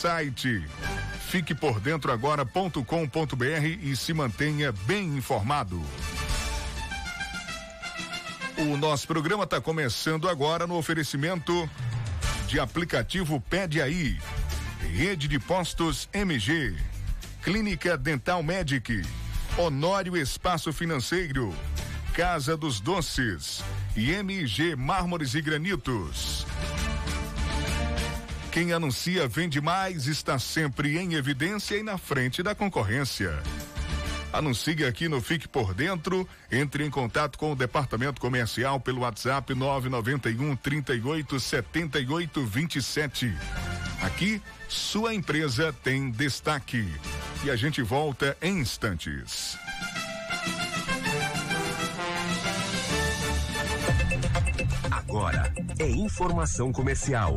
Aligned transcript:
site. 0.00 0.64
Fique 1.28 1.54
por 1.54 1.78
dentro 1.78 2.10
agora.com.br 2.10 3.66
e 3.82 3.94
se 3.94 4.14
mantenha 4.14 4.72
bem 4.72 5.18
informado. 5.18 5.80
O 8.56 8.76
nosso 8.78 9.06
programa 9.06 9.44
está 9.44 9.60
começando 9.60 10.26
agora 10.26 10.66
no 10.66 10.76
oferecimento 10.76 11.68
de 12.46 12.58
aplicativo 12.58 13.40
Pede 13.42 13.80
Aí, 13.80 14.18
Rede 14.80 15.28
de 15.28 15.38
Postos 15.38 16.08
MG, 16.14 16.74
Clínica 17.42 17.96
Dental 17.98 18.42
Medic, 18.42 19.02
Honório 19.58 20.16
Espaço 20.16 20.72
Financeiro, 20.72 21.54
Casa 22.14 22.56
dos 22.56 22.80
Doces. 22.80 23.62
E 23.96 24.12
MG 24.12 24.76
Mármores 24.76 25.34
e 25.34 25.42
Granitos. 25.42 26.46
Quem 28.52 28.72
anuncia 28.72 29.28
vende 29.28 29.60
mais, 29.60 30.06
está 30.08 30.36
sempre 30.36 30.98
em 30.98 31.14
evidência 31.14 31.76
e 31.76 31.84
na 31.84 31.96
frente 31.96 32.42
da 32.42 32.52
concorrência. 32.52 33.38
Anuncie 34.32 34.84
aqui 34.84 35.08
no 35.08 35.20
Fique 35.20 35.46
por 35.46 35.72
Dentro. 35.72 36.28
Entre 36.50 36.84
em 36.84 36.90
contato 36.90 37.38
com 37.38 37.52
o 37.52 37.56
departamento 37.56 38.20
comercial 38.20 38.80
pelo 38.80 39.02
WhatsApp 39.02 39.54
991 39.54 40.56
38 40.56 41.38
78 41.38 42.44
27. 42.44 43.32
Aqui, 44.02 44.42
sua 44.68 45.14
empresa 45.14 45.72
tem 45.84 46.10
destaque. 46.10 46.88
E 47.44 47.50
a 47.50 47.56
gente 47.56 47.82
volta 47.82 48.36
em 48.42 48.58
instantes. 48.58 49.56
Agora 54.90 55.52
é 55.78 55.88
informação 55.88 56.72
comercial. 56.72 57.36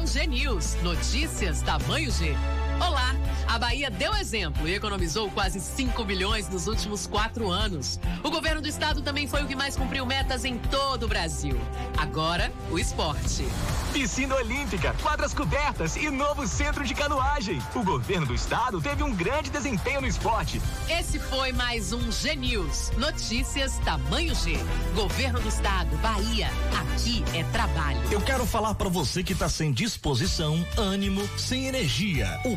o 0.00 0.06
G 0.06 0.26
News. 0.26 0.76
Notícias 0.82 1.62
tamanho 1.62 2.10
G. 2.10 2.34
Olá! 2.80 3.14
A 3.52 3.58
Bahia 3.58 3.90
deu 3.90 4.16
exemplo 4.16 4.66
e 4.66 4.74
economizou 4.74 5.30
quase 5.30 5.60
5 5.60 6.02
bilhões 6.06 6.48
nos 6.48 6.66
últimos 6.66 7.06
quatro 7.06 7.50
anos. 7.50 8.00
O 8.24 8.30
governo 8.30 8.62
do 8.62 8.66
estado 8.66 9.02
também 9.02 9.26
foi 9.26 9.42
o 9.42 9.46
que 9.46 9.54
mais 9.54 9.76
cumpriu 9.76 10.06
metas 10.06 10.46
em 10.46 10.56
todo 10.56 11.02
o 11.02 11.08
Brasil. 11.08 11.60
Agora, 11.98 12.50
o 12.70 12.78
esporte. 12.78 13.44
Piscina 13.92 14.36
Olímpica, 14.36 14.94
quadras 15.02 15.34
cobertas 15.34 15.96
e 15.96 16.08
novo 16.08 16.48
centro 16.48 16.82
de 16.82 16.94
canoagem. 16.94 17.60
O 17.74 17.84
governo 17.84 18.24
do 18.24 18.34
estado 18.34 18.80
teve 18.80 19.02
um 19.02 19.14
grande 19.14 19.50
desempenho 19.50 20.00
no 20.00 20.06
esporte. 20.06 20.58
Esse 20.88 21.18
foi 21.18 21.52
mais 21.52 21.92
um 21.92 22.10
G 22.10 22.34
News. 22.34 22.90
Notícias 22.96 23.76
tamanho 23.84 24.34
G. 24.34 24.58
Governo 24.94 25.40
do 25.40 25.48
estado, 25.48 25.94
Bahia. 25.98 26.48
Aqui 26.80 27.22
é 27.34 27.44
trabalho. 27.52 28.00
Eu 28.10 28.22
quero 28.22 28.46
falar 28.46 28.74
para 28.76 28.88
você 28.88 29.22
que 29.22 29.34
tá 29.34 29.48
sem 29.50 29.72
disposição, 29.72 30.66
ânimo, 30.78 31.28
sem 31.36 31.66
energia. 31.66 32.40
O 32.46 32.56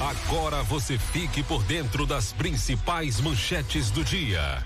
Agora 0.00 0.64
você 0.64 0.98
fique 0.98 1.44
por 1.44 1.62
dentro 1.62 2.04
das 2.04 2.32
principais 2.32 3.20
manchetes 3.20 3.88
do 3.88 4.02
dia. 4.02 4.64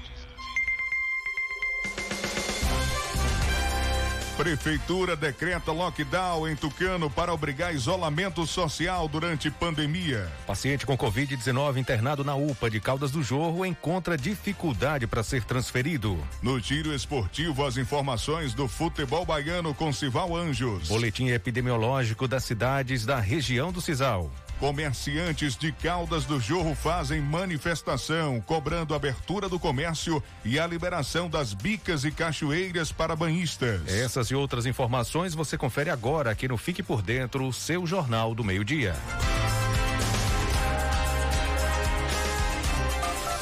Prefeitura 4.37 5.15
decreta 5.15 5.71
lockdown 5.71 6.49
em 6.49 6.56
Tucano 6.56 7.10
para 7.10 7.33
obrigar 7.33 7.75
isolamento 7.75 8.47
social 8.47 9.07
durante 9.07 9.51
pandemia. 9.51 10.27
Paciente 10.47 10.86
com 10.86 10.97
Covid-19 10.97 11.77
internado 11.77 12.25
na 12.25 12.34
UPA 12.34 12.71
de 12.71 12.80
Caldas 12.80 13.10
do 13.10 13.22
Jorro 13.22 13.66
encontra 13.66 14.16
dificuldade 14.16 15.07
para 15.07 15.22
ser 15.22 15.45
transferido. 15.45 16.18
No 16.42 16.60
tiro 16.60 16.95
esportivo, 16.95 17.65
as 17.65 17.77
informações 17.77 18.54
do 18.54 18.66
futebol 18.66 19.25
baiano 19.27 19.75
com 19.75 19.92
Cival 19.92 20.34
Anjos. 20.34 20.89
Boletim 20.89 21.28
epidemiológico 21.28 22.27
das 22.27 22.42
cidades 22.42 23.04
da 23.04 23.21
região 23.21 23.71
do 23.71 23.80
Cisal. 23.80 24.30
Comerciantes 24.62 25.56
de 25.56 25.72
Caldas 25.72 26.24
do 26.24 26.38
Jorro 26.38 26.76
fazem 26.76 27.20
manifestação 27.20 28.41
cobrando 28.41 28.94
abertura 28.94 29.48
do 29.48 29.59
comércio 29.59 30.22
e 30.44 30.56
a 30.56 30.64
liberação 30.64 31.28
das 31.28 31.53
bicas 31.53 32.04
e 32.04 32.12
cachoeiras 32.12 32.92
para 32.92 33.16
banhistas. 33.16 33.80
Essas 33.88 34.28
e 34.28 34.36
outras 34.36 34.64
informações 34.64 35.34
você 35.34 35.59
confere 35.59 35.91
agora 35.91 36.30
aqui 36.30 36.47
no 36.47 36.56
Fique 36.56 36.80
por 36.80 37.03
Dentro, 37.03 37.44
o 37.44 37.53
seu 37.53 37.84
Jornal 37.84 38.36
do 38.36 38.44
Meio-Dia. 38.44 38.94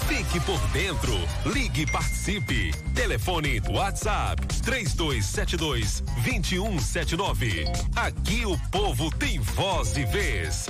Fique 0.09 0.41
por 0.41 0.61
dentro. 0.69 1.13
Ligue 1.53 1.83
e 1.83 1.87
participe. 1.87 2.73
Telefone 2.95 3.61
WhatsApp 3.69 4.47
3272 4.63 6.01
2179. 6.25 7.67
Aqui 7.95 8.47
o 8.47 8.57
povo 8.71 9.11
tem 9.11 9.39
voz 9.39 9.99
e 9.99 10.07
vez. 10.07 10.67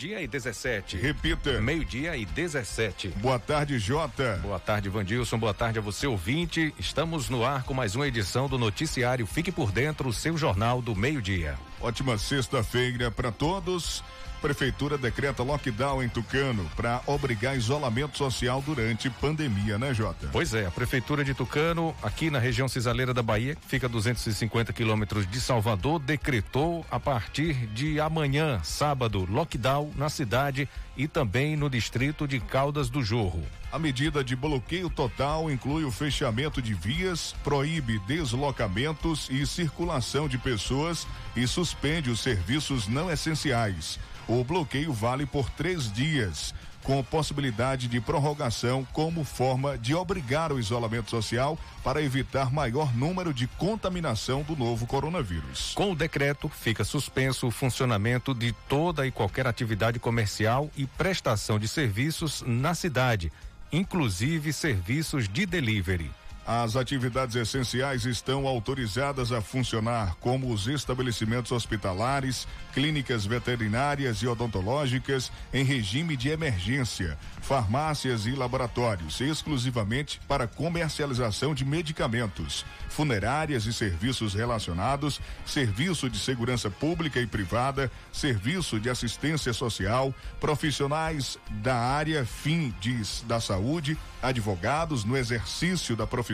Meio-dia 0.00 0.22
e 0.22 0.26
17. 0.26 0.96
Repita. 0.96 1.60
Meio-dia 1.60 2.16
e 2.16 2.24
17. 2.24 3.08
Boa 3.16 3.38
tarde, 3.38 3.78
Jota. 3.78 4.40
Boa 4.42 4.58
tarde, 4.58 4.88
Vandilson. 4.88 5.36
Boa 5.38 5.52
tarde 5.52 5.78
a 5.78 5.82
você, 5.82 6.06
ouvinte. 6.06 6.72
Estamos 6.78 7.28
no 7.28 7.44
ar 7.44 7.64
com 7.64 7.74
mais 7.74 7.94
uma 7.94 8.08
edição 8.08 8.48
do 8.48 8.56
Noticiário 8.56 9.26
Fique 9.26 9.52
por 9.52 9.70
Dentro, 9.70 10.08
o 10.08 10.12
seu 10.12 10.38
jornal 10.38 10.80
do 10.80 10.96
meio-dia. 10.96 11.58
Ótima 11.82 12.16
sexta-feira 12.16 13.10
para 13.10 13.30
todos. 13.30 14.02
Prefeitura 14.40 14.96
decreta 14.96 15.42
lockdown 15.42 16.02
em 16.02 16.08
Tucano 16.08 16.68
para 16.74 17.02
obrigar 17.06 17.56
isolamento 17.56 18.16
social 18.16 18.62
durante 18.64 19.10
pandemia, 19.10 19.78
né, 19.78 19.92
Jota? 19.92 20.28
Pois 20.32 20.54
é, 20.54 20.66
a 20.66 20.70
Prefeitura 20.70 21.22
de 21.22 21.34
Tucano, 21.34 21.94
aqui 22.02 22.30
na 22.30 22.38
região 22.38 22.66
cisaleira 22.66 23.12
da 23.12 23.22
Bahia, 23.22 23.54
que 23.54 23.66
fica 23.66 23.86
a 23.86 23.90
250 23.90 24.72
quilômetros 24.72 25.30
de 25.30 25.40
Salvador, 25.40 25.98
decretou 25.98 26.86
a 26.90 26.98
partir 26.98 27.66
de 27.68 28.00
amanhã, 28.00 28.60
sábado, 28.62 29.26
lockdown 29.30 29.92
na 29.94 30.08
cidade 30.08 30.68
e 30.96 31.06
também 31.06 31.54
no 31.56 31.68
distrito 31.68 32.26
de 32.26 32.40
Caldas 32.40 32.88
do 32.88 33.02
Jorro. 33.02 33.44
A 33.72 33.78
medida 33.78 34.24
de 34.24 34.34
bloqueio 34.34 34.90
total 34.90 35.48
inclui 35.50 35.84
o 35.84 35.92
fechamento 35.92 36.60
de 36.60 36.74
vias, 36.74 37.36
proíbe 37.44 38.00
deslocamentos 38.00 39.28
e 39.30 39.46
circulação 39.46 40.28
de 40.28 40.36
pessoas 40.38 41.06
e 41.36 41.46
suspende 41.46 42.10
os 42.10 42.20
serviços 42.20 42.88
não 42.88 43.10
essenciais. 43.10 43.98
O 44.30 44.44
bloqueio 44.44 44.92
vale 44.92 45.26
por 45.26 45.50
três 45.50 45.92
dias, 45.92 46.54
com 46.84 47.02
possibilidade 47.02 47.88
de 47.88 48.00
prorrogação 48.00 48.86
como 48.92 49.24
forma 49.24 49.76
de 49.76 49.92
obrigar 49.92 50.52
o 50.52 50.58
isolamento 50.60 51.10
social 51.10 51.58
para 51.82 52.00
evitar 52.00 52.52
maior 52.52 52.94
número 52.94 53.34
de 53.34 53.48
contaminação 53.48 54.42
do 54.42 54.54
novo 54.54 54.86
coronavírus. 54.86 55.72
Com 55.74 55.90
o 55.90 55.96
decreto, 55.96 56.48
fica 56.48 56.84
suspenso 56.84 57.48
o 57.48 57.50
funcionamento 57.50 58.32
de 58.32 58.52
toda 58.68 59.04
e 59.04 59.10
qualquer 59.10 59.48
atividade 59.48 59.98
comercial 59.98 60.70
e 60.76 60.86
prestação 60.86 61.58
de 61.58 61.66
serviços 61.66 62.44
na 62.46 62.72
cidade, 62.72 63.32
inclusive 63.72 64.52
serviços 64.52 65.28
de 65.28 65.44
delivery. 65.44 66.08
As 66.46 66.74
atividades 66.74 67.36
essenciais 67.36 68.06
estão 68.06 68.46
autorizadas 68.46 69.30
a 69.30 69.40
funcionar, 69.40 70.16
como 70.20 70.52
os 70.52 70.66
estabelecimentos 70.66 71.52
hospitalares, 71.52 72.48
clínicas 72.72 73.26
veterinárias 73.26 74.18
e 74.18 74.26
odontológicas 74.26 75.30
em 75.52 75.64
regime 75.64 76.16
de 76.16 76.28
emergência, 76.28 77.18
farmácias 77.42 78.26
e 78.26 78.32
laboratórios, 78.32 79.20
exclusivamente 79.20 80.20
para 80.26 80.46
comercialização 80.46 81.54
de 81.54 81.64
medicamentos, 81.64 82.64
funerárias 82.88 83.66
e 83.66 83.72
serviços 83.72 84.34
relacionados, 84.34 85.20
serviço 85.44 86.08
de 86.08 86.18
segurança 86.18 86.70
pública 86.70 87.20
e 87.20 87.26
privada, 87.26 87.90
serviço 88.12 88.80
de 88.80 88.88
assistência 88.88 89.52
social, 89.52 90.14
profissionais 90.40 91.38
da 91.50 91.76
área 91.76 92.24
fim 92.24 92.74
de, 92.80 92.96
da 93.26 93.40
saúde, 93.40 93.96
advogados 94.22 95.04
no 95.04 95.16
exercício 95.16 95.96
da 95.96 96.06
profissão, 96.06 96.29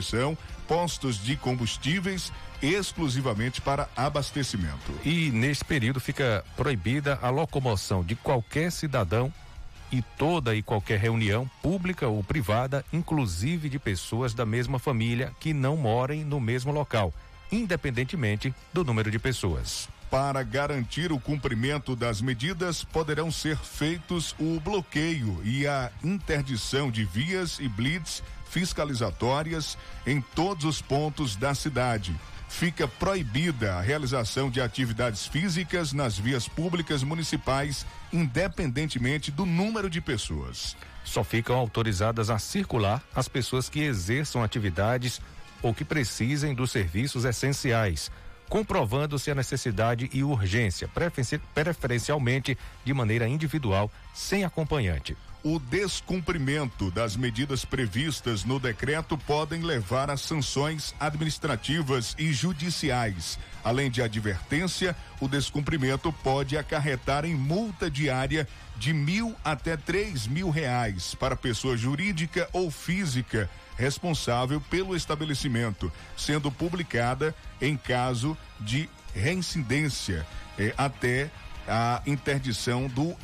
postos 0.66 1.22
de 1.22 1.36
combustíveis 1.36 2.32
exclusivamente 2.62 3.60
para 3.60 3.88
abastecimento. 3.96 4.92
E 5.04 5.30
neste 5.30 5.64
período 5.64 6.00
fica 6.00 6.44
proibida 6.56 7.18
a 7.22 7.30
locomoção 7.30 8.02
de 8.02 8.16
qualquer 8.16 8.72
cidadão 8.72 9.32
e 9.90 10.02
toda 10.18 10.54
e 10.54 10.62
qualquer 10.62 10.98
reunião 10.98 11.48
pública 11.62 12.08
ou 12.08 12.22
privada, 12.22 12.84
inclusive 12.92 13.68
de 13.68 13.78
pessoas 13.78 14.34
da 14.34 14.44
mesma 14.44 14.78
família 14.78 15.32
que 15.38 15.52
não 15.52 15.76
morem 15.76 16.24
no 16.24 16.40
mesmo 16.40 16.72
local, 16.72 17.12
independentemente 17.52 18.52
do 18.72 18.84
número 18.84 19.10
de 19.10 19.18
pessoas. 19.18 19.88
Para 20.10 20.42
garantir 20.44 21.10
o 21.10 21.18
cumprimento 21.18 21.96
das 21.96 22.20
medidas, 22.20 22.84
poderão 22.84 23.30
ser 23.30 23.56
feitos 23.56 24.36
o 24.38 24.60
bloqueio 24.60 25.40
e 25.44 25.66
a 25.66 25.90
interdição 26.02 26.90
de 26.90 27.04
vias 27.04 27.58
e 27.58 27.68
blitz 27.68 28.22
fiscalizatórias 28.50 29.76
em 30.06 30.20
todos 30.20 30.64
os 30.64 30.80
pontos 30.80 31.36
da 31.36 31.54
cidade. 31.54 32.14
Fica 32.48 32.86
proibida 32.86 33.74
a 33.74 33.80
realização 33.80 34.50
de 34.50 34.60
atividades 34.60 35.26
físicas 35.26 35.92
nas 35.92 36.16
vias 36.16 36.48
públicas 36.48 37.02
municipais, 37.02 37.84
independentemente 38.12 39.30
do 39.30 39.44
número 39.44 39.90
de 39.90 40.00
pessoas. 40.00 40.76
Só 41.04 41.22
ficam 41.22 41.56
autorizadas 41.56 42.30
a 42.30 42.38
circular 42.38 43.02
as 43.14 43.28
pessoas 43.28 43.68
que 43.68 43.80
exerçam 43.80 44.42
atividades 44.42 45.20
ou 45.62 45.74
que 45.74 45.84
precisem 45.84 46.54
dos 46.54 46.70
serviços 46.70 47.24
essenciais, 47.24 48.10
comprovando-se 48.48 49.30
a 49.30 49.34
necessidade 49.34 50.08
e 50.12 50.22
urgência, 50.22 50.88
preferencialmente 51.54 52.56
de 52.84 52.94
maneira 52.94 53.28
individual, 53.28 53.90
sem 54.14 54.44
acompanhante 54.44 55.16
o 55.46 55.60
descumprimento 55.60 56.90
das 56.90 57.14
medidas 57.14 57.64
previstas 57.64 58.44
no 58.44 58.58
decreto 58.58 59.16
podem 59.16 59.62
levar 59.62 60.10
a 60.10 60.16
sanções 60.16 60.92
administrativas 60.98 62.16
e 62.18 62.32
judiciais. 62.32 63.38
Além 63.62 63.88
de 63.88 64.02
advertência, 64.02 64.96
o 65.20 65.28
descumprimento 65.28 66.12
pode 66.12 66.58
acarretar 66.58 67.24
em 67.24 67.36
multa 67.36 67.88
diária 67.88 68.48
de 68.76 68.92
mil 68.92 69.36
até 69.44 69.76
três 69.76 70.26
mil 70.26 70.50
reais 70.50 71.14
para 71.14 71.36
pessoa 71.36 71.76
jurídica 71.76 72.48
ou 72.52 72.68
física 72.68 73.48
responsável 73.78 74.60
pelo 74.62 74.96
estabelecimento, 74.96 75.92
sendo 76.16 76.50
publicada 76.50 77.32
em 77.60 77.76
caso 77.76 78.36
de 78.58 78.90
reincidência 79.14 80.26
eh, 80.58 80.74
até 80.76 81.30
a 81.68 82.02
interdição 82.06 82.88
do 82.88 83.16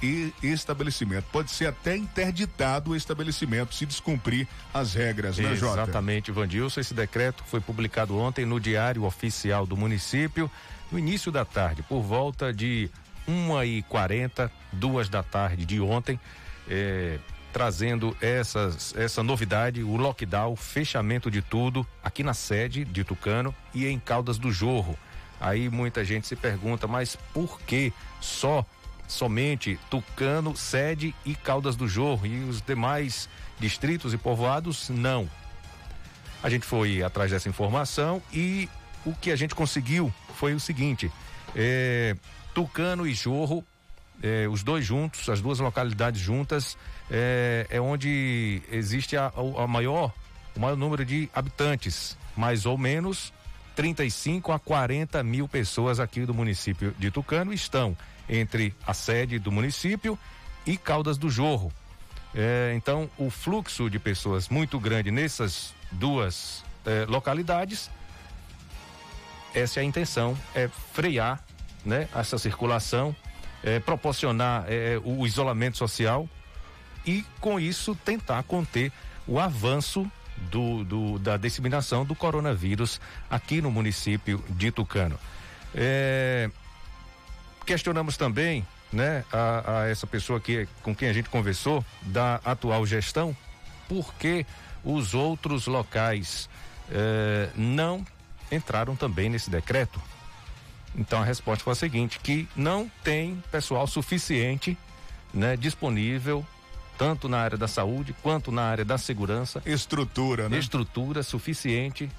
estabelecimento. 0.42 1.24
Pode 1.32 1.50
ser 1.50 1.66
até 1.66 1.96
interditado 1.96 2.90
o 2.90 2.96
estabelecimento 2.96 3.74
se 3.74 3.86
descumprir 3.86 4.48
as 4.72 4.94
regras, 4.94 5.38
né, 5.38 5.54
Jota? 5.54 5.82
Exatamente, 5.82 6.32
Vandilson. 6.32 6.80
Esse 6.80 6.94
decreto 6.94 7.44
foi 7.46 7.60
publicado 7.60 8.16
ontem 8.18 8.44
no 8.44 8.58
Diário 8.58 9.04
Oficial 9.04 9.66
do 9.66 9.76
município, 9.76 10.50
no 10.90 10.98
início 10.98 11.30
da 11.30 11.44
tarde, 11.44 11.82
por 11.82 12.02
volta 12.02 12.52
de 12.52 12.90
uma 13.26 13.64
e 13.64 13.82
quarenta, 13.82 14.50
duas 14.72 15.08
da 15.08 15.22
tarde 15.22 15.64
de 15.64 15.80
ontem, 15.80 16.18
eh, 16.68 17.18
trazendo 17.52 18.16
essas, 18.20 18.94
essa 18.96 19.22
novidade, 19.22 19.82
o 19.82 19.96
lockdown, 19.96 20.56
fechamento 20.56 21.30
de 21.30 21.42
tudo 21.42 21.86
aqui 22.02 22.22
na 22.22 22.34
sede 22.34 22.84
de 22.84 23.04
Tucano 23.04 23.54
e 23.74 23.86
em 23.86 23.98
Caldas 23.98 24.38
do 24.38 24.50
Jorro. 24.50 24.98
Aí 25.42 25.68
muita 25.68 26.04
gente 26.04 26.28
se 26.28 26.36
pergunta, 26.36 26.86
mas 26.86 27.16
por 27.34 27.60
que 27.62 27.92
só 28.20 28.64
somente 29.08 29.76
Tucano, 29.90 30.56
Sede 30.56 31.12
e 31.26 31.34
Caldas 31.34 31.74
do 31.74 31.88
Jorro 31.88 32.24
e 32.24 32.44
os 32.44 32.62
demais 32.62 33.28
distritos 33.58 34.14
e 34.14 34.16
povoados 34.16 34.88
não? 34.88 35.28
A 36.44 36.48
gente 36.48 36.64
foi 36.64 37.02
atrás 37.02 37.32
dessa 37.32 37.48
informação 37.48 38.22
e 38.32 38.68
o 39.04 39.12
que 39.16 39.32
a 39.32 39.36
gente 39.36 39.52
conseguiu 39.52 40.14
foi 40.36 40.54
o 40.54 40.60
seguinte: 40.60 41.10
é, 41.56 42.14
Tucano 42.54 43.04
e 43.04 43.12
Jorro, 43.12 43.64
é, 44.22 44.46
os 44.46 44.62
dois 44.62 44.86
juntos, 44.86 45.28
as 45.28 45.40
duas 45.40 45.58
localidades 45.58 46.20
juntas, 46.20 46.78
é, 47.10 47.66
é 47.68 47.80
onde 47.80 48.62
existe 48.70 49.16
a, 49.16 49.32
a 49.58 49.66
maior, 49.66 50.12
o 50.54 50.60
maior 50.60 50.76
número 50.76 51.04
de 51.04 51.28
habitantes, 51.34 52.16
mais 52.36 52.64
ou 52.64 52.78
menos 52.78 53.32
35 53.74 54.52
a 54.52 54.58
40 54.58 55.22
mil 55.22 55.48
pessoas 55.48 55.98
aqui 55.98 56.24
do 56.26 56.34
município 56.34 56.94
de 56.98 57.10
Tucano 57.10 57.52
estão 57.52 57.96
entre 58.28 58.74
a 58.86 58.94
sede 58.94 59.38
do 59.38 59.50
município 59.50 60.18
e 60.66 60.76
Caldas 60.76 61.18
do 61.18 61.30
Jorro. 61.30 61.72
É, 62.34 62.72
então, 62.74 63.10
o 63.18 63.30
fluxo 63.30 63.90
de 63.90 63.98
pessoas 63.98 64.48
muito 64.48 64.78
grande 64.80 65.10
nessas 65.10 65.74
duas 65.90 66.64
é, 66.86 67.04
localidades, 67.06 67.90
essa 69.54 69.80
é 69.80 69.82
a 69.82 69.84
intenção, 69.84 70.36
é 70.54 70.68
frear 70.92 71.42
né, 71.84 72.08
essa 72.14 72.38
circulação, 72.38 73.14
é, 73.62 73.78
proporcionar 73.80 74.64
é, 74.68 74.98
o 75.04 75.26
isolamento 75.26 75.76
social 75.76 76.28
e, 77.04 77.24
com 77.40 77.60
isso, 77.60 77.94
tentar 77.94 78.42
conter 78.44 78.90
o 79.26 79.38
avanço 79.38 80.10
do, 80.50 80.84
do, 80.84 81.18
da 81.18 81.36
disseminação 81.36 82.04
do 82.04 82.14
coronavírus 82.14 83.00
aqui 83.30 83.60
no 83.60 83.70
município 83.70 84.42
de 84.50 84.70
Tucano. 84.70 85.18
É, 85.74 86.50
questionamos 87.64 88.16
também, 88.16 88.66
né, 88.92 89.24
a, 89.32 89.80
a, 89.80 89.88
essa 89.88 90.06
pessoa 90.06 90.40
que, 90.40 90.68
com 90.82 90.94
quem 90.94 91.08
a 91.08 91.12
gente 91.12 91.28
conversou 91.28 91.84
da 92.02 92.40
atual 92.44 92.84
gestão, 92.86 93.36
por 93.88 94.12
que 94.14 94.46
os 94.84 95.14
outros 95.14 95.66
locais 95.66 96.48
é, 96.90 97.48
não 97.54 98.04
entraram 98.50 98.96
também 98.96 99.28
nesse 99.28 99.50
decreto? 99.50 100.00
Então 100.94 101.22
a 101.22 101.24
resposta 101.24 101.64
foi 101.64 101.72
a 101.72 101.76
seguinte: 101.76 102.18
que 102.20 102.48
não 102.54 102.90
tem 103.02 103.42
pessoal 103.50 103.86
suficiente 103.86 104.76
né, 105.32 105.56
disponível 105.56 106.46
tanto 106.98 107.28
na 107.28 107.38
área 107.38 107.58
da 107.58 107.68
saúde 107.68 108.14
quanto 108.22 108.52
na 108.52 108.62
área 108.62 108.84
da 108.84 108.98
segurança. 108.98 109.62
Estrutura, 109.64 110.48
né? 110.48 110.58
Estrutura 110.58 111.22
suficiente, 111.22 112.10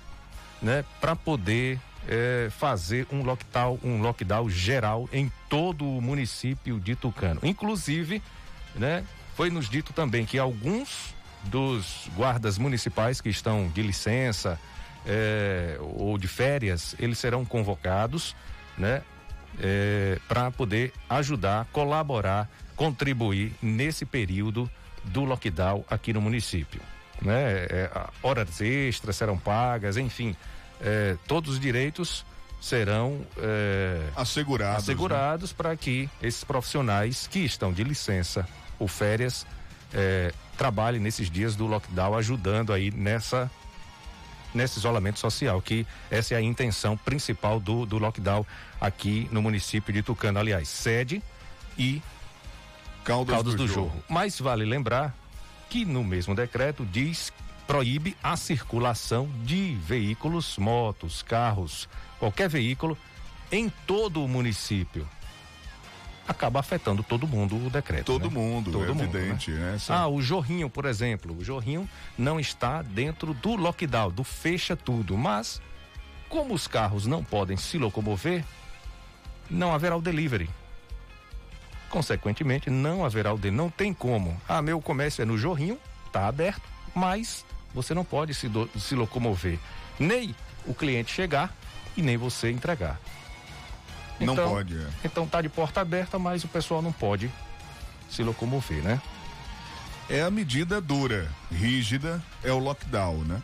né, 0.62 0.84
para 1.02 1.16
poder 1.16 1.80
é, 2.08 2.50
fazer 2.52 3.08
um 3.12 3.24
lockdown, 3.24 3.80
um 3.84 4.02
lockdown 4.02 4.50
geral 4.50 5.10
em 5.12 5.32
todo 5.50 5.86
o 5.86 6.02
município 6.02 6.80
de 6.80 6.96
Tucano. 6.96 7.40
Inclusive, 7.44 8.22
né, 8.76 9.04
foi 9.36 9.50
nos 9.50 9.70
dito 9.70 9.94
também 9.94 10.26
que 10.26 10.38
alguns 10.38 11.14
dos 11.44 12.08
guardas 12.16 12.58
municipais 12.58 13.20
que 13.20 13.30
estão 13.30 13.68
de 13.68 13.82
licença 13.82 14.60
é, 15.06 15.78
ou 15.80 16.18
de 16.18 16.28
férias, 16.28 16.96
eles 16.98 17.20
serão 17.20 17.44
convocados, 17.44 18.36
né, 18.78 19.02
é, 19.60 20.18
para 20.28 20.50
poder 20.52 20.94
ajudar, 21.10 21.68
colaborar, 21.72 22.50
contribuir 22.76 23.54
nesse 23.62 24.06
período 24.06 24.70
do 25.04 25.24
lockdown 25.24 25.84
aqui 25.90 26.14
no 26.14 26.22
município. 26.22 26.82
Né? 27.22 27.66
É, 27.70 27.92
horas 28.22 28.60
extras 28.62 29.16
serão 29.16 29.38
pagas, 29.38 29.98
enfim, 29.98 30.36
é, 30.82 31.18
todos 31.28 31.54
os 31.54 31.60
direitos 31.60 32.26
serão 32.60 33.26
é, 33.38 34.02
assegurados, 34.16 34.84
assegurados 34.84 35.52
né? 35.52 35.56
para 35.58 35.76
que 35.76 36.10
esses 36.22 36.44
profissionais 36.44 37.28
que 37.28 37.40
estão 37.40 37.74
de 37.74 37.84
licença 37.84 38.48
ou 38.80 38.88
férias 38.88 39.46
é, 39.94 40.34
trabalhem 40.58 41.02
nesses 41.02 41.30
dias 41.30 41.56
do 41.56 41.68
lockdown, 41.68 42.16
ajudando 42.16 42.74
aí 42.74 42.92
nessa 42.92 43.50
nesse 44.54 44.78
isolamento 44.78 45.20
social, 45.20 45.60
que 45.62 45.86
essa 46.12 46.36
é 46.36 46.38
a 46.38 46.42
intenção 46.42 46.96
principal 46.96 47.60
do, 47.60 47.88
do 47.88 47.98
lockdown 47.98 48.46
aqui 48.80 49.28
no 49.32 49.42
município 49.42 49.92
de 49.92 50.04
Tucano, 50.04 50.38
aliás, 50.40 50.70
sede 50.70 51.24
e 51.76 52.02
Caldas, 53.04 53.36
Caldas 53.36 53.56
do, 53.56 53.66
do 53.66 53.68
Jorro. 53.68 54.04
Mas 54.10 54.40
vale 54.40 54.66
lembrar 54.66 55.16
que 55.70 55.86
no 55.86 56.04
mesmo 56.04 56.36
decreto 56.36 56.86
diz 56.86 57.32
proíbe 57.66 58.16
a 58.22 58.36
circulação 58.36 59.30
de 59.44 59.76
veículos, 59.76 60.58
motos, 60.58 61.24
carros, 61.24 61.88
qualquer 62.20 62.50
veículo 62.50 62.98
em 63.52 63.70
todo 63.88 64.24
o 64.24 64.28
município. 64.28 65.08
Acaba 66.28 66.62
afetando 66.62 67.04
todo 67.04 67.28
mundo 67.28 67.58
o 67.58 67.70
decreto. 67.70 68.06
Todo 68.06 68.30
né? 68.30 68.34
mundo, 68.34 68.72
todo 68.72 68.86
é 68.86 68.88
mundo, 68.88 69.18
evidente. 69.18 69.52
Né? 69.52 69.76
Essa... 69.76 69.94
Ah, 69.94 70.08
o 70.08 70.22
Jorrinho, 70.22 70.70
por 70.70 70.86
exemplo. 70.86 71.38
O 71.38 71.44
Jorrinho 71.44 71.90
não 72.18 72.40
está 72.40 72.82
dentro 72.82 73.34
do 73.34 73.56
lockdown, 73.56 74.10
do 74.10 74.24
fecha 74.24 74.76
tudo. 74.76 75.18
Mas, 75.18 75.62
como 76.30 76.54
os 76.54 76.66
carros 76.66 77.06
não 77.06 77.24
podem 77.24 77.58
se 77.58 77.78
locomover, 77.78 78.46
não 79.50 79.74
haverá 79.74 79.98
o 79.98 80.02
delivery. 80.02 80.50
Consequentemente, 81.94 82.72
não 82.72 83.06
haverá 83.06 83.32
o 83.32 83.38
delivery. 83.38 83.56
Não 83.56 83.70
tem 83.70 83.94
como. 83.94 84.36
Ah, 84.50 84.64
meu 84.64 84.82
comércio 84.82 85.22
é 85.22 85.26
no 85.26 85.38
Jorrinho, 85.38 85.78
está 86.08 86.28
aberto, 86.28 86.64
mas 86.96 87.46
você 87.72 87.94
não 87.94 88.04
pode 88.04 88.34
se, 88.34 88.50
do, 88.50 88.68
se 88.80 88.96
locomover. 88.96 89.60
Nem 90.00 90.36
o 90.66 90.74
cliente 90.74 91.14
chegar 91.14 91.56
e 91.96 92.02
nem 92.02 92.18
você 92.18 92.50
entregar. 92.50 93.00
Então, 94.20 94.34
não 94.34 94.50
pode. 94.50 94.76
É. 94.76 94.88
Então 95.06 95.28
tá 95.28 95.40
de 95.40 95.50
porta 95.50 95.82
aberta, 95.82 96.18
mas 96.18 96.44
o 96.44 96.48
pessoal 96.48 96.82
não 96.82 96.92
pode 96.92 97.32
se 98.10 98.24
locomover, 98.24 98.82
né? 98.82 99.00
É 100.10 100.24
a 100.24 100.32
medida 100.32 100.82
dura, 100.82 101.30
rígida, 101.52 102.24
é 102.44 102.52
o 102.52 102.58
lockdown, 102.58 103.20
né? 103.20 103.40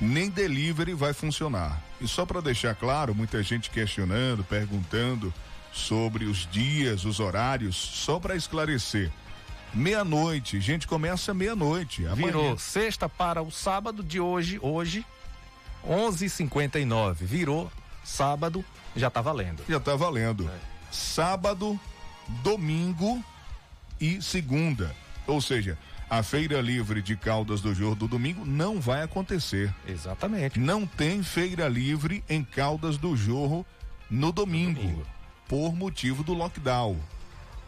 Nem 0.00 0.30
delivery 0.30 0.94
vai 0.94 1.12
funcionar. 1.12 1.82
E 2.00 2.08
só 2.08 2.24
para 2.24 2.40
deixar 2.40 2.74
claro, 2.74 3.14
muita 3.14 3.42
gente 3.42 3.68
questionando, 3.68 4.42
perguntando 4.42 5.34
sobre 5.74 6.24
os 6.24 6.48
dias, 6.50 7.04
os 7.04 7.18
horários, 7.18 7.76
só 7.76 8.20
para 8.20 8.36
esclarecer. 8.36 9.10
Meia-noite, 9.74 10.60
gente 10.60 10.86
começa 10.86 11.34
meia-noite. 11.34 12.04
Virou 12.14 12.56
sexta 12.56 13.08
para 13.08 13.42
o 13.42 13.50
sábado 13.50 14.04
de 14.04 14.20
hoje, 14.20 14.58
hoje, 14.62 15.04
11:59. 15.84 17.24
Virou 17.24 17.70
sábado, 18.04 18.64
já 18.94 19.10
tá 19.10 19.20
valendo. 19.20 19.64
Já 19.68 19.80
tá 19.80 19.96
valendo. 19.96 20.48
É. 20.48 20.58
Sábado, 20.92 21.78
domingo 22.44 23.22
e 24.00 24.22
segunda. 24.22 24.94
Ou 25.26 25.40
seja, 25.40 25.76
a 26.08 26.22
feira 26.22 26.60
livre 26.60 27.02
de 27.02 27.16
Caldas 27.16 27.60
do 27.60 27.74
Jorro 27.74 27.96
do 27.96 28.06
domingo 28.06 28.44
não 28.44 28.80
vai 28.80 29.02
acontecer. 29.02 29.74
Exatamente. 29.88 30.60
Não 30.60 30.86
tem 30.86 31.22
feira 31.24 31.66
livre 31.66 32.22
em 32.28 32.44
Caldas 32.44 32.96
do 32.96 33.16
Jorro 33.16 33.66
no 34.08 34.30
domingo, 34.30 34.80
no 34.80 34.86
domingo. 34.86 35.13
Por 35.48 35.74
motivo 35.74 36.22
do 36.22 36.34
lockdown. 36.34 36.98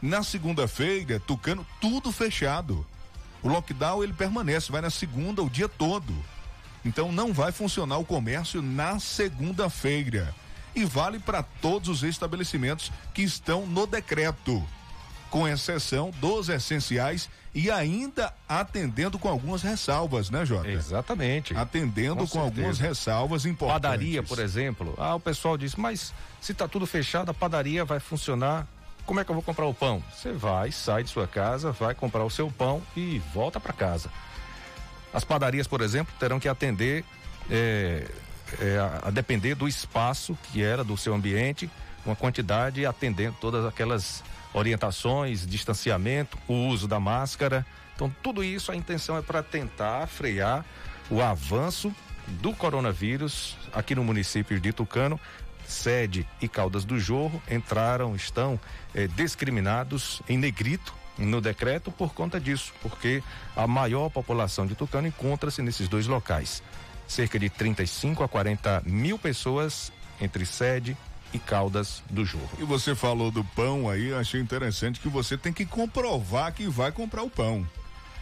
Na 0.01 0.23
segunda-feira, 0.23 1.21
Tucano, 1.21 1.67
tudo 1.81 2.13
fechado. 2.13 2.87
O 3.43 3.49
lockdown 3.49 4.03
ele 4.03 4.13
permanece, 4.13 4.73
vai 4.73 4.81
na 4.81 4.91
segunda 4.91 5.43
o 5.43 5.51
dia 5.51 5.69
todo. 5.69 6.15
Então 6.85 7.11
não 7.11 7.33
vai 7.33 7.53
funcionar 7.53 7.99
o 7.99 8.05
comércio 8.05 8.63
na 8.63 9.01
segunda-feira. 9.01 10.35
E 10.75 10.85
vale 10.85 11.19
para 11.19 11.43
todos 11.43 11.89
os 11.89 12.03
estabelecimentos 12.03 12.93
que 13.15 13.23
estão 13.23 13.67
no 13.67 13.87
decreto, 13.87 14.63
com 15.31 15.47
exceção 15.47 16.11
dos 16.21 16.49
essenciais 16.49 17.29
e 17.55 17.71
ainda 17.71 18.33
atendendo 18.49 19.19
com 19.19 19.29
algumas 19.29 19.63
ressalvas, 19.63 20.31
né, 20.31 20.45
Jota? 20.45 20.69
Exatamente. 20.69 21.57
Atendendo 21.57 22.17
com, 22.17 22.27
com 22.27 22.41
algumas 22.41 22.79
ressalvas 22.79 23.47
importantes. 23.47 23.83
Padaria, 23.83 24.23
por 24.23 24.39
exemplo. 24.39 24.95
Ah, 24.99 25.15
o 25.15 25.21
pessoal 25.21 25.57
diz, 25.57 25.75
mas 25.75 26.13
se 26.41 26.53
está 26.53 26.69
tudo 26.69 26.87
fechado, 26.87 27.31
a 27.31 27.35
padaria 27.35 27.85
vai 27.85 27.99
funcionar 27.99 28.67
como 29.07 29.21
é 29.21 29.25
que 29.25 29.31
eu 29.31 29.35
vou 29.35 29.43
comprar 29.43 29.67
o 29.67 29.73
pão? 29.73 30.03
Você 30.13 30.33
vai, 30.33 30.73
sai 30.73 31.05
de 31.05 31.11
sua 31.11 31.29
casa, 31.29 31.71
vai 31.71 31.95
comprar 31.95 32.25
o 32.25 32.31
seu 32.31 32.51
pão 32.51 32.83
e 32.97 33.21
volta 33.33 33.61
para 33.61 33.73
casa. 33.73 34.11
As 35.15 35.25
padarias, 35.25 35.69
por 35.69 35.81
exemplo, 35.81 36.13
terão 36.19 36.41
que 36.41 36.49
atender 36.49 37.05
é, 37.49 38.05
é, 38.61 38.79
a, 38.79 39.09
a, 39.09 39.11
depender 39.11 39.55
do 39.55 39.69
espaço 39.69 40.37
que 40.51 40.61
era 40.61 40.83
do 40.83 40.97
seu 40.97 41.15
ambiente, 41.15 41.71
uma 42.05 42.17
quantidade 42.17 42.85
atendendo 42.85 43.37
todas 43.41 43.65
aquelas 43.65 44.25
orientações, 44.57 45.47
distanciamento, 45.47 46.39
o 46.49 46.69
uso 46.69 46.89
da 46.89 46.99
máscara. 46.99 47.65
Então, 47.95 48.13
tudo 48.23 48.43
isso 48.43 48.73
a 48.73 48.77
intenção 48.77 49.17
é 49.17 49.23
para 49.23 49.43
tentar 49.43 50.07
frear 50.07 50.65
o 51.11 51.23
avanço 51.23 51.95
do 52.27 52.53
coronavírus 52.53 53.57
aqui 53.73 53.95
no 53.95 54.03
município 54.03 54.59
de 54.59 54.73
Tucano, 54.73 55.21
sede 55.67 56.27
e 56.41 56.49
Caldas 56.49 56.85
do 56.85 56.99
Jorro 56.99 57.41
entraram, 57.51 58.17
estão 58.17 58.59
eh, 58.95 59.07
discriminados 59.09 60.23
em 60.29 60.37
negrito 60.37 60.95
no 61.19 61.41
decreto 61.41 61.91
por 61.91 62.13
conta 62.13 62.39
disso, 62.39 62.73
porque 62.83 63.23
a 63.55 63.67
maior 63.67 64.11
população 64.11 64.67
de 64.67 64.75
Tucano 64.75 65.09
encontra-se 65.09 65.63
nesses 65.63 65.89
dois 65.89 66.07
locais. 66.07 66.63
Cerca 67.07 67.39
de 67.39 67.49
35 67.49 68.23
a 68.23 68.29
40 68.29 68.83
mil 68.85 69.19
pessoas 69.19 69.93
entre 70.21 70.45
sede 70.45 70.97
e 71.33 71.39
Caldas 71.39 72.03
do 72.11 72.25
Jorro. 72.25 72.51
E 72.59 72.65
você 72.65 72.95
falou 72.95 73.31
do 73.31 73.45
pão 73.45 73.89
aí, 73.89 74.13
achei 74.15 74.41
interessante 74.41 75.01
que 75.01 75.09
você 75.09 75.37
tem 75.37 75.53
que 75.53 75.67
comprovar 75.67 76.53
que 76.53 76.67
vai 76.69 76.93
comprar 76.93 77.23
o 77.23 77.31
pão. 77.31 77.67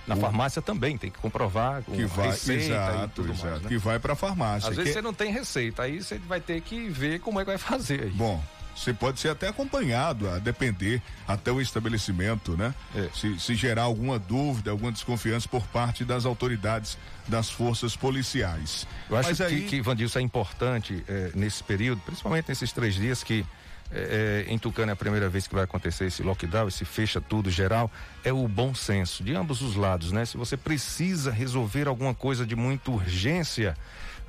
Na 0.07 0.15
o... 0.15 0.21
farmácia 0.21 0.61
também 0.61 0.99
tem 0.99 1.11
que 1.11 1.19
comprovar 1.19 1.83
que 1.83 2.05
vai, 2.05 2.29
receita 2.29 2.65
exato, 2.65 3.23
exato, 3.23 3.47
mais, 3.47 3.63
né? 3.63 3.69
que 3.69 3.79
vai 3.79 3.99
para 3.99 4.15
farmácia. 4.15 4.71
Às 4.71 4.77
vezes 4.77 4.93
você 4.93 5.03
não 5.03 5.15
tem 5.15 5.33
receita, 5.33 5.83
aí 5.83 6.03
você 6.03 6.19
vai 6.19 6.41
ter 6.41 6.61
que 6.61 6.89
ver 6.89 7.21
como 7.21 7.41
é 7.41 7.45
que 7.45 7.51
vai 7.51 7.59
fazer. 7.59 8.05
Aí. 8.05 8.11
Bom, 8.11 8.43
você 8.75 8.93
pode 8.93 9.21
ser 9.21 9.29
até 9.29 9.49
acompanhado, 9.49 10.29
a 10.29 10.39
depender 10.39 11.01
até 11.27 11.51
o 11.53 11.61
estabelecimento, 11.61 12.57
né? 12.57 12.75
É. 12.95 13.09
Se, 13.15 13.39
se, 13.39 13.55
gerar 13.55 13.83
alguma 13.83 14.19
dúvida, 14.19 14.71
alguma 14.71 14.91
desconfiança 14.91 15.49
por 15.49 15.67
parte 15.69 16.05
das 16.05 16.27
autoridades 16.27 16.99
das 17.29 17.51
forças 17.51 17.97
policiais. 17.97 18.87
Eu 19.09 19.17
acho 19.17 19.29
Mas 19.31 19.39
que, 19.39 19.45
aí... 19.45 19.63
que, 19.63 19.81
Vandilson, 19.81 20.19
é 20.19 20.23
importante 20.23 21.05
é, 21.09 21.31
nesse 21.35 21.63
período, 21.63 22.01
principalmente 22.03 22.49
nesses 22.49 22.73
três 22.73 22.95
dias 22.95 23.23
que 23.23 23.47
é, 23.93 24.45
é, 24.49 24.53
em 24.53 24.59
Tucano 24.59 24.91
é 24.91 24.93
a 24.93 24.97
primeira 24.97 25.29
vez 25.29 25.47
que 25.47 25.55
vai 25.55 25.65
acontecer 25.65 26.07
esse 26.07 26.23
lockdown, 26.23 26.67
esse 26.67 26.85
fecha 26.85 27.21
tudo 27.21 27.51
geral, 27.51 27.91
é 28.25 28.33
o 28.33 28.49
bom 28.49 28.75
senso 28.75 29.23
de 29.23 29.35
ambos 29.35 29.63
os 29.63 29.77
lados, 29.77 30.11
né? 30.11 30.25
Se 30.25 30.37
você 30.37 30.57
precisa 30.57 31.31
resolver 31.31 31.87
alguma 31.87 32.15
coisa 32.15 32.45
de 32.45 32.57
muita 32.57 32.91
urgência, 32.91 33.77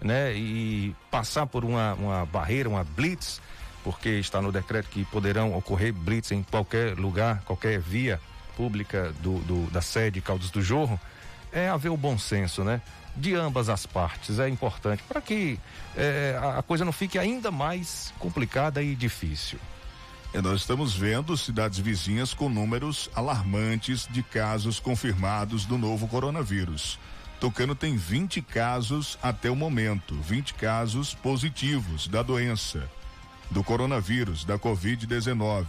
né? 0.01 0.35
E 0.35 0.95
passar 1.09 1.47
por 1.47 1.65
uma, 1.65 1.93
uma 1.95 2.25
barreira, 2.25 2.69
uma 2.69 2.83
blitz, 2.83 3.41
porque 3.85 4.09
está 4.09 4.41
no 4.41 4.51
decreto 4.51 4.89
que 4.89 5.05
poderão 5.05 5.55
ocorrer 5.55 5.93
blitz 5.93 6.31
em 6.31 6.43
qualquer 6.43 6.97
lugar, 6.97 7.43
qualquer 7.45 7.79
via 7.79 8.19
pública 8.57 9.13
do, 9.21 9.37
do 9.41 9.71
da 9.71 9.81
sede 9.81 10.19
Caldas 10.19 10.49
do 10.49 10.61
Jorro, 10.61 10.99
é 11.53 11.69
haver 11.69 11.89
o 11.89 11.95
bom 11.95 12.17
senso, 12.17 12.63
né? 12.63 12.81
de 13.15 13.33
ambas 13.33 13.69
as 13.69 13.85
partes 13.85 14.39
é 14.39 14.49
importante 14.49 15.01
para 15.03 15.21
que 15.21 15.57
é, 15.95 16.37
a 16.57 16.61
coisa 16.61 16.83
não 16.83 16.91
fique 16.91 17.17
ainda 17.17 17.49
mais 17.49 18.13
complicada 18.19 18.83
e 18.83 18.95
difícil. 18.95 19.59
E 20.33 20.41
nós 20.41 20.61
estamos 20.61 20.93
vendo 20.93 21.37
cidades 21.37 21.79
vizinhas 21.79 22.33
com 22.33 22.49
números 22.49 23.09
alarmantes 23.15 24.05
de 24.11 24.21
casos 24.21 24.81
confirmados 24.81 25.65
do 25.65 25.77
novo 25.77 26.07
coronavírus. 26.09 26.99
Tocano 27.39 27.73
tem 27.73 27.95
20 27.95 28.41
casos 28.41 29.17
até 29.23 29.49
o 29.49 29.55
momento, 29.55 30.13
20 30.15 30.55
casos 30.55 31.13
positivos 31.13 32.07
da 32.07 32.21
doença, 32.21 32.89
do 33.49 33.63
coronavírus, 33.63 34.45
da 34.45 34.57
Covid-19. 34.57 35.65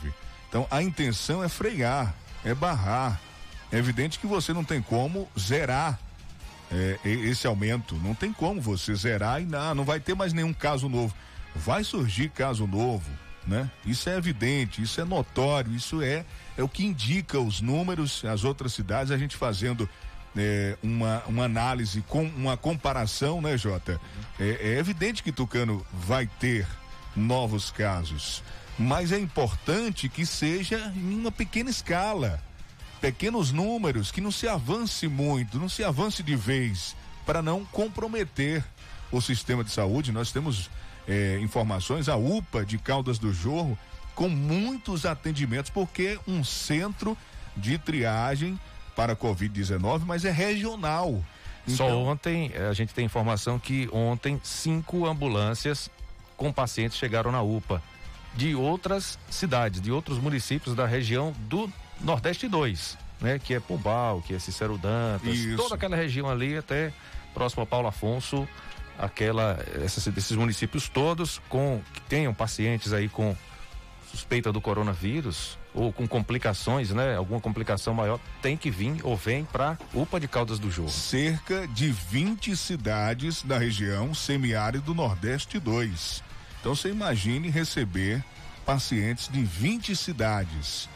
Então 0.49 0.67
a 0.71 0.83
intenção 0.83 1.43
é 1.43 1.49
frear 1.49 2.15
é 2.47 2.55
barrar. 2.55 3.21
É 3.73 3.77
evidente 3.77 4.19
que 4.19 4.27
você 4.27 4.53
não 4.53 4.63
tem 4.63 4.81
como 4.81 5.29
zerar 5.39 5.99
é, 6.71 6.99
esse 7.05 7.47
aumento. 7.47 7.97
Não 7.97 8.15
tem 8.15 8.33
como 8.33 8.61
você 8.61 8.95
zerar 8.95 9.43
e 9.43 9.45
não, 9.45 9.75
não 9.75 9.85
vai 9.85 9.99
ter 9.99 10.15
mais 10.15 10.33
nenhum 10.33 10.53
caso 10.53 10.89
novo. 10.89 11.13
Vai 11.55 11.83
surgir 11.83 12.29
caso 12.31 12.67
novo, 12.67 13.11
né? 13.47 13.69
Isso 13.85 14.09
é 14.09 14.17
evidente, 14.17 14.81
isso 14.81 15.01
é 15.01 15.05
notório, 15.05 15.73
isso 15.73 16.01
é 16.01 16.25
é 16.57 16.63
o 16.63 16.69
que 16.69 16.85
indica 16.85 17.39
os 17.39 17.61
números, 17.61 18.25
as 18.25 18.45
outras 18.45 18.73
cidades, 18.73 19.11
a 19.11 19.19
gente 19.19 19.37
fazendo 19.37 19.89
é, 20.35 20.77
uma, 20.83 21.23
uma 21.27 21.45
análise 21.45 22.03
com 22.03 22.25
uma 22.25 22.57
comparação, 22.57 23.43
né, 23.43 23.59
Jota? 23.59 24.01
É, 24.39 24.75
é 24.75 24.79
evidente 24.79 25.23
que 25.23 25.33
Tucano 25.33 25.85
vai 25.93 26.27
ter 26.27 26.67
novos 27.17 27.71
casos, 27.71 28.43
mas 28.79 29.11
é 29.11 29.19
importante 29.19 30.09
que 30.09 30.27
seja 30.27 30.93
em 30.95 31.19
uma 31.19 31.33
pequena 31.33 31.71
escala, 31.71 32.43
pequenos 33.01 33.51
números, 33.53 34.11
que 34.11 34.21
não 34.21 34.31
se 34.31 34.47
avance 34.47 35.09
muito, 35.09 35.59
não 35.59 35.69
se 35.69 35.83
avance 35.83 36.23
de 36.23 36.37
vez, 36.37 36.95
para 37.25 37.41
não 37.41 37.65
comprometer 37.65 38.65
o 39.11 39.21
sistema 39.21 39.65
de 39.65 39.71
saúde. 39.71 40.13
Nós 40.13 40.31
temos 40.31 40.71
é, 41.09 41.39
informações, 41.41 42.09
a 42.09 42.17
UPA 42.17 42.65
de 42.65 42.79
Caldas 42.79 43.19
do 43.19 43.33
Jorro, 43.33 43.79
com 44.15 44.29
muitos 44.29 45.07
atendimentos, 45.07 45.71
porque 45.71 46.19
um 46.27 46.43
centro 46.43 47.17
de 47.57 47.79
triagem 47.79 48.59
para 48.95 49.13
a 49.13 49.17
Covid-19, 49.17 50.03
mas 50.07 50.25
é 50.25 50.31
regional. 50.31 51.23
Então... 51.69 51.77
Só 51.77 51.99
ontem, 51.99 52.51
eh, 52.55 52.69
a 52.69 52.73
gente 52.73 52.95
tem 52.95 53.05
informação 53.05 53.59
que 53.59 53.89
ontem 53.93 54.41
cinco 54.43 55.07
ambulâncias 55.07 55.91
com 56.37 56.53
pacientes 56.53 56.99
chegaram 56.99 57.33
na 57.33 57.43
UPA 57.43 57.83
de 58.35 58.55
outras 58.55 59.19
cidades, 59.31 59.81
de 59.81 59.91
outros 59.91 60.19
municípios 60.19 60.75
da 60.75 60.87
região 60.87 61.35
do 61.49 61.71
Nordeste 62.01 62.47
2, 62.47 62.99
né? 63.21 63.39
Que 63.39 63.55
é 63.55 63.61
Pombal, 63.61 64.23
que 64.23 64.35
é 64.35 64.39
Cicero 64.39 64.77
Dantas, 64.77 65.35
Isso. 65.35 65.57
toda 65.57 65.75
aquela 65.75 65.97
região 65.97 66.29
ali 66.29 66.57
até 66.57 66.93
próximo 67.33 67.63
a 67.63 67.67
Paulo 67.67 67.89
Afonso, 67.89 68.47
aquela, 68.99 69.59
essas, 69.83 70.07
esses 70.07 70.37
municípios 70.37 70.89
todos 70.89 71.41
com 71.49 71.81
que 71.95 72.01
tenham 72.03 72.35
pacientes 72.35 72.93
aí 72.93 73.09
com 73.09 73.35
suspeita 74.11 74.53
do 74.53 74.61
coronavírus 74.61 75.59
ou 75.75 75.93
com 75.93 76.09
complicações, 76.09 76.91
né? 76.91 77.17
Alguma 77.17 77.41
complicação 77.41 77.93
maior, 77.93 78.19
tem 78.41 78.57
que 78.57 78.71
vir 78.71 79.01
ou 79.03 79.17
vem 79.17 79.45
para 79.45 79.79
UPA 79.93 80.19
de 80.19 80.27
Caldas 80.27 80.59
do 80.59 80.71
Jorro. 80.71 80.89
Cerca 80.89 81.69
de 81.69 81.91
20 81.91 82.57
cidades 82.57 83.43
da 83.43 83.59
região 83.59 84.15
semiárido 84.15 84.95
Nordeste 84.95 85.59
2. 85.59 86.26
Então 86.67 86.75
você 86.75 86.89
imagine 86.89 87.49
receber 87.49 88.25
pacientes 88.65 89.29
de 89.29 89.41
20 89.41 89.95
cidades, 89.95 90.89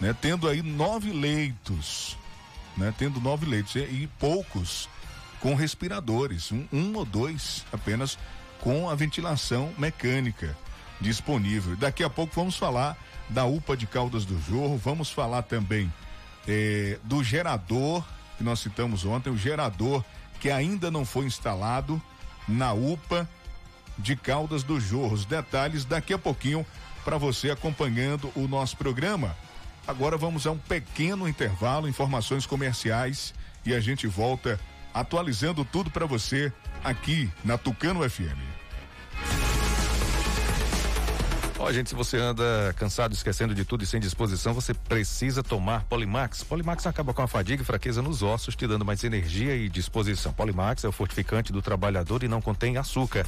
né? 0.00 0.16
Tendo 0.18 0.48
aí 0.48 0.62
nove 0.62 1.12
leitos, 1.12 2.16
né? 2.74 2.94
Tendo 2.96 3.20
nove 3.20 3.44
leitos 3.44 3.74
e, 3.74 3.80
e 3.80 4.10
poucos 4.18 4.88
com 5.38 5.54
respiradores, 5.54 6.50
um, 6.50 6.66
um 6.72 6.96
ou 6.96 7.04
dois 7.04 7.62
apenas 7.70 8.18
com 8.62 8.88
a 8.88 8.94
ventilação 8.94 9.70
mecânica 9.76 10.56
disponível. 10.98 11.76
Daqui 11.76 12.02
a 12.02 12.08
pouco 12.08 12.34
vamos 12.34 12.56
falar 12.56 12.96
da 13.28 13.44
UPA 13.44 13.76
de 13.76 13.86
Caldas 13.86 14.24
do 14.24 14.40
Jorro, 14.40 14.78
vamos 14.78 15.10
falar 15.10 15.42
também 15.42 15.92
eh, 16.48 16.98
do 17.04 17.22
gerador 17.22 18.02
que 18.38 18.42
nós 18.42 18.60
citamos 18.60 19.04
ontem, 19.04 19.28
o 19.28 19.36
gerador 19.36 20.02
que 20.40 20.50
ainda 20.50 20.90
não 20.90 21.04
foi 21.04 21.26
instalado 21.26 22.00
na 22.48 22.72
UPA 22.72 23.28
de 23.98 24.16
Caldas 24.16 24.62
do 24.62 24.80
Jorro. 24.80 25.16
Detalhes 25.18 25.84
daqui 25.84 26.12
a 26.12 26.18
pouquinho 26.18 26.64
para 27.04 27.18
você 27.18 27.50
acompanhando 27.50 28.30
o 28.34 28.46
nosso 28.46 28.76
programa. 28.76 29.36
Agora 29.86 30.16
vamos 30.16 30.46
a 30.46 30.50
um 30.50 30.58
pequeno 30.58 31.26
intervalo, 31.26 31.88
informações 31.88 32.44
comerciais 32.44 33.34
e 33.64 33.74
a 33.74 33.80
gente 33.80 34.06
volta 34.06 34.60
atualizando 34.92 35.64
tudo 35.64 35.90
para 35.90 36.06
você 36.06 36.52
aqui 36.84 37.30
na 37.44 37.56
Tucano 37.56 38.08
FM. 38.08 38.58
Ó, 41.60 41.72
gente, 41.72 41.88
se 41.88 41.94
você 41.94 42.16
anda 42.16 42.72
cansado, 42.76 43.12
esquecendo 43.12 43.52
de 43.52 43.64
tudo 43.64 43.82
e 43.82 43.86
sem 43.86 43.98
disposição, 43.98 44.54
você 44.54 44.72
precisa 44.72 45.42
tomar 45.42 45.82
Polimax. 45.84 46.44
Polimax 46.44 46.86
acaba 46.86 47.12
com 47.12 47.20
a 47.20 47.26
fadiga 47.26 47.62
e 47.62 47.66
fraqueza 47.66 48.00
nos 48.00 48.22
ossos, 48.22 48.54
te 48.54 48.64
dando 48.64 48.84
mais 48.84 49.02
energia 49.02 49.56
e 49.56 49.68
disposição. 49.68 50.32
Polimax 50.32 50.84
é 50.84 50.88
o 50.88 50.92
fortificante 50.92 51.52
do 51.52 51.60
trabalhador 51.60 52.22
e 52.22 52.28
não 52.28 52.40
contém 52.40 52.76
açúcar. 52.76 53.26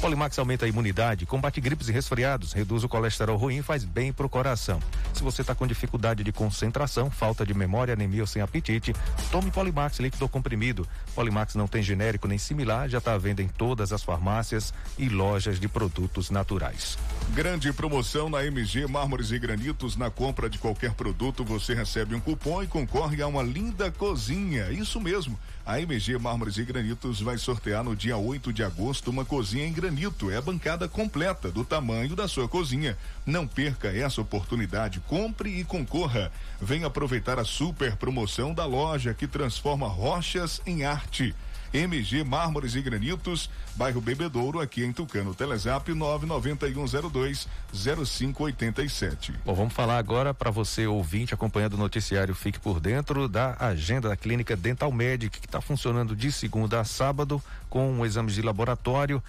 Polimax 0.00 0.38
aumenta 0.38 0.66
a 0.66 0.68
imunidade, 0.68 1.26
combate 1.26 1.60
gripes 1.60 1.88
e 1.88 1.92
resfriados, 1.92 2.52
reduz 2.52 2.84
o 2.84 2.88
colesterol 2.88 3.36
ruim 3.36 3.58
e 3.58 3.62
faz 3.62 3.82
bem 3.84 4.12
pro 4.12 4.28
coração. 4.28 4.78
Se 5.14 5.22
você 5.22 5.40
está 5.40 5.54
com 5.54 5.66
dificuldade 5.66 6.22
de 6.22 6.32
concentração, 6.32 7.10
falta 7.10 7.46
de 7.46 7.54
memória, 7.54 7.94
anemia 7.94 8.20
ou 8.20 8.26
sem 8.26 8.42
apetite, 8.42 8.94
tome 9.30 9.50
Polimax 9.50 9.98
líquido 9.98 10.28
comprimido. 10.28 10.86
Polimax 11.14 11.54
não 11.54 11.66
tem 11.66 11.82
genérico 11.82 12.28
nem 12.28 12.38
similar, 12.38 12.88
já 12.88 12.98
está 12.98 13.14
à 13.14 13.18
venda 13.18 13.42
em 13.42 13.48
todas 13.48 13.92
as 13.92 14.02
farmácias 14.02 14.72
e 14.98 15.08
lojas 15.08 15.58
de 15.58 15.66
produtos 15.66 16.30
naturais. 16.30 16.98
Grande 17.34 17.72
promoção 17.72 18.28
na 18.28 18.44
MG 18.44 18.86
Mármores 18.86 19.30
e 19.30 19.38
Granitos. 19.38 19.96
Na 19.96 20.10
compra 20.10 20.48
de 20.48 20.58
qualquer 20.58 20.92
produto, 20.92 21.44
você 21.44 21.74
recebe 21.74 22.14
um 22.14 22.20
cupom 22.20 22.62
e 22.62 22.66
concorre 22.66 23.22
a 23.22 23.26
uma 23.26 23.42
linda 23.42 23.90
cozinha. 23.90 24.70
Isso 24.70 25.00
mesmo. 25.00 25.38
A 25.66 25.80
MG 25.80 26.16
Mármores 26.16 26.58
e 26.58 26.64
Granitos 26.64 27.20
vai 27.20 27.36
sortear 27.36 27.82
no 27.82 27.96
dia 27.96 28.16
8 28.16 28.52
de 28.52 28.62
agosto 28.62 29.10
uma 29.10 29.24
cozinha 29.24 29.66
em 29.66 29.72
granito. 29.72 30.30
É 30.30 30.36
a 30.36 30.40
bancada 30.40 30.88
completa 30.88 31.50
do 31.50 31.64
tamanho 31.64 32.14
da 32.14 32.28
sua 32.28 32.46
cozinha. 32.46 32.96
Não 33.26 33.48
perca 33.48 33.88
essa 33.88 34.20
oportunidade. 34.20 35.00
Compre 35.00 35.58
e 35.58 35.64
concorra. 35.64 36.30
Venha 36.62 36.86
aproveitar 36.86 37.40
a 37.40 37.44
super 37.44 37.96
promoção 37.96 38.54
da 38.54 38.64
loja 38.64 39.12
que 39.12 39.26
transforma 39.26 39.88
rochas 39.88 40.62
em 40.64 40.84
arte. 40.84 41.34
MG 41.76 42.24
Mármores 42.24 42.74
e 42.74 42.80
Granitos, 42.80 43.50
bairro 43.74 44.00
Bebedouro, 44.00 44.60
aqui 44.60 44.82
em 44.82 44.92
Tucano. 44.92 45.34
Telezap 45.34 45.92
99102 45.92 47.46
0587. 47.70 49.34
Bom, 49.44 49.54
vamos 49.54 49.74
falar 49.74 49.98
agora 49.98 50.32
para 50.32 50.50
você 50.50 50.86
ouvinte 50.86 51.34
acompanhando 51.34 51.74
o 51.74 51.78
noticiário 51.78 52.34
Fique 52.34 52.58
por 52.58 52.80
Dentro 52.80 53.28
da 53.28 53.56
agenda 53.60 54.08
da 54.08 54.16
Clínica 54.16 54.56
Dental 54.56 54.90
Medic, 54.90 55.38
que 55.38 55.46
está 55.46 55.60
funcionando 55.60 56.16
de 56.16 56.32
segunda 56.32 56.80
a 56.80 56.84
sábado 56.84 57.42
com 57.68 58.04
exames 58.06 58.34
de 58.34 58.40
laboratório, 58.40 59.22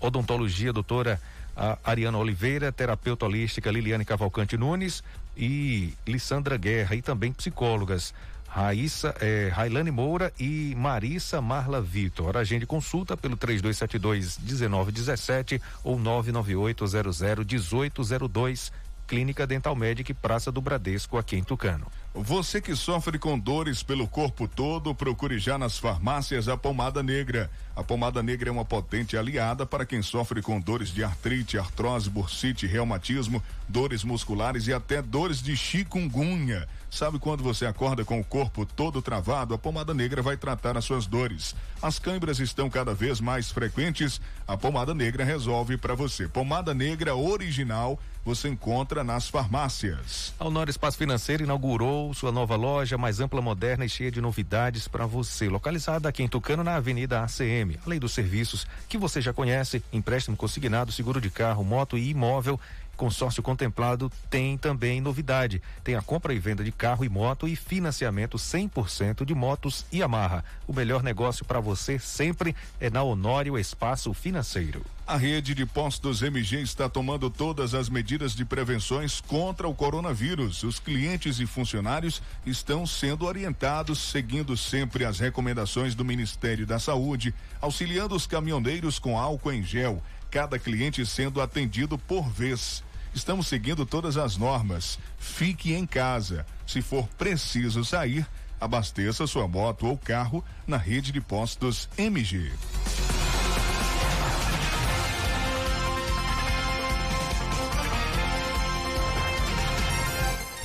odontologia, 0.00 0.72
doutora 0.72 1.20
a 1.56 1.78
Ariana 1.84 2.18
Oliveira, 2.18 2.72
terapeuta 2.72 3.26
holística 3.26 3.70
Liliane 3.70 4.04
Cavalcante 4.04 4.56
Nunes 4.56 5.02
e 5.36 5.94
Lissandra 6.06 6.56
Guerra 6.56 6.94
e 6.94 7.02
também 7.02 7.32
psicólogas. 7.32 8.14
Raíssa, 8.54 9.12
é, 9.20 9.48
Railane 9.52 9.90
Moura 9.90 10.32
e 10.38 10.76
Marissa 10.76 11.40
Marla 11.40 11.82
Vitor. 11.82 12.36
Agende 12.36 12.64
consulta 12.64 13.16
pelo 13.16 13.36
3272 13.36 14.38
1917 14.38 15.60
ou 15.82 15.98
998 15.98 16.86
00 16.86 17.44
1802 17.44 18.70
Clínica 19.08 19.44
Dental 19.44 19.74
Medic 19.74 20.14
Praça 20.14 20.52
do 20.52 20.60
Bradesco, 20.60 21.18
aqui 21.18 21.36
em 21.36 21.42
Tucano. 21.42 21.86
Você 22.14 22.60
que 22.60 22.76
sofre 22.76 23.18
com 23.18 23.36
dores 23.36 23.82
pelo 23.82 24.06
corpo 24.06 24.46
todo, 24.46 24.94
procure 24.94 25.36
já 25.40 25.58
nas 25.58 25.76
farmácias 25.76 26.48
a 26.48 26.56
pomada 26.56 27.02
negra. 27.02 27.50
A 27.74 27.82
pomada 27.82 28.22
negra 28.22 28.48
é 28.48 28.52
uma 28.52 28.64
potente 28.64 29.16
aliada 29.16 29.66
para 29.66 29.84
quem 29.84 30.00
sofre 30.00 30.40
com 30.40 30.60
dores 30.60 30.90
de 30.90 31.02
artrite, 31.02 31.58
artrose, 31.58 32.08
bursite, 32.08 32.68
reumatismo, 32.68 33.42
dores 33.68 34.04
musculares 34.04 34.68
e 34.68 34.72
até 34.72 35.02
dores 35.02 35.42
de 35.42 35.56
chikungunya. 35.56 36.68
Sabe 36.94 37.18
quando 37.18 37.42
você 37.42 37.66
acorda 37.66 38.04
com 38.04 38.20
o 38.20 38.24
corpo 38.24 38.64
todo 38.64 39.02
travado? 39.02 39.52
A 39.52 39.58
pomada 39.58 39.92
negra 39.92 40.22
vai 40.22 40.36
tratar 40.36 40.78
as 40.78 40.84
suas 40.84 41.08
dores. 41.08 41.52
As 41.82 41.98
câimbras 41.98 42.38
estão 42.38 42.70
cada 42.70 42.94
vez 42.94 43.20
mais 43.20 43.50
frequentes. 43.50 44.20
A 44.46 44.56
pomada 44.56 44.94
negra 44.94 45.24
resolve 45.24 45.76
para 45.76 45.96
você. 45.96 46.28
Pomada 46.28 46.72
negra 46.72 47.16
original 47.16 47.98
você 48.24 48.48
encontra 48.48 49.02
nas 49.02 49.28
farmácias. 49.28 50.32
A 50.38 50.46
Honor 50.46 50.68
Espaço 50.68 50.96
Financeiro 50.96 51.42
inaugurou 51.42 52.14
sua 52.14 52.30
nova 52.30 52.54
loja 52.56 52.96
mais 52.96 53.20
ampla, 53.20 53.42
moderna 53.42 53.84
e 53.84 53.88
cheia 53.88 54.10
de 54.10 54.20
novidades 54.20 54.86
para 54.86 55.04
você. 55.04 55.48
Localizada 55.48 56.08
aqui 56.08 56.22
em 56.22 56.28
Tucano, 56.28 56.64
na 56.64 56.76
Avenida 56.76 57.22
ACM. 57.22 57.76
Além 57.84 57.98
dos 57.98 58.12
serviços 58.12 58.66
que 58.88 58.96
você 58.96 59.20
já 59.20 59.32
conhece, 59.32 59.82
empréstimo 59.92 60.36
consignado, 60.36 60.92
seguro 60.92 61.20
de 61.20 61.28
carro, 61.28 61.64
moto 61.64 61.98
e 61.98 62.08
imóvel 62.08 62.58
consórcio 62.94 63.42
contemplado 63.42 64.10
tem 64.30 64.56
também 64.56 65.00
novidade. 65.00 65.60
Tem 65.82 65.94
a 65.94 66.02
compra 66.02 66.32
e 66.34 66.38
venda 66.38 66.64
de 66.64 66.72
carro 66.72 67.04
e 67.04 67.08
moto 67.08 67.46
e 67.46 67.56
financiamento 67.56 68.36
100% 68.36 69.24
de 69.24 69.34
motos 69.34 69.84
e 69.92 70.02
amarra. 70.02 70.44
O 70.66 70.72
melhor 70.72 71.02
negócio 71.02 71.44
para 71.44 71.60
você 71.60 71.98
sempre 71.98 72.54
é 72.80 72.90
na 72.90 73.02
Honório 73.02 73.58
Espaço 73.58 74.12
Financeiro. 74.14 74.84
A 75.06 75.18
rede 75.18 75.54
de 75.54 75.66
postos 75.66 76.22
MG 76.22 76.62
está 76.62 76.88
tomando 76.88 77.28
todas 77.28 77.74
as 77.74 77.90
medidas 77.90 78.34
de 78.34 78.42
prevenções 78.42 79.20
contra 79.20 79.68
o 79.68 79.74
coronavírus. 79.74 80.62
Os 80.62 80.78
clientes 80.78 81.38
e 81.40 81.46
funcionários 81.46 82.22
estão 82.46 82.86
sendo 82.86 83.26
orientados, 83.26 83.98
seguindo 83.98 84.56
sempre 84.56 85.04
as 85.04 85.18
recomendações 85.18 85.94
do 85.94 86.06
Ministério 86.06 86.66
da 86.66 86.78
Saúde, 86.78 87.34
auxiliando 87.60 88.14
os 88.14 88.26
caminhoneiros 88.26 88.98
com 88.98 89.18
álcool 89.18 89.52
em 89.52 89.62
gel 89.62 90.02
cada 90.34 90.58
cliente 90.58 91.06
sendo 91.06 91.40
atendido 91.40 91.96
por 91.96 92.28
vez. 92.28 92.82
Estamos 93.14 93.46
seguindo 93.46 93.86
todas 93.86 94.16
as 94.16 94.36
normas. 94.36 94.98
Fique 95.16 95.72
em 95.72 95.86
casa. 95.86 96.44
Se 96.66 96.82
for 96.82 97.06
preciso 97.16 97.84
sair, 97.84 98.26
abasteça 98.60 99.28
sua 99.28 99.46
moto 99.46 99.86
ou 99.86 99.96
carro 99.96 100.44
na 100.66 100.76
rede 100.76 101.12
de 101.12 101.20
postos 101.20 101.88
MG. 101.96 102.50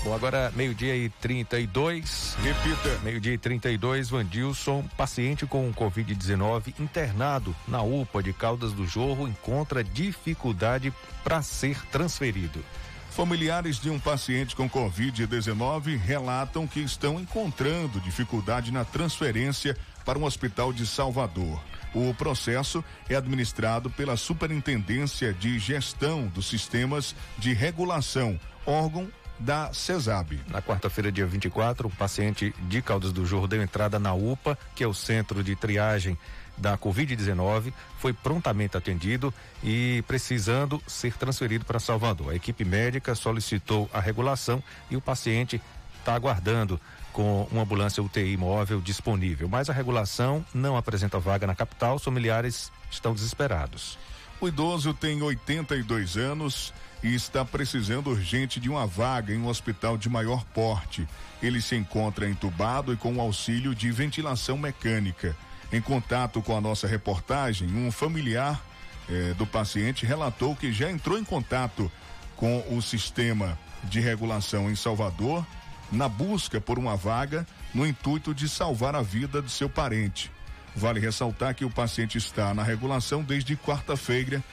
Bom, 0.10 0.16
agora 0.16 0.52
meio-dia 0.56 0.96
e 0.96 1.08
32. 1.08 2.36
Repita. 2.42 3.00
Meio-dia 3.04 3.34
e 3.36 3.38
32, 3.38 4.10
Vandilson, 4.10 4.84
paciente 4.98 5.46
com 5.46 5.72
Covid-19 5.72 6.74
internado 6.80 7.56
na 7.68 7.84
UPA 7.84 8.24
de 8.24 8.34
Caldas 8.34 8.74
do 8.74 8.88
Jorro, 8.88 9.28
encontra 9.28 9.84
dificuldade 9.84 10.92
para 11.24 11.44
ser 11.44 11.80
transferido. 11.92 12.66
Familiares 13.12 13.80
de 13.80 13.92
um 13.92 14.00
paciente 14.00 14.56
com 14.56 14.68
Covid-19 14.68 15.96
relatam 16.00 16.66
que 16.66 16.80
estão 16.80 17.20
encontrando 17.20 18.02
dificuldade 18.02 18.72
na 18.72 18.84
transferência 18.84 19.78
para 20.04 20.18
um 20.18 20.24
hospital 20.24 20.74
de 20.74 20.88
Salvador. 20.88 21.62
O 21.94 22.16
processo 22.16 22.84
é 23.08 23.16
administrado 23.16 23.92
pela 23.92 24.18
Superintendência 24.18 25.32
de 25.32 25.60
Gestão 25.60 26.26
dos 26.26 26.48
Sistemas 26.48 27.16
de 27.38 27.54
Regulação, 27.54 28.40
órgão 28.66 29.08
da 29.40 29.72
CESAB. 29.74 30.42
Na 30.48 30.62
quarta-feira, 30.62 31.12
dia 31.12 31.26
24, 31.26 31.88
o 31.88 31.92
paciente 31.92 32.54
de 32.68 32.82
Caldas 32.82 33.14
do 33.14 33.26
Jorro 33.26 33.48
deu 33.48 33.62
entrada 33.62 33.98
na 33.98 34.14
UPA, 34.14 34.58
que 34.76 34.84
é 34.84 34.88
o 34.88 34.94
centro 34.94 35.44
de 35.44 35.56
triagem 35.56 36.18
da 36.58 36.78
Covid-19, 36.78 37.74
foi 38.00 38.12
prontamente 38.12 38.76
atendido 38.76 39.34
e 39.64 40.04
precisando 40.06 40.82
ser 40.86 41.14
transferido 41.14 41.64
para 41.64 41.80
Salvador. 41.80 42.32
A 42.32 42.36
equipe 42.36 42.66
médica 42.66 43.16
solicitou 43.16 43.90
a 43.94 44.00
regulação 44.00 44.62
e 44.92 44.98
o 44.98 45.02
paciente 45.02 45.62
está 45.98 46.14
aguardando 46.14 46.80
com 47.14 47.48
uma 47.52 47.64
ambulância 47.64 48.04
UTI 48.04 48.36
móvel 48.38 48.82
disponível. 48.82 49.48
Mas 49.48 49.70
a 49.70 49.74
regulação 49.74 50.46
não 50.54 50.76
apresenta 50.78 51.18
vaga 51.18 51.48
na 51.48 51.56
capital, 51.56 51.96
os 51.96 52.04
familiares 52.04 52.72
estão 52.92 53.14
desesperados. 53.14 53.98
O 54.42 54.48
idoso 54.48 54.94
tem 54.94 55.22
82 55.22 56.16
anos 56.18 56.74
e 57.02 57.16
está 57.16 57.46
precisando 57.46 58.10
urgente 58.10 58.60
de 58.60 58.70
uma 58.70 58.86
vaga 58.86 59.34
em 59.34 59.38
um 59.38 59.48
hospital 59.48 59.98
de 59.98 60.10
maior 60.10 60.44
porte. 60.46 61.08
Ele 61.42 61.62
se 61.62 61.76
encontra 61.76 62.30
entubado 62.30 62.92
e 62.94 62.98
com 62.98 63.20
auxílio 63.22 63.74
de 63.74 63.92
ventilação 63.92 64.58
mecânica. 64.58 65.36
Em 65.72 65.80
contato 65.80 66.42
com 66.42 66.58
a 66.58 66.62
nossa 66.62 66.88
reportagem, 66.88 67.70
um 67.70 67.92
familiar 67.92 68.62
eh, 69.10 69.34
do 69.36 69.46
paciente 69.46 70.06
relatou 70.06 70.56
que 70.56 70.74
já 70.74 70.92
entrou 70.92 71.18
em 71.18 71.24
contato 71.24 71.92
com 72.36 72.64
o 72.70 72.82
sistema 72.82 73.58
de 73.84 74.00
regulação 74.00 74.70
em 74.70 74.76
Salvador 74.76 75.46
na 75.92 76.08
busca 76.08 76.60
por 76.60 76.78
uma 76.78 76.96
vaga 76.96 77.48
no 77.74 77.86
intuito 77.86 78.34
de 78.34 78.48
salvar 78.48 78.96
a 78.96 79.02
vida 79.02 79.42
do 79.42 79.50
seu 79.50 79.70
parente. 79.70 80.32
Vale 80.76 81.00
ressaltar 81.00 81.56
que 81.56 81.66
o 81.66 81.70
paciente 81.70 82.18
está 82.18 82.54
na 82.54 82.64
regulação 82.64 83.24
desde 83.24 83.56
quarta-feira 83.56 84.44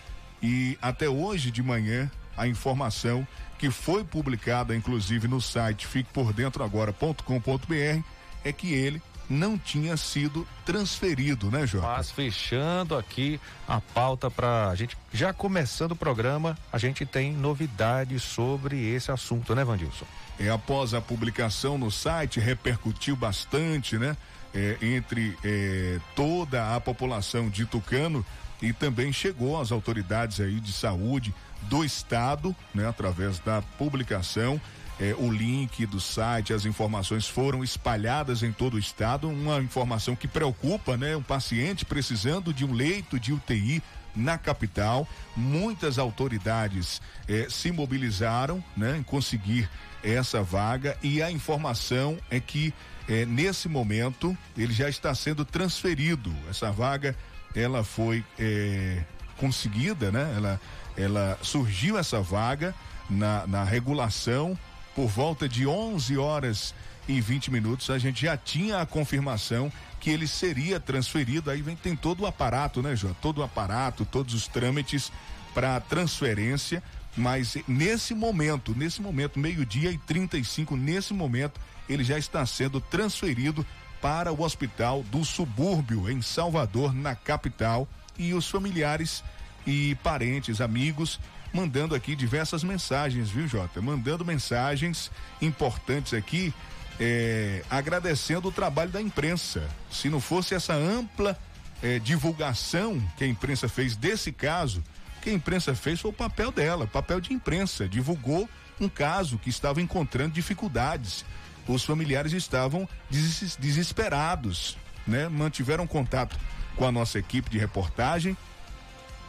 e 0.42 0.78
até 0.80 1.08
hoje 1.08 1.50
de 1.50 1.62
manhã 1.62 2.10
a 2.36 2.46
informação 2.46 3.26
que 3.58 3.70
foi 3.70 4.04
publicada 4.04 4.76
inclusive 4.76 5.26
no 5.26 5.40
site 5.40 5.86
fiquepordentroagora.com.br 5.86 8.02
é 8.44 8.52
que 8.52 8.74
ele 8.74 9.00
não 9.28 9.58
tinha 9.58 9.96
sido 9.96 10.46
transferido, 10.64 11.50
né, 11.50 11.66
Jorge? 11.66 11.86
Mas 11.86 12.10
fechando 12.10 12.96
aqui 12.96 13.40
a 13.66 13.80
pauta 13.80 14.30
para 14.30 14.68
a 14.68 14.74
gente, 14.74 14.96
já 15.12 15.32
começando 15.32 15.92
o 15.92 15.96
programa, 15.96 16.56
a 16.72 16.78
gente 16.78 17.04
tem 17.04 17.32
novidades 17.32 18.22
sobre 18.22 18.88
esse 18.88 19.10
assunto, 19.10 19.54
né, 19.54 19.64
Vandilson? 19.64 20.06
É, 20.38 20.50
após 20.50 20.94
a 20.94 21.00
publicação 21.00 21.78
no 21.78 21.90
site, 21.90 22.40
repercutiu 22.40 23.16
bastante, 23.16 23.98
né? 23.98 24.16
É, 24.54 24.78
entre 24.80 25.36
é, 25.44 25.98
toda 26.14 26.74
a 26.74 26.80
população 26.80 27.50
de 27.50 27.66
Tucano 27.66 28.24
e 28.60 28.72
também 28.72 29.12
chegou 29.12 29.60
às 29.60 29.72
autoridades 29.72 30.40
aí 30.40 30.60
de 30.60 30.72
saúde 30.72 31.34
do 31.62 31.84
estado, 31.84 32.54
né? 32.74 32.88
Através 32.88 33.38
da 33.38 33.62
publicação 33.78 34.60
é, 34.98 35.14
o 35.18 35.30
link 35.30 35.84
do 35.86 36.00
site, 36.00 36.52
as 36.52 36.64
informações 36.64 37.28
foram 37.28 37.62
espalhadas 37.62 38.42
em 38.42 38.52
todo 38.52 38.74
o 38.74 38.78
estado. 38.78 39.28
Uma 39.28 39.58
informação 39.58 40.16
que 40.16 40.26
preocupa, 40.26 40.96
né? 40.96 41.16
Um 41.16 41.22
paciente 41.22 41.84
precisando 41.84 42.52
de 42.52 42.64
um 42.64 42.72
leito 42.72 43.20
de 43.20 43.32
UTI 43.32 43.82
na 44.14 44.38
capital. 44.38 45.06
Muitas 45.36 45.98
autoridades 45.98 47.02
é, 47.28 47.46
se 47.50 47.70
mobilizaram, 47.70 48.64
né? 48.76 48.96
Em 48.96 49.02
conseguir 49.02 49.68
essa 50.02 50.42
vaga 50.42 50.96
e 51.02 51.22
a 51.22 51.30
informação 51.30 52.16
é 52.30 52.40
que 52.40 52.72
é, 53.08 53.26
nesse 53.26 53.68
momento 53.68 54.36
ele 54.56 54.72
já 54.72 54.88
está 54.88 55.14
sendo 55.14 55.44
transferido. 55.44 56.34
Essa 56.48 56.72
vaga, 56.72 57.14
ela 57.56 57.82
foi 57.82 58.22
é, 58.38 59.02
conseguida, 59.36 60.12
né? 60.12 60.32
Ela, 60.36 60.60
ela 60.96 61.38
surgiu 61.42 61.98
essa 61.98 62.20
vaga 62.20 62.74
na, 63.08 63.46
na 63.46 63.64
regulação 63.64 64.56
por 64.94 65.08
volta 65.08 65.48
de 65.48 65.66
11 65.66 66.16
horas 66.16 66.74
e 67.08 67.20
20 67.20 67.50
minutos, 67.50 67.88
a 67.90 67.98
gente 67.98 68.22
já 68.22 68.36
tinha 68.36 68.80
a 68.80 68.86
confirmação 68.86 69.70
que 70.00 70.10
ele 70.10 70.26
seria 70.26 70.80
transferido. 70.80 71.50
Aí 71.50 71.62
vem, 71.62 71.76
tem 71.76 71.94
todo 71.94 72.22
o 72.22 72.26
aparato, 72.26 72.82
né, 72.82 72.96
João? 72.96 73.14
Todo 73.20 73.38
o 73.38 73.42
aparato, 73.42 74.04
todos 74.04 74.34
os 74.34 74.48
trâmites 74.48 75.12
para 75.54 75.78
transferência. 75.80 76.82
Mas 77.16 77.56
nesse 77.66 78.14
momento, 78.14 78.74
nesse 78.76 79.00
momento, 79.00 79.38
meio-dia 79.38 79.90
e 79.90 79.98
35, 79.98 80.76
nesse 80.76 81.14
momento, 81.14 81.60
ele 81.88 82.04
já 82.04 82.18
está 82.18 82.44
sendo 82.44 82.80
transferido 82.80 83.64
para 84.00 84.32
o 84.32 84.42
hospital 84.42 85.02
do 85.04 85.24
subúrbio 85.24 86.10
em 86.10 86.22
Salvador, 86.22 86.94
na 86.94 87.14
capital. 87.14 87.88
E 88.18 88.32
os 88.32 88.48
familiares 88.48 89.22
e 89.66 89.94
parentes, 89.96 90.60
amigos, 90.60 91.20
mandando 91.52 91.94
aqui 91.94 92.14
diversas 92.14 92.62
mensagens, 92.62 93.30
viu, 93.30 93.46
Jota? 93.46 93.80
Mandando 93.82 94.24
mensagens 94.24 95.10
importantes 95.40 96.14
aqui, 96.14 96.52
é, 96.98 97.62
agradecendo 97.70 98.48
o 98.48 98.52
trabalho 98.52 98.90
da 98.90 99.00
imprensa. 99.00 99.68
Se 99.90 100.08
não 100.08 100.20
fosse 100.20 100.54
essa 100.54 100.74
ampla 100.74 101.38
é, 101.82 101.98
divulgação 101.98 103.02
que 103.16 103.24
a 103.24 103.26
imprensa 103.26 103.68
fez 103.68 103.96
desse 103.96 104.32
caso, 104.32 104.82
que 105.20 105.30
a 105.30 105.32
imprensa 105.32 105.74
fez 105.74 106.00
foi 106.00 106.10
o 106.10 106.14
papel 106.14 106.50
dela, 106.52 106.86
papel 106.86 107.20
de 107.20 107.32
imprensa. 107.32 107.88
Divulgou 107.88 108.48
um 108.80 108.88
caso 108.88 109.38
que 109.38 109.50
estava 109.50 109.80
encontrando 109.80 110.34
dificuldades. 110.34 111.24
Os 111.66 111.84
familiares 111.84 112.32
estavam 112.32 112.88
des 113.10 113.56
desesperados, 113.56 114.76
né? 115.06 115.28
Mantiveram 115.28 115.86
contato 115.86 116.38
com 116.76 116.86
a 116.86 116.92
nossa 116.92 117.18
equipe 117.18 117.50
de 117.50 117.58
reportagem 117.58 118.36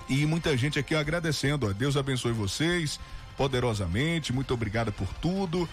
e 0.10 0.26
muita 0.26 0.56
gente 0.56 0.80
aqui 0.80 0.96
agradecendo. 0.96 1.68
Ó. 1.68 1.74
Deus 1.74 1.98
abençoe 1.98 2.32
vocês 2.32 3.00
poderosamente. 3.36 4.34
Muito 4.34 4.54
obrigada 4.54 4.92
por 4.92 5.08
tudo. 5.16 5.68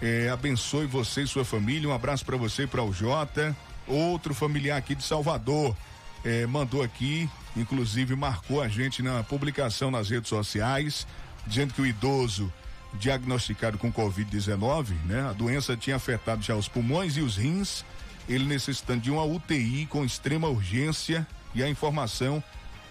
É, 0.00 0.28
abençoe 0.28 0.86
você 0.86 1.22
e 1.22 1.26
sua 1.26 1.44
família. 1.44 1.88
Um 1.88 1.94
abraço 1.94 2.24
para 2.24 2.36
você 2.36 2.64
e 2.64 2.66
para 2.66 2.82
o 2.82 2.92
Jota. 2.92 3.56
Outro 3.86 4.34
familiar 4.34 4.76
aqui 4.76 4.94
de 4.94 5.02
Salvador 5.02 5.76
é, 6.24 6.44
mandou 6.46 6.82
aqui, 6.82 7.30
inclusive 7.56 8.16
marcou 8.16 8.60
a 8.60 8.68
gente 8.68 9.00
na 9.00 9.22
publicação 9.22 9.90
nas 9.90 10.10
redes 10.10 10.28
sociais, 10.28 11.06
dizendo 11.46 11.72
que 11.72 11.80
o 11.80 11.86
idoso 11.86 12.52
diagnosticado 12.96 13.78
com 13.78 13.92
Covid-19, 13.92 14.94
né? 15.04 15.28
A 15.28 15.32
doença 15.32 15.76
tinha 15.76 15.96
afetado 15.96 16.42
já 16.42 16.54
os 16.54 16.68
pulmões 16.68 17.16
e 17.16 17.20
os 17.20 17.36
rins, 17.36 17.84
ele 18.28 18.44
necessitando 18.44 19.00
de 19.00 19.10
uma 19.10 19.24
UTI 19.24 19.86
com 19.86 20.04
extrema 20.04 20.48
urgência 20.48 21.26
e 21.54 21.62
a 21.62 21.68
informação 21.68 22.42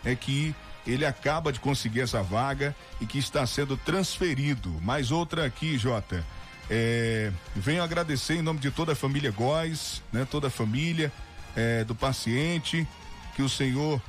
é 0.04 0.16
que 0.16 0.56
ele 0.88 1.06
acaba 1.06 1.52
de 1.52 1.60
conseguir 1.60 2.02
essa 2.02 2.22
vaga 2.22 2.76
e 3.02 3.06
que 3.06 3.18
está 3.18 3.46
sendo 3.46 3.76
transferido. 3.76 4.70
Mais 4.82 5.12
outra 5.12 5.46
aqui, 5.46 5.78
Jota. 5.78 6.24
É, 6.70 7.32
venho 7.56 7.84
agradecer 7.84 8.36
em 8.36 8.42
nome 8.42 8.60
de 8.60 8.72
toda 8.72 8.94
a 8.94 8.96
família 8.96 9.32
Góes, 9.32 10.02
né? 10.12 10.28
Toda 10.30 10.48
a 10.48 10.52
família 10.52 11.12
é, 11.56 11.84
do 11.84 11.94
paciente, 11.94 12.88
que 13.36 13.42
o 13.42 13.50
Senhor 13.50 14.02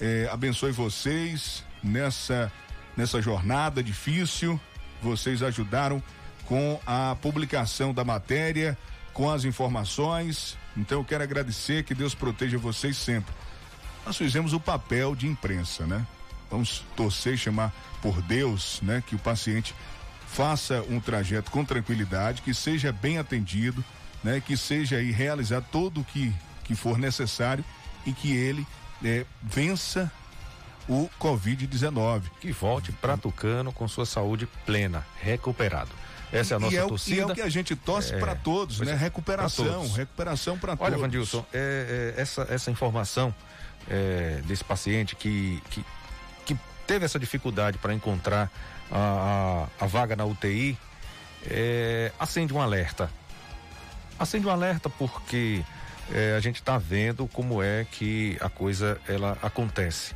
é, 0.00 0.28
abençoe 0.30 0.72
vocês 0.72 1.64
nessa 1.82 2.52
nessa 2.98 3.22
jornada 3.22 3.80
difícil. 3.80 4.60
Vocês 5.02 5.42
ajudaram 5.42 6.02
com 6.46 6.80
a 6.86 7.16
publicação 7.20 7.92
da 7.92 8.04
matéria, 8.04 8.76
com 9.12 9.30
as 9.30 9.44
informações. 9.44 10.56
Então 10.76 10.98
eu 11.00 11.04
quero 11.04 11.22
agradecer 11.22 11.84
que 11.84 11.94
Deus 11.94 12.14
proteja 12.14 12.58
vocês 12.58 12.96
sempre 12.96 13.34
nós 14.08 14.16
fizemos 14.16 14.54
o 14.54 14.60
papel 14.60 15.14
de 15.14 15.26
imprensa, 15.26 15.86
né? 15.86 16.06
Vamos 16.50 16.82
torcer 16.96 17.36
chamar 17.36 17.74
por 18.00 18.22
Deus, 18.22 18.80
né? 18.82 19.02
Que 19.06 19.14
o 19.14 19.18
paciente 19.18 19.74
faça 20.26 20.82
um 20.88 20.98
trajeto 20.98 21.50
com 21.50 21.62
tranquilidade, 21.62 22.40
que 22.40 22.54
seja 22.54 22.90
bem 22.90 23.18
atendido, 23.18 23.84
né? 24.24 24.40
Que 24.40 24.56
seja 24.56 24.96
aí 24.96 25.10
realizado 25.10 25.66
todo 25.70 26.00
o 26.00 26.04
que, 26.04 26.32
que 26.64 26.74
for 26.74 26.96
necessário 26.96 27.62
e 28.06 28.12
que 28.14 28.32
ele 28.32 28.66
é, 29.04 29.26
vença 29.42 30.10
o 30.88 31.08
Covid-19. 31.20 32.22
Que 32.40 32.50
volte 32.52 32.92
para 32.92 33.16
Tucano 33.16 33.72
com 33.72 33.86
sua 33.86 34.06
saúde 34.06 34.48
plena, 34.64 35.06
recuperado. 35.20 35.90
Essa 36.32 36.54
é 36.54 36.56
a 36.56 36.60
nossa 36.60 36.74
e 36.74 36.78
é, 36.78 36.86
torcida. 36.86 37.16
E 37.16 37.20
é 37.20 37.26
o 37.26 37.34
que 37.34 37.40
a 37.40 37.48
gente 37.48 37.74
torce 37.74 38.14
é, 38.14 38.18
para 38.18 38.34
todos, 38.34 38.80
né? 38.80 38.92
É, 38.92 38.94
recuperação, 38.94 39.64
todos. 39.64 39.96
recuperação 39.96 40.58
para 40.58 40.76
todos. 40.76 40.92
Olha, 40.92 41.00
Vandilson, 41.00 41.44
é, 41.52 42.14
é, 42.16 42.20
essa, 42.20 42.46
essa 42.50 42.70
informação 42.70 43.34
é, 43.88 44.40
desse 44.44 44.64
paciente 44.64 45.16
que, 45.16 45.62
que, 45.70 45.84
que, 46.44 46.58
teve 46.86 47.04
essa 47.04 47.18
dificuldade 47.18 47.76
para 47.76 47.92
encontrar 47.92 48.50
a, 48.90 49.68
a, 49.78 49.84
a, 49.84 49.86
vaga 49.86 50.16
na 50.16 50.24
UTI, 50.24 50.78
é, 51.46 52.10
acende 52.18 52.52
um 52.52 52.60
alerta. 52.60 53.10
Acende 54.18 54.46
um 54.46 54.50
alerta 54.50 54.88
porque 54.88 55.62
a 56.34 56.40
gente 56.40 56.56
está 56.56 56.78
vendo 56.78 57.26
como 57.28 57.62
é 57.62 57.84
que 57.84 58.38
a 58.40 58.48
coisa 58.48 58.98
ela 59.06 59.36
acontece. 59.42 60.14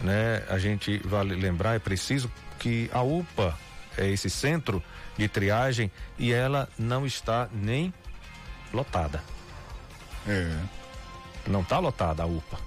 Né? 0.00 0.42
A 0.48 0.58
gente 0.58 0.98
vale 0.98 1.34
lembrar, 1.34 1.74
é 1.74 1.78
preciso 1.78 2.30
que 2.58 2.90
a 2.92 3.02
UPA, 3.02 3.56
é 3.96 4.08
esse 4.08 4.28
centro, 4.28 4.82
de 5.16 5.28
triagem 5.28 5.90
e 6.18 6.32
ela 6.32 6.68
não 6.78 7.06
está 7.06 7.48
nem 7.52 7.92
lotada. 8.72 9.22
É. 10.28 10.54
Não 11.46 11.60
está 11.60 11.78
lotada 11.78 12.22
a 12.22 12.26
UPA. 12.26 12.58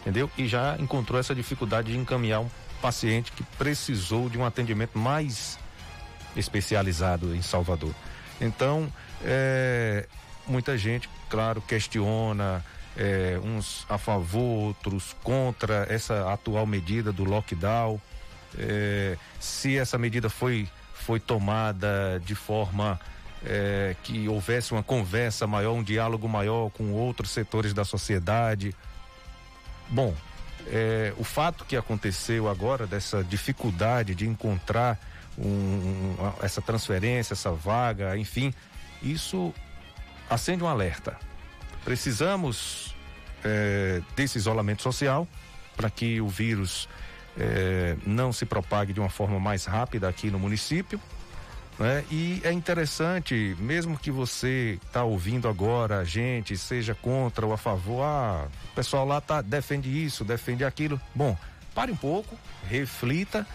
Entendeu? 0.00 0.30
E 0.38 0.46
já 0.46 0.76
encontrou 0.78 1.18
essa 1.18 1.34
dificuldade 1.34 1.92
de 1.92 1.98
encaminhar 1.98 2.40
um 2.40 2.50
paciente 2.80 3.32
que 3.32 3.42
precisou 3.42 4.28
de 4.28 4.38
um 4.38 4.44
atendimento 4.44 4.96
mais 4.96 5.58
especializado 6.36 7.34
em 7.34 7.42
Salvador. 7.42 7.94
Então, 8.40 8.92
é, 9.24 10.06
muita 10.46 10.78
gente, 10.78 11.08
claro, 11.28 11.60
questiona, 11.60 12.64
é, 12.98 13.38
uns 13.42 13.86
a 13.88 13.96
favor, 13.96 14.66
outros 14.66 15.14
contra 15.22 15.86
essa 15.88 16.32
atual 16.32 16.66
medida 16.66 17.12
do 17.12 17.24
lockdown. 17.24 18.00
É, 18.58 19.16
se 19.38 19.78
essa 19.78 19.96
medida 19.96 20.28
foi 20.28 20.68
foi 20.94 21.20
tomada 21.20 22.20
de 22.24 22.34
forma 22.34 23.00
é, 23.46 23.94
que 24.02 24.28
houvesse 24.28 24.72
uma 24.72 24.82
conversa 24.82 25.46
maior, 25.46 25.72
um 25.72 25.82
diálogo 25.82 26.28
maior 26.28 26.70
com 26.70 26.92
outros 26.92 27.30
setores 27.30 27.72
da 27.72 27.84
sociedade. 27.84 28.74
Bom, 29.88 30.12
o 31.16 31.24
fato 31.24 31.64
que 31.64 31.76
aconteceu 31.76 32.46
agora 32.46 32.86
dessa 32.86 33.24
dificuldade 33.24 34.14
de 34.14 34.26
encontrar 34.26 34.98
um, 35.38 36.14
essa 36.42 36.60
transferência, 36.60 37.32
essa 37.32 37.52
vaga, 37.52 38.18
enfim, 38.18 38.52
isso 39.00 39.54
acende 40.28 40.62
um 40.62 40.66
alerta. 40.66 41.16
Precisamos 41.84 42.87
é, 43.44 44.00
desse 44.16 44.38
isolamento 44.38 44.82
social 44.82 45.26
para 45.76 45.88
que 45.88 46.20
o 46.20 46.28
vírus 46.28 46.88
é, 47.38 47.96
não 48.04 48.32
se 48.32 48.44
propague 48.44 48.92
de 48.92 49.00
uma 49.00 49.08
forma 49.08 49.38
mais 49.38 49.64
rápida 49.64 50.08
aqui 50.08 50.30
no 50.30 50.38
município. 50.38 51.00
Né? 51.78 52.04
E 52.10 52.40
é 52.42 52.50
interessante, 52.50 53.56
mesmo 53.60 53.96
que 53.96 54.10
você 54.10 54.78
está 54.84 55.04
ouvindo 55.04 55.48
agora 55.48 56.00
a 56.00 56.04
gente, 56.04 56.56
seja 56.56 56.94
contra 56.94 57.46
ou 57.46 57.52
a 57.52 57.56
favor, 57.56 58.02
ah, 58.02 58.48
o 58.72 58.74
pessoal 58.74 59.06
lá 59.06 59.20
tá, 59.20 59.40
defende 59.40 59.88
isso, 59.88 60.24
defende 60.24 60.64
aquilo. 60.64 61.00
Bom, 61.14 61.36
pare 61.74 61.92
um 61.92 61.96
pouco, 61.96 62.36
reflita 62.68 63.46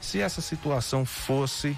se 0.00 0.20
essa 0.20 0.40
situação 0.40 1.04
fosse 1.04 1.76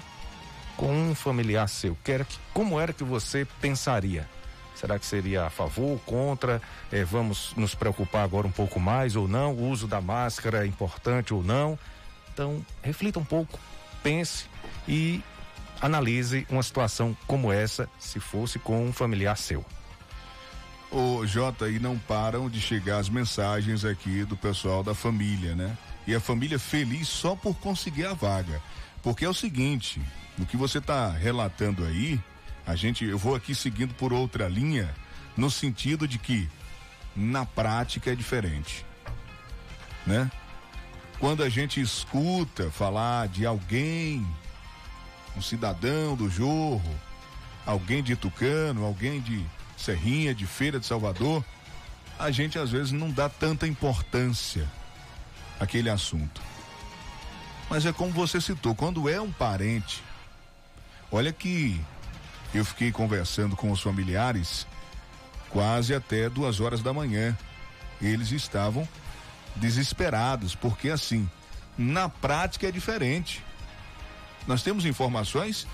com 0.77 0.93
um 0.93 1.15
familiar 1.15 1.67
seu, 1.67 1.97
que 2.03 2.11
era, 2.11 2.27
como 2.53 2.79
era 2.79 2.93
que 2.93 3.03
você 3.03 3.47
pensaria? 3.59 4.27
Será 4.75 4.99
que 4.99 5.05
seria 5.05 5.45
a 5.45 5.49
favor, 5.49 5.91
ou 5.91 5.99
contra? 5.99 6.61
É, 6.91 7.03
vamos 7.03 7.53
nos 7.55 7.73
preocupar 7.73 8.23
agora 8.23 8.45
um 8.45 8.51
pouco 8.51 8.79
mais 8.79 9.15
ou 9.15 9.27
não? 9.27 9.53
O 9.53 9.69
uso 9.69 9.87
da 9.87 10.01
máscara 10.01 10.63
é 10.63 10.67
importante 10.67 11.33
ou 11.33 11.41
não? 11.41 11.79
Então, 12.33 12.63
reflita 12.83 13.17
um 13.17 13.23
pouco, 13.23 13.57
pense 14.03 14.45
e 14.87 15.23
analise 15.81 16.45
uma 16.49 16.61
situação 16.61 17.15
como 17.25 17.51
essa 17.51 17.89
se 17.97 18.19
fosse 18.19 18.59
com 18.59 18.85
um 18.85 18.91
familiar 18.91 19.37
seu. 19.37 19.65
Ô 20.91 21.25
Jota, 21.25 21.69
e 21.69 21.79
não 21.79 21.97
param 21.97 22.49
de 22.49 22.61
chegar 22.61 22.99
as 22.99 23.09
mensagens 23.09 23.83
aqui 23.83 24.23
do 24.23 24.37
pessoal 24.37 24.83
da 24.83 24.93
família, 24.93 25.55
né? 25.55 25.77
E 26.07 26.13
a 26.13 26.19
família 26.19 26.59
feliz 26.59 27.07
só 27.07 27.35
por 27.35 27.55
conseguir 27.55 28.05
a 28.05 28.13
vaga. 28.13 28.61
Porque 29.01 29.25
é 29.25 29.29
o 29.29 29.33
seguinte, 29.33 30.01
o 30.37 30.45
que 30.45 30.55
você 30.55 30.77
está 30.77 31.09
relatando 31.09 31.85
aí, 31.85 32.19
a 32.65 32.75
gente, 32.75 33.05
eu 33.05 33.17
vou 33.17 33.35
aqui 33.35 33.53
seguindo 33.53 33.93
por 33.93 34.11
outra 34.11 34.47
linha, 34.47 34.93
no 35.37 35.51
sentido 35.51 36.07
de 36.07 36.17
que 36.17 36.49
na 37.15 37.45
prática 37.45 38.11
é 38.11 38.15
diferente, 38.15 38.85
né? 40.05 40.29
Quando 41.19 41.43
a 41.43 41.49
gente 41.49 41.79
escuta 41.79 42.69
falar 42.71 43.27
de 43.27 43.45
alguém, 43.45 44.25
um 45.37 45.41
cidadão 45.41 46.15
do 46.15 46.29
Jorro, 46.29 46.99
alguém 47.65 48.03
de 48.03 48.15
Tucano, 48.15 48.83
alguém 48.83 49.21
de 49.21 49.45
Serrinha, 49.77 50.33
de 50.33 50.45
Feira 50.45 50.79
de 50.79 50.85
Salvador, 50.85 51.43
a 52.19 52.31
gente 52.31 52.59
às 52.59 52.71
vezes 52.71 52.91
não 52.91 53.11
dá 53.11 53.29
tanta 53.29 53.67
importância 53.67 54.69
àquele 55.59 55.89
assunto. 55.89 56.41
Mas 57.69 57.85
é 57.85 57.93
como 57.93 58.11
você 58.11 58.39
citou, 58.41 58.75
quando 58.75 59.09
é 59.09 59.19
um 59.19 59.31
parente, 59.31 60.03
olha 61.11 61.31
que 61.31 61.79
eu 62.53 62.63
fiquei 62.63 62.91
conversando 62.91 63.55
com 63.55 63.71
os 63.71 63.81
familiares 63.81 64.65
quase 65.49 65.93
até 65.93 66.29
duas 66.29 66.59
horas 66.59 66.81
da 66.81 66.93
manhã. 66.93 67.37
Eles 68.01 68.31
estavam 68.31 68.87
desesperados, 69.55 70.53
porque 70.53 70.89
assim, 70.89 71.29
na 71.77 72.09
prática 72.09 72.67
é 72.67 72.71
diferente. 72.71 73.43
Nós 74.47 74.61
temos 74.61 74.85
informações 74.85 75.65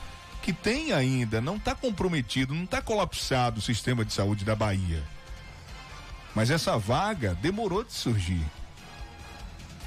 que 0.42 0.54
tem 0.54 0.92
ainda, 0.92 1.42
não 1.42 1.58
está 1.58 1.76
comprometido, 1.76 2.54
não 2.54 2.64
está 2.64 2.82
colapsado 2.82 3.60
o 3.60 3.62
sistema 3.62 4.06
de 4.06 4.14
saúde 4.14 4.46
da 4.46 4.56
Bahia. 4.56 5.04
Mas 6.34 6.50
essa 6.50 6.78
vaga 6.78 7.36
demorou 7.36 7.84
de 7.84 7.94
surgir. 7.94 8.46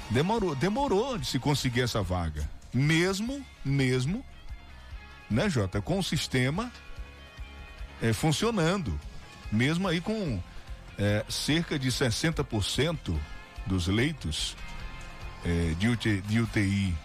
Demorou, 0.09 0.55
demorou 0.55 1.17
de 1.17 1.25
se 1.25 1.39
conseguir 1.39 1.81
essa 1.81 2.01
vaga. 2.01 2.47
Mesmo, 2.73 3.43
mesmo, 3.63 4.23
né, 5.29 5.49
Jota, 5.49 5.81
com 5.81 5.99
o 5.99 6.03
sistema 6.03 6.71
é, 8.01 8.13
funcionando, 8.13 8.99
mesmo 9.51 9.87
aí 9.87 10.01
com 10.01 10.41
é, 10.97 11.25
cerca 11.29 11.77
de 11.77 11.89
60% 11.89 13.17
dos 13.65 13.87
leitos 13.87 14.55
é, 15.43 15.73
de, 15.77 15.87
UTI, 15.87 16.21
de 16.21 16.39
UTI 16.39 16.95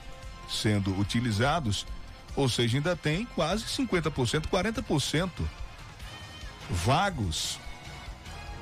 sendo 0.48 0.98
utilizados, 0.98 1.86
ou 2.34 2.48
seja, 2.48 2.78
ainda 2.78 2.96
tem 2.96 3.24
quase 3.34 3.64
50%, 3.64 4.46
40% 4.46 5.30
vagos. 6.68 7.58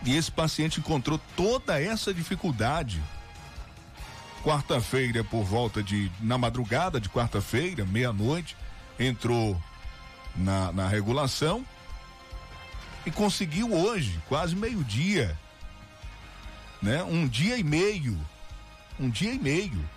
E 0.04 0.16
esse 0.16 0.30
paciente 0.30 0.80
encontrou 0.80 1.20
toda 1.36 1.80
essa 1.80 2.14
dificuldade. 2.14 3.02
Quarta-feira, 4.44 5.24
por 5.24 5.42
volta 5.42 5.82
de. 5.82 6.10
Na 6.20 6.38
madrugada 6.38 7.00
de 7.00 7.08
quarta-feira, 7.08 7.84
meia-noite, 7.84 8.56
entrou 8.98 9.60
na, 10.34 10.72
na 10.72 10.88
regulação 10.88 11.64
e 13.06 13.10
conseguiu 13.10 13.72
hoje, 13.72 14.20
quase 14.28 14.54
meio-dia, 14.54 15.36
né? 16.82 17.02
Um 17.02 17.26
dia 17.26 17.56
e 17.56 17.64
meio, 17.64 18.18
um 18.98 19.08
dia 19.08 19.32
e 19.32 19.38
meio 19.38 19.88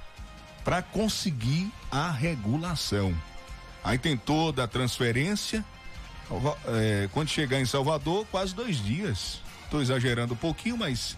para 0.64 0.82
conseguir 0.82 1.72
a 1.92 2.10
regulação. 2.12 3.16
Aí 3.84 3.98
tem 3.98 4.16
toda 4.16 4.64
a 4.64 4.68
transferência. 4.68 5.66
É, 6.68 7.10
quando 7.12 7.30
chegar 7.30 7.60
em 7.60 7.66
Salvador, 7.66 8.26
quase 8.32 8.56
dois 8.56 8.78
dias. 8.78 9.42
Estou 9.66 9.82
exagerando 9.82 10.34
um 10.34 10.38
pouquinho, 10.38 10.78
mas 10.78 11.18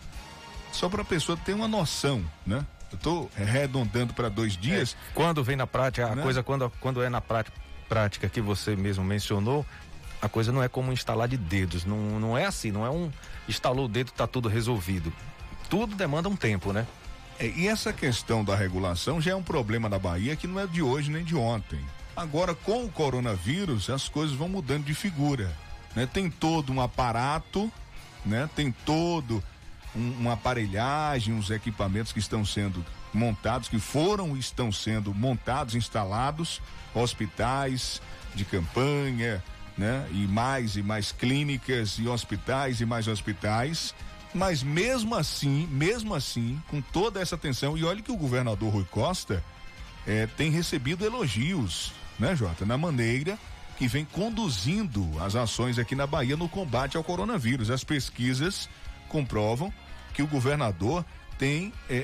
só 0.72 0.90
para 0.90 1.02
a 1.02 1.06
pessoa 1.06 1.38
ter 1.38 1.54
uma 1.54 1.68
noção, 1.68 2.24
né? 2.46 2.66
Eu 2.92 2.96
estou 2.96 3.32
arredondando 3.36 4.14
para 4.14 4.30
dois 4.30 4.56
dias. 4.56 4.96
É, 5.12 5.14
quando 5.14 5.44
vem 5.44 5.56
na 5.56 5.66
prática, 5.66 6.08
a 6.08 6.16
né? 6.16 6.22
coisa 6.24 6.44
quando, 6.44 6.72
quando 6.80 7.02
é 7.02 7.10
na 7.10 7.20
prática, 7.20 7.56
prática 7.94 8.28
que 8.28 8.42
você 8.42 8.76
mesmo 8.76 9.04
mencionou, 9.04 9.64
a 10.20 10.28
coisa 10.28 10.52
não 10.52 10.64
é 10.64 10.68
como 10.68 10.92
instalar 10.92 11.28
de 11.28 11.38
dedos, 11.38 11.86
não, 11.86 12.20
não 12.20 12.36
é 12.36 12.46
assim, 12.46 12.72
não 12.72 12.84
é 12.84 12.90
um 12.90 13.12
instalou 13.48 13.86
o 13.86 13.88
dedo 13.88 14.12
tá 14.12 14.26
tudo 14.26 14.50
resolvido. 14.50 15.14
Tudo 15.70 15.96
demanda 15.96 16.28
um 16.28 16.36
tempo, 16.36 16.74
né? 16.74 16.88
É, 17.40 17.46
e 17.46 17.68
essa 17.68 17.94
questão 17.94 18.44
da 18.44 18.56
regulação 18.56 19.22
já 19.22 19.32
é 19.32 19.36
um 19.36 19.44
problema 19.44 19.88
na 19.88 20.00
Bahia 20.00 20.36
que 20.36 20.48
não 20.48 20.60
é 20.60 20.66
de 20.66 20.82
hoje 20.82 21.12
nem 21.12 21.24
de 21.24 21.36
ontem. 21.36 21.80
Agora, 22.16 22.56
com 22.56 22.84
o 22.84 22.90
coronavírus, 22.90 23.92
as 23.92 24.10
coisas 24.10 24.36
vão 24.36 24.50
mudando 24.50 24.86
de 24.86 24.96
figura. 24.96 25.52
Né? 25.96 26.08
Tem 26.12 26.32
todo 26.32 26.74
um 26.74 26.82
aparato, 26.82 27.72
né? 28.26 28.50
tem 28.56 28.72
todo 28.72 29.44
um, 29.96 30.14
uma 30.22 30.34
aparelhagem, 30.34 31.32
uns 31.32 31.52
equipamentos 31.52 32.12
que 32.12 32.20
estão 32.20 32.44
sendo 32.44 32.84
montados, 33.14 33.70
que 33.70 33.80
foram 33.80 34.36
e 34.36 34.40
estão 34.40 34.72
sendo 34.72 35.14
montados, 35.14 35.76
instalados, 35.76 36.62
hospitais 36.94 38.02
de 38.36 38.46
campanha, 38.46 39.44
né? 39.78 40.08
E 40.12 40.28
mais 40.28 40.76
e 40.76 40.84
mais 40.84 41.12
clínicas 41.12 41.98
e 42.00 42.08
hospitais 42.08 42.80
e 42.80 42.86
mais 42.86 43.08
hospitais 43.08 43.94
Mas 44.34 44.64
mesmo 44.64 45.16
assim, 45.16 45.68
mesmo 45.72 46.14
assim, 46.14 46.62
com 46.68 46.82
toda 46.82 47.20
essa 47.22 47.36
atenção, 47.36 47.78
e 47.78 47.84
olha 47.84 48.02
que 48.02 48.12
o 48.12 48.18
governador 48.18 48.74
Rui 48.74 48.86
Costa 48.90 49.44
é, 50.08 50.28
tem 50.28 50.50
recebido 50.50 51.06
elogios, 51.06 51.92
né, 52.20 52.36
Jota? 52.36 52.66
Na 52.66 52.78
maneira 52.78 53.38
que 53.78 53.88
vem 53.88 54.06
conduzindo 54.06 55.08
as 55.20 55.36
ações 55.36 55.80
aqui 55.80 55.96
na 55.96 56.08
Bahia 56.08 56.38
no 56.38 56.48
combate 56.50 56.98
ao 56.98 57.04
coronavírus. 57.04 57.70
As 57.70 57.84
pesquisas 57.84 58.70
comprovam 59.10 59.74
que 60.14 60.22
o 60.22 60.28
governador 60.28 61.06
tem 61.44 61.74
é, 61.90 61.98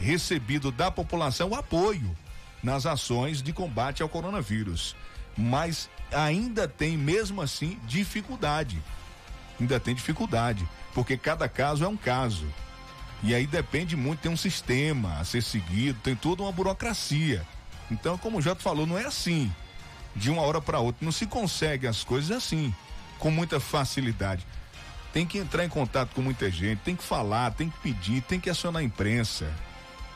é, 0.00 0.04
recebido 0.04 0.72
da 0.72 0.90
população 0.90 1.54
apoio 1.54 2.16
nas 2.64 2.84
ações 2.84 3.40
de 3.40 3.52
combate 3.52 4.02
ao 4.02 4.08
coronavírus. 4.08 4.96
Mas 5.38 5.88
ainda 6.12 6.66
tem, 6.66 6.98
mesmo 6.98 7.40
assim, 7.40 7.78
dificuldade. 7.86 8.82
Ainda 9.60 9.78
tem 9.78 9.94
dificuldade 9.94 10.68
porque 10.92 11.16
cada 11.16 11.48
caso 11.48 11.84
é 11.84 11.88
um 11.88 11.96
caso. 11.96 12.44
E 13.22 13.36
aí 13.36 13.46
depende 13.46 13.94
muito, 13.94 14.22
tem 14.22 14.32
um 14.32 14.36
sistema 14.36 15.20
a 15.20 15.24
ser 15.24 15.44
seguido, 15.44 16.00
tem 16.02 16.16
toda 16.16 16.42
uma 16.42 16.50
burocracia. 16.50 17.46
Então, 17.88 18.18
como 18.18 18.38
o 18.38 18.42
Jato 18.42 18.62
falou, 18.62 18.84
não 18.84 18.98
é 18.98 19.04
assim, 19.04 19.48
de 20.16 20.28
uma 20.28 20.42
hora 20.42 20.60
para 20.60 20.80
outra. 20.80 21.04
Não 21.04 21.12
se 21.12 21.24
consegue 21.24 21.86
as 21.86 22.02
coisas 22.02 22.36
assim, 22.36 22.74
com 23.20 23.30
muita 23.30 23.60
facilidade. 23.60 24.44
Tem 25.16 25.24
que 25.24 25.38
entrar 25.38 25.64
em 25.64 25.68
contato 25.70 26.14
com 26.14 26.20
muita 26.20 26.50
gente, 26.50 26.80
tem 26.80 26.94
que 26.94 27.02
falar, 27.02 27.50
tem 27.52 27.70
que 27.70 27.78
pedir, 27.78 28.20
tem 28.20 28.38
que 28.38 28.50
acionar 28.50 28.82
a 28.82 28.84
imprensa. 28.84 29.50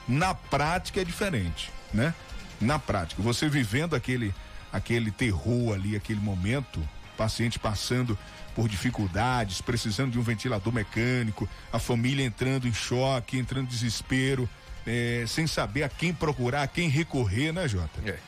Na 0.07 0.35
prática 0.35 1.01
é 1.01 1.05
diferente, 1.05 1.73
né? 1.91 2.15
Na 2.61 2.79
prática, 2.79 3.23
você 3.23 3.49
vivendo 3.49 3.97
aquele 3.97 4.35
aquele 4.71 5.11
terror 5.11 5.73
ali, 5.73 5.97
aquele 5.97 6.21
momento, 6.21 6.87
paciente 7.17 7.59
passando 7.59 8.19
por 8.55 8.69
dificuldades, 8.69 9.63
precisando 9.63 10.13
de 10.13 10.19
um 10.19 10.23
ventilador 10.23 10.71
mecânico, 10.71 11.49
a 11.73 11.79
família 11.79 12.23
entrando 12.23 12.69
em 12.69 12.73
choque, 12.75 13.39
entrando 13.39 13.65
em 13.65 13.71
desespero, 13.71 14.47
é, 14.87 15.25
sem 15.27 15.47
saber 15.47 15.83
a 15.83 15.89
quem 15.89 16.13
procurar, 16.13 16.65
a 16.65 16.69
quem 16.69 16.91
recorrer, 16.91 17.53
né, 17.53 17.67
Jota? 17.67 18.03
É. 18.05 18.19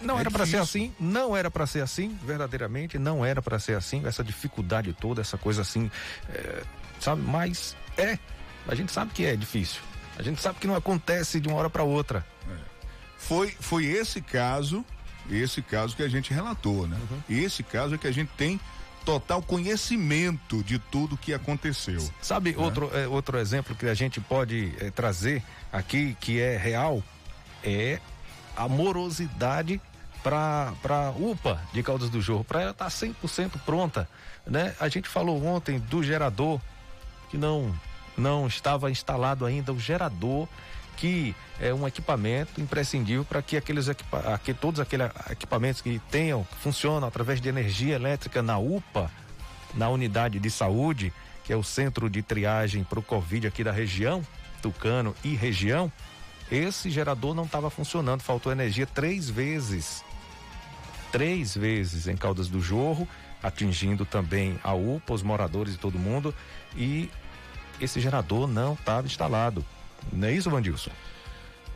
Não 0.00 0.16
é 0.16 0.20
era 0.20 0.30
para 0.30 0.46
ser 0.46 0.58
assim, 0.58 0.92
não 0.98 1.36
era 1.36 1.50
para 1.50 1.66
ser 1.66 1.82
assim, 1.82 2.18
verdadeiramente, 2.22 2.98
não 2.98 3.24
era 3.24 3.42
para 3.42 3.58
ser 3.58 3.76
assim, 3.76 4.06
essa 4.06 4.22
dificuldade 4.22 4.92
toda, 4.92 5.20
essa 5.20 5.38
coisa 5.38 5.62
assim, 5.62 5.90
é, 6.28 6.62
sabe? 7.00 7.22
Mas 7.22 7.76
é, 7.96 8.18
a 8.66 8.74
gente 8.74 8.92
sabe 8.92 9.12
que 9.12 9.24
é 9.24 9.36
difícil, 9.36 9.80
a 10.18 10.22
gente 10.22 10.40
sabe 10.40 10.58
que 10.58 10.66
não 10.66 10.76
acontece 10.76 11.40
de 11.40 11.48
uma 11.48 11.58
hora 11.58 11.70
para 11.70 11.82
outra. 11.82 12.24
É. 12.48 12.56
Foi, 13.18 13.50
foi 13.58 13.86
esse 13.86 14.20
caso, 14.20 14.84
esse 15.30 15.62
caso 15.62 15.96
que 15.96 16.02
a 16.02 16.08
gente 16.08 16.32
relatou, 16.32 16.86
né? 16.86 16.98
Uhum. 17.10 17.22
Esse 17.28 17.62
caso 17.62 17.94
é 17.94 17.98
que 17.98 18.06
a 18.06 18.12
gente 18.12 18.30
tem 18.36 18.60
total 19.04 19.42
conhecimento 19.42 20.62
de 20.62 20.78
tudo 20.78 21.16
que 21.16 21.32
aconteceu. 21.34 22.00
Sabe 22.20 22.52
né? 22.52 22.58
outro, 22.58 22.90
é, 22.94 23.06
outro 23.06 23.38
exemplo 23.38 23.74
que 23.74 23.86
a 23.86 23.94
gente 23.94 24.20
pode 24.20 24.72
é, 24.80 24.90
trazer 24.90 25.42
aqui, 25.72 26.16
que 26.20 26.40
é 26.40 26.56
real, 26.56 27.02
é 27.62 28.00
a 28.56 28.68
morosidade 28.68 29.80
para 30.22 31.12
UPA 31.18 31.60
de 31.72 31.82
Caldas 31.82 32.08
do 32.08 32.20
Jorro, 32.20 32.44
para 32.44 32.62
ela 32.62 32.70
estar 32.70 32.86
tá 32.86 32.90
100% 32.90 33.60
pronta. 33.64 34.08
Né? 34.46 34.74
A 34.80 34.88
gente 34.88 35.08
falou 35.08 35.44
ontem 35.44 35.78
do 35.78 36.02
gerador, 36.02 36.60
que 37.30 37.36
não, 37.36 37.74
não 38.16 38.46
estava 38.46 38.90
instalado 38.90 39.44
ainda, 39.44 39.72
o 39.72 39.78
gerador 39.78 40.48
que 40.96 41.34
é 41.60 41.72
um 41.72 41.86
equipamento 41.86 42.60
imprescindível 42.60 43.24
para 43.24 43.42
que 43.42 43.56
aqueles 43.56 43.88
que 44.42 44.54
todos 44.54 44.80
aqueles 44.80 45.10
equipamentos 45.30 45.80
que 45.80 46.00
tenham, 46.10 46.44
que 46.44 46.56
funcionam 46.56 47.06
através 47.06 47.40
de 47.40 47.48
energia 47.48 47.94
elétrica 47.94 48.42
na 48.42 48.58
UPA, 48.58 49.10
na 49.74 49.88
unidade 49.88 50.38
de 50.38 50.50
saúde, 50.50 51.12
que 51.42 51.52
é 51.52 51.56
o 51.56 51.62
centro 51.62 52.08
de 52.08 52.22
triagem 52.22 52.84
para 52.84 52.98
o 52.98 53.02
Covid 53.02 53.46
aqui 53.46 53.64
da 53.64 53.72
região, 53.72 54.22
Tucano 54.62 55.14
e 55.22 55.34
região, 55.34 55.92
esse 56.50 56.90
gerador 56.90 57.34
não 57.34 57.44
estava 57.44 57.70
funcionando, 57.70 58.22
faltou 58.22 58.52
energia 58.52 58.86
três 58.86 59.28
vezes. 59.28 60.04
Três 61.10 61.56
vezes 61.56 62.06
em 62.06 62.16
Caldas 62.16 62.48
do 62.48 62.60
Jorro, 62.60 63.08
atingindo 63.42 64.04
também 64.04 64.58
a 64.64 64.74
UPA, 64.74 65.14
os 65.14 65.22
moradores 65.22 65.74
e 65.74 65.78
todo 65.78 65.98
mundo, 65.98 66.34
e 66.76 67.08
esse 67.80 68.00
gerador 68.00 68.46
não 68.46 68.74
estava 68.74 69.06
instalado. 69.06 69.64
Não 70.12 70.28
é 70.28 70.32
isso, 70.32 70.50
Vandilson? 70.50 70.90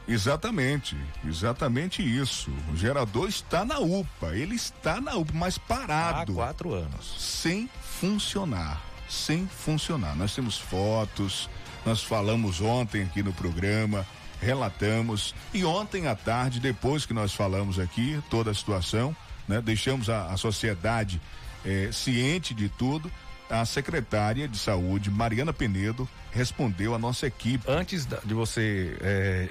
Exatamente, 0.08 0.96
exatamente 1.24 2.02
isso. 2.02 2.50
O 2.72 2.76
gerador 2.76 3.28
está 3.28 3.62
na 3.64 3.78
UPA, 3.78 4.34
ele 4.34 4.54
está 4.54 5.00
na 5.02 5.14
UPA, 5.14 5.32
mas 5.34 5.58
parado. 5.58 6.32
Há 6.32 6.34
quatro 6.34 6.72
anos. 6.72 7.14
Sem 7.18 7.68
funcionar, 8.00 8.82
sem 9.06 9.46
funcionar. 9.46 10.16
Nós 10.16 10.34
temos 10.34 10.56
fotos, 10.56 11.50
nós 11.84 12.02
falamos 12.02 12.60
ontem 12.62 13.02
aqui 13.02 13.22
no 13.22 13.34
programa, 13.34 14.06
relatamos, 14.40 15.34
e 15.52 15.64
ontem 15.64 16.06
à 16.06 16.14
tarde, 16.14 16.60
depois 16.60 17.04
que 17.04 17.12
nós 17.12 17.34
falamos 17.34 17.78
aqui, 17.78 18.22
toda 18.30 18.50
a 18.50 18.54
situação, 18.54 19.14
né? 19.46 19.60
Deixamos 19.60 20.08
a, 20.08 20.26
a 20.26 20.36
sociedade 20.36 21.20
eh, 21.64 21.90
ciente 21.92 22.54
de 22.54 22.68
tudo, 22.68 23.10
a 23.50 23.64
secretária 23.64 24.46
de 24.46 24.58
saúde, 24.58 25.10
Mariana 25.10 25.52
Penedo, 25.52 26.08
respondeu 26.30 26.94
à 26.94 26.98
nossa 26.98 27.26
equipe. 27.26 27.64
Antes 27.66 28.06
de 28.06 28.34
você 28.34 28.96
é, 29.00 29.48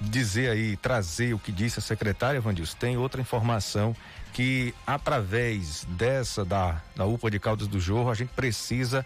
dizer 0.00 0.50
aí, 0.50 0.76
trazer 0.76 1.34
o 1.34 1.38
que 1.38 1.50
disse 1.50 1.78
a 1.78 1.82
secretária, 1.82 2.40
Vandilson, 2.40 2.76
tem 2.78 2.96
outra 2.96 3.20
informação 3.20 3.94
que 4.32 4.74
através 4.86 5.84
dessa 5.90 6.44
da, 6.44 6.80
da 6.96 7.04
UPA 7.04 7.30
de 7.30 7.38
Caldas 7.38 7.68
do 7.68 7.78
Jorro, 7.78 8.10
a 8.10 8.14
gente 8.14 8.30
precisa 8.30 9.04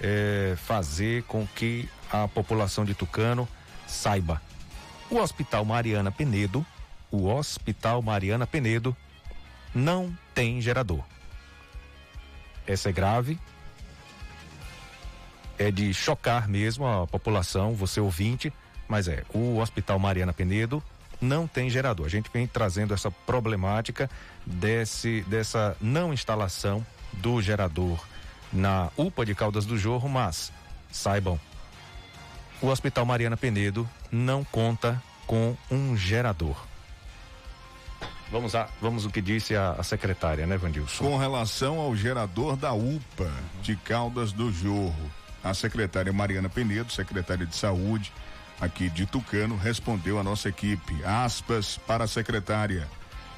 é, 0.00 0.54
fazer 0.56 1.24
com 1.24 1.46
que 1.54 1.88
a 2.10 2.26
população 2.28 2.84
de 2.84 2.94
Tucano 2.94 3.48
saiba. 3.86 4.40
O 5.10 5.18
Hospital 5.18 5.64
Mariana 5.64 6.10
Penedo, 6.10 6.64
o 7.10 7.26
Hospital 7.26 8.02
Mariana 8.02 8.46
Penedo, 8.46 8.96
não 9.74 10.16
tem 10.34 10.60
gerador. 10.60 11.02
Essa 12.66 12.88
é 12.88 12.92
grave, 12.92 13.38
é 15.58 15.70
de 15.70 15.92
chocar 15.94 16.48
mesmo 16.48 16.86
a 16.86 17.06
população, 17.06 17.74
você 17.74 18.00
ouvinte, 18.00 18.52
mas 18.88 19.08
é, 19.08 19.24
o 19.32 19.58
Hospital 19.58 19.98
Mariana 19.98 20.32
Penedo 20.32 20.82
não 21.20 21.46
tem 21.46 21.70
gerador. 21.70 22.06
A 22.06 22.10
gente 22.10 22.30
vem 22.32 22.46
trazendo 22.46 22.92
essa 22.92 23.10
problemática 23.10 24.10
desse, 24.44 25.22
dessa 25.28 25.76
não 25.80 26.12
instalação 26.12 26.84
do 27.12 27.40
gerador 27.40 27.98
na 28.52 28.90
UPA 28.96 29.24
de 29.24 29.34
Caldas 29.34 29.64
do 29.64 29.78
Jorro, 29.78 30.08
mas 30.08 30.52
saibam, 30.90 31.40
o 32.60 32.68
Hospital 32.68 33.04
Mariana 33.04 33.36
Penedo 33.36 33.88
não 34.10 34.44
conta 34.44 35.02
com 35.26 35.56
um 35.70 35.96
gerador. 35.96 36.56
Vamos 38.30 38.54
a, 38.54 38.68
vamos 38.80 39.04
o 39.04 39.10
que 39.10 39.20
disse 39.20 39.54
a, 39.54 39.72
a 39.72 39.82
secretária, 39.82 40.46
né, 40.46 40.56
Vandilson? 40.56 41.04
Com 41.04 41.16
relação 41.16 41.78
ao 41.78 41.94
gerador 41.94 42.56
da 42.56 42.72
UPA 42.72 43.30
de 43.62 43.76
Caldas 43.76 44.32
do 44.32 44.52
Jorro, 44.52 45.10
a 45.44 45.54
secretária 45.54 46.12
Mariana 46.12 46.48
Penedo, 46.48 46.92
secretária 46.92 47.46
de 47.46 47.54
Saúde 47.54 48.12
aqui 48.60 48.88
de 48.88 49.06
Tucano, 49.06 49.56
respondeu 49.56 50.18
à 50.18 50.24
nossa 50.24 50.48
equipe. 50.48 51.04
Aspas 51.04 51.78
para 51.86 52.04
a 52.04 52.08
secretária. 52.08 52.88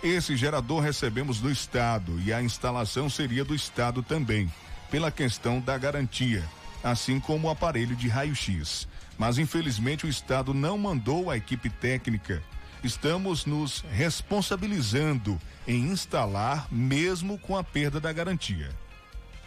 Esse 0.02 0.36
gerador 0.36 0.80
recebemos 0.80 1.40
do 1.40 1.50
Estado 1.50 2.18
e 2.20 2.32
a 2.32 2.40
instalação 2.40 3.10
seria 3.10 3.44
do 3.44 3.54
Estado 3.54 4.02
também, 4.02 4.50
pela 4.90 5.10
questão 5.10 5.60
da 5.60 5.76
garantia, 5.76 6.44
assim 6.82 7.18
como 7.18 7.48
o 7.48 7.50
aparelho 7.50 7.96
de 7.96 8.08
raio-x. 8.08 8.88
Mas 9.18 9.38
infelizmente 9.38 10.06
o 10.06 10.08
Estado 10.08 10.54
não 10.54 10.78
mandou 10.78 11.30
a 11.30 11.36
equipe 11.36 11.68
técnica. 11.68 12.42
Estamos 12.82 13.44
nos 13.44 13.84
responsabilizando 13.92 15.38
em 15.66 15.90
instalar, 15.90 16.68
mesmo 16.70 17.36
com 17.38 17.56
a 17.56 17.64
perda 17.64 18.00
da 18.00 18.12
garantia. 18.12 18.70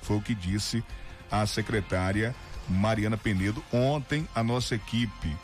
Foi 0.02 0.17
o 0.17 0.22
que 0.22 0.36
disse 0.36 0.84
a 1.32 1.46
secretária 1.46 2.36
Mariana 2.67 3.17
Penedo. 3.17 3.63
Ontem, 3.72 4.28
a 4.36 4.44
nossa 4.44 4.76
equipe, 4.76 5.36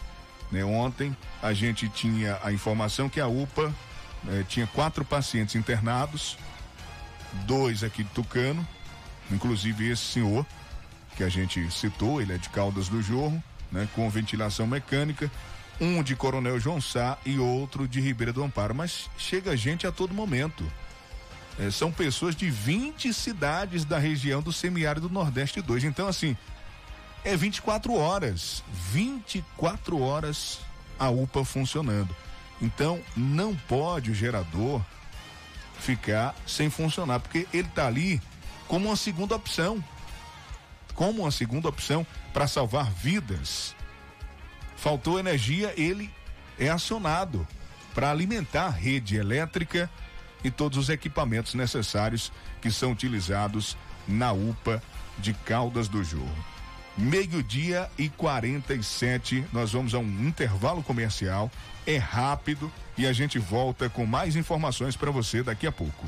né? 0.51 0.65
Ontem 0.65 1.15
a 1.41 1.53
gente 1.53 1.87
tinha 1.89 2.39
a 2.43 2.51
informação 2.51 3.07
que 3.07 3.21
a 3.21 3.27
UPA 3.27 3.73
né, 4.23 4.45
tinha 4.47 4.67
quatro 4.67 5.05
pacientes 5.05 5.55
internados, 5.55 6.37
dois 7.45 7.83
aqui 7.83 8.03
de 8.03 8.09
Tucano, 8.09 8.67
inclusive 9.31 9.89
esse 9.89 10.03
senhor 10.03 10.45
que 11.17 11.23
a 11.23 11.29
gente 11.29 11.69
citou, 11.71 12.21
ele 12.21 12.33
é 12.33 12.37
de 12.37 12.47
Caldas 12.49 12.87
do 12.87 13.01
Jorro, 13.01 13.43
né? 13.71 13.87
Com 13.95 14.07
ventilação 14.07 14.67
mecânica, 14.67 15.29
um 15.81 16.03
de 16.03 16.15
Coronel 16.15 16.59
João 16.59 16.79
Sá 16.79 17.17
e 17.25 17.39
outro 17.39 17.87
de 17.87 17.99
Ribeira 17.99 18.31
do 18.31 18.43
Amparo, 18.43 18.75
mas 18.75 19.09
chega 19.17 19.57
gente 19.57 19.87
a 19.87 19.91
todo 19.91 20.13
momento. 20.13 20.63
É, 21.59 21.71
são 21.71 21.91
pessoas 21.91 22.35
de 22.35 22.51
20 22.51 23.11
cidades 23.13 23.83
da 23.83 23.97
região 23.97 24.43
do 24.43 24.53
semiárido 24.53 25.09
Nordeste 25.09 25.59
2. 25.59 25.85
Então, 25.85 26.07
assim, 26.07 26.37
é 27.23 27.35
24 27.35 27.95
horas. 27.95 28.63
24 28.91 29.99
horas 29.99 30.59
a 30.99 31.09
UPA 31.09 31.43
funcionando. 31.43 32.15
Então, 32.61 32.99
não 33.15 33.55
pode 33.55 34.11
o 34.11 34.15
gerador 34.15 34.81
ficar 35.79 36.35
sem 36.45 36.69
funcionar, 36.69 37.19
porque 37.19 37.47
ele 37.51 37.67
está 37.67 37.87
ali 37.87 38.21
como 38.67 38.89
uma 38.89 38.95
segunda 38.95 39.35
opção. 39.35 39.83
Como 40.97 41.21
uma 41.21 41.31
segunda 41.31 41.69
opção 41.69 42.05
para 42.33 42.47
salvar 42.47 42.91
vidas. 42.91 43.73
Faltou 44.75 45.19
energia, 45.19 45.73
ele 45.77 46.09
é 46.59 46.69
acionado 46.69 47.47
para 47.93 48.11
alimentar 48.11 48.65
a 48.65 48.71
rede 48.71 49.15
elétrica 49.15 49.89
e 50.43 50.51
todos 50.51 50.77
os 50.77 50.89
equipamentos 50.89 51.53
necessários 51.53 52.31
que 52.61 52.71
são 52.71 52.91
utilizados 52.91 53.77
na 54.07 54.33
UPA 54.33 54.81
de 55.19 55.33
Caldas 55.33 55.87
do 55.87 56.03
Jorro. 56.03 56.45
Meio-dia 56.97 57.89
e 57.95 58.09
47, 58.09 59.45
nós 59.53 59.71
vamos 59.71 59.93
a 59.93 59.99
um 59.99 60.27
intervalo 60.27 60.81
comercial. 60.81 61.51
É 61.85 61.97
rápido 61.97 62.71
e 62.97 63.05
a 63.05 63.13
gente 63.13 63.37
volta 63.37 63.87
com 63.87 64.03
mais 64.05 64.35
informações 64.35 64.95
para 64.95 65.11
você 65.11 65.43
daqui 65.43 65.67
a 65.67 65.71
pouco. 65.71 66.07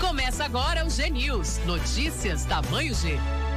Começa 0.00 0.44
agora 0.44 0.86
o 0.86 0.90
G 0.90 1.10
News. 1.10 1.60
Notícias 1.66 2.46
tamanho 2.46 2.94
G. 2.94 3.18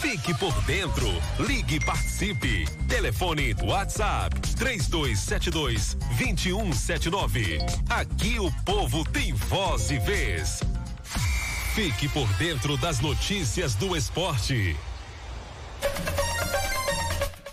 Fique 0.00 0.34
por 0.34 0.52
dentro. 0.62 1.06
Ligue 1.40 1.76
e 1.76 1.80
participe. 1.80 2.66
Telefone 2.86 3.54
do 3.54 3.66
WhatsApp 3.66 4.38
3272 4.56 5.94
2179. 6.18 7.58
Aqui 7.88 8.38
o 8.38 8.52
povo 8.64 9.04
tem 9.10 9.32
voz 9.32 9.90
e 9.90 9.98
vez. 9.98 10.60
Fique 11.74 12.08
por 12.08 12.28
dentro 12.34 12.76
das 12.76 13.00
notícias 13.00 13.74
do 13.74 13.96
esporte. 13.96 14.76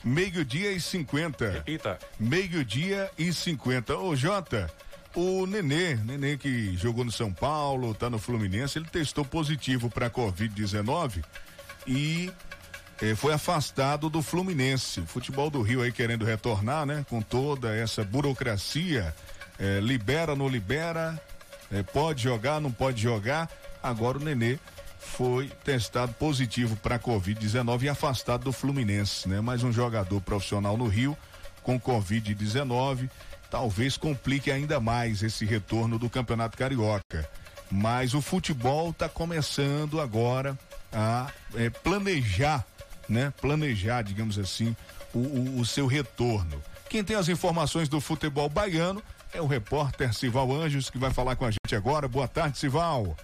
Meio-dia 0.04 0.72
e 0.72 0.82
50. 0.82 1.50
Repita. 1.50 2.00
Meio-dia 2.20 3.10
e 3.18 3.32
50. 3.32 3.98
Ô, 3.98 4.16
Jota, 4.16 4.70
o 5.16 5.46
Nenê, 5.46 5.96
Nenê 5.96 6.38
que 6.38 6.76
jogou 6.76 7.06
no 7.06 7.12
São 7.12 7.32
Paulo, 7.32 7.94
tá 7.94 8.10
no 8.10 8.20
Fluminense, 8.20 8.78
ele 8.78 8.88
testou 8.88 9.24
positivo 9.24 9.89
para 9.89 10.10
Covid-19 10.10 11.24
e 11.86 12.31
eh, 13.01 13.15
foi 13.15 13.34
afastado 13.34 14.09
do 14.09 14.21
Fluminense. 14.21 15.01
O 15.01 15.05
futebol 15.05 15.49
do 15.49 15.61
Rio 15.61 15.81
aí 15.81 15.91
querendo 15.91 16.25
retornar, 16.25 16.86
né? 16.86 17.05
Com 17.09 17.21
toda 17.21 17.75
essa 17.75 18.03
burocracia, 18.03 19.13
eh, 19.59 19.79
libera, 19.81 20.36
não 20.36 20.47
libera, 20.47 21.21
eh, 21.71 21.84
pode 21.84 22.23
jogar, 22.23 22.61
não 22.61 22.71
pode 22.71 23.01
jogar. 23.01 23.49
Agora 23.81 24.17
o 24.17 24.23
Nenê 24.23 24.57
foi 24.97 25.49
testado 25.63 26.13
positivo 26.13 26.75
para 26.77 26.97
Covid-19 26.97 27.84
e 27.84 27.89
afastado 27.89 28.45
do 28.45 28.53
Fluminense, 28.53 29.27
né? 29.27 29.41
Mais 29.41 29.63
um 29.63 29.71
jogador 29.71 30.21
profissional 30.21 30.77
no 30.77 30.88
Rio 30.88 31.17
com 31.61 31.79
Covid-19. 31.79 33.09
Talvez 33.49 33.97
complique 33.97 34.49
ainda 34.49 34.79
mais 34.79 35.21
esse 35.21 35.45
retorno 35.45 35.99
do 35.99 36.09
Campeonato 36.09 36.57
Carioca. 36.57 37.29
Mas 37.69 38.13
o 38.13 38.21
futebol 38.21 38.91
está 38.91 39.09
começando 39.09 39.99
agora 39.99 40.57
a 40.94 41.32
é, 41.56 41.70
planejar, 41.70 42.66
né? 43.10 43.34
Planejar, 43.41 44.04
digamos 44.04 44.38
assim, 44.38 44.76
o, 45.14 45.20
o, 45.20 45.60
o 45.60 45.66
seu 45.66 45.88
retorno. 45.88 46.62
Quem 46.89 47.04
tem 47.04 47.16
as 47.16 47.28
informações 47.28 47.89
do 47.89 48.00
futebol 48.00 48.48
baiano 48.48 49.02
é 49.34 49.41
o 49.41 49.48
repórter 49.48 50.14
Sival 50.14 50.52
Anjos, 50.54 50.89
que 50.89 50.98
vai 50.98 51.12
falar 51.12 51.36
com 51.36 51.46
a 51.46 51.52
gente 51.52 51.76
agora. 51.76 52.08
Boa 52.08 52.28
tarde, 52.28 52.58
Sival. 52.58 53.18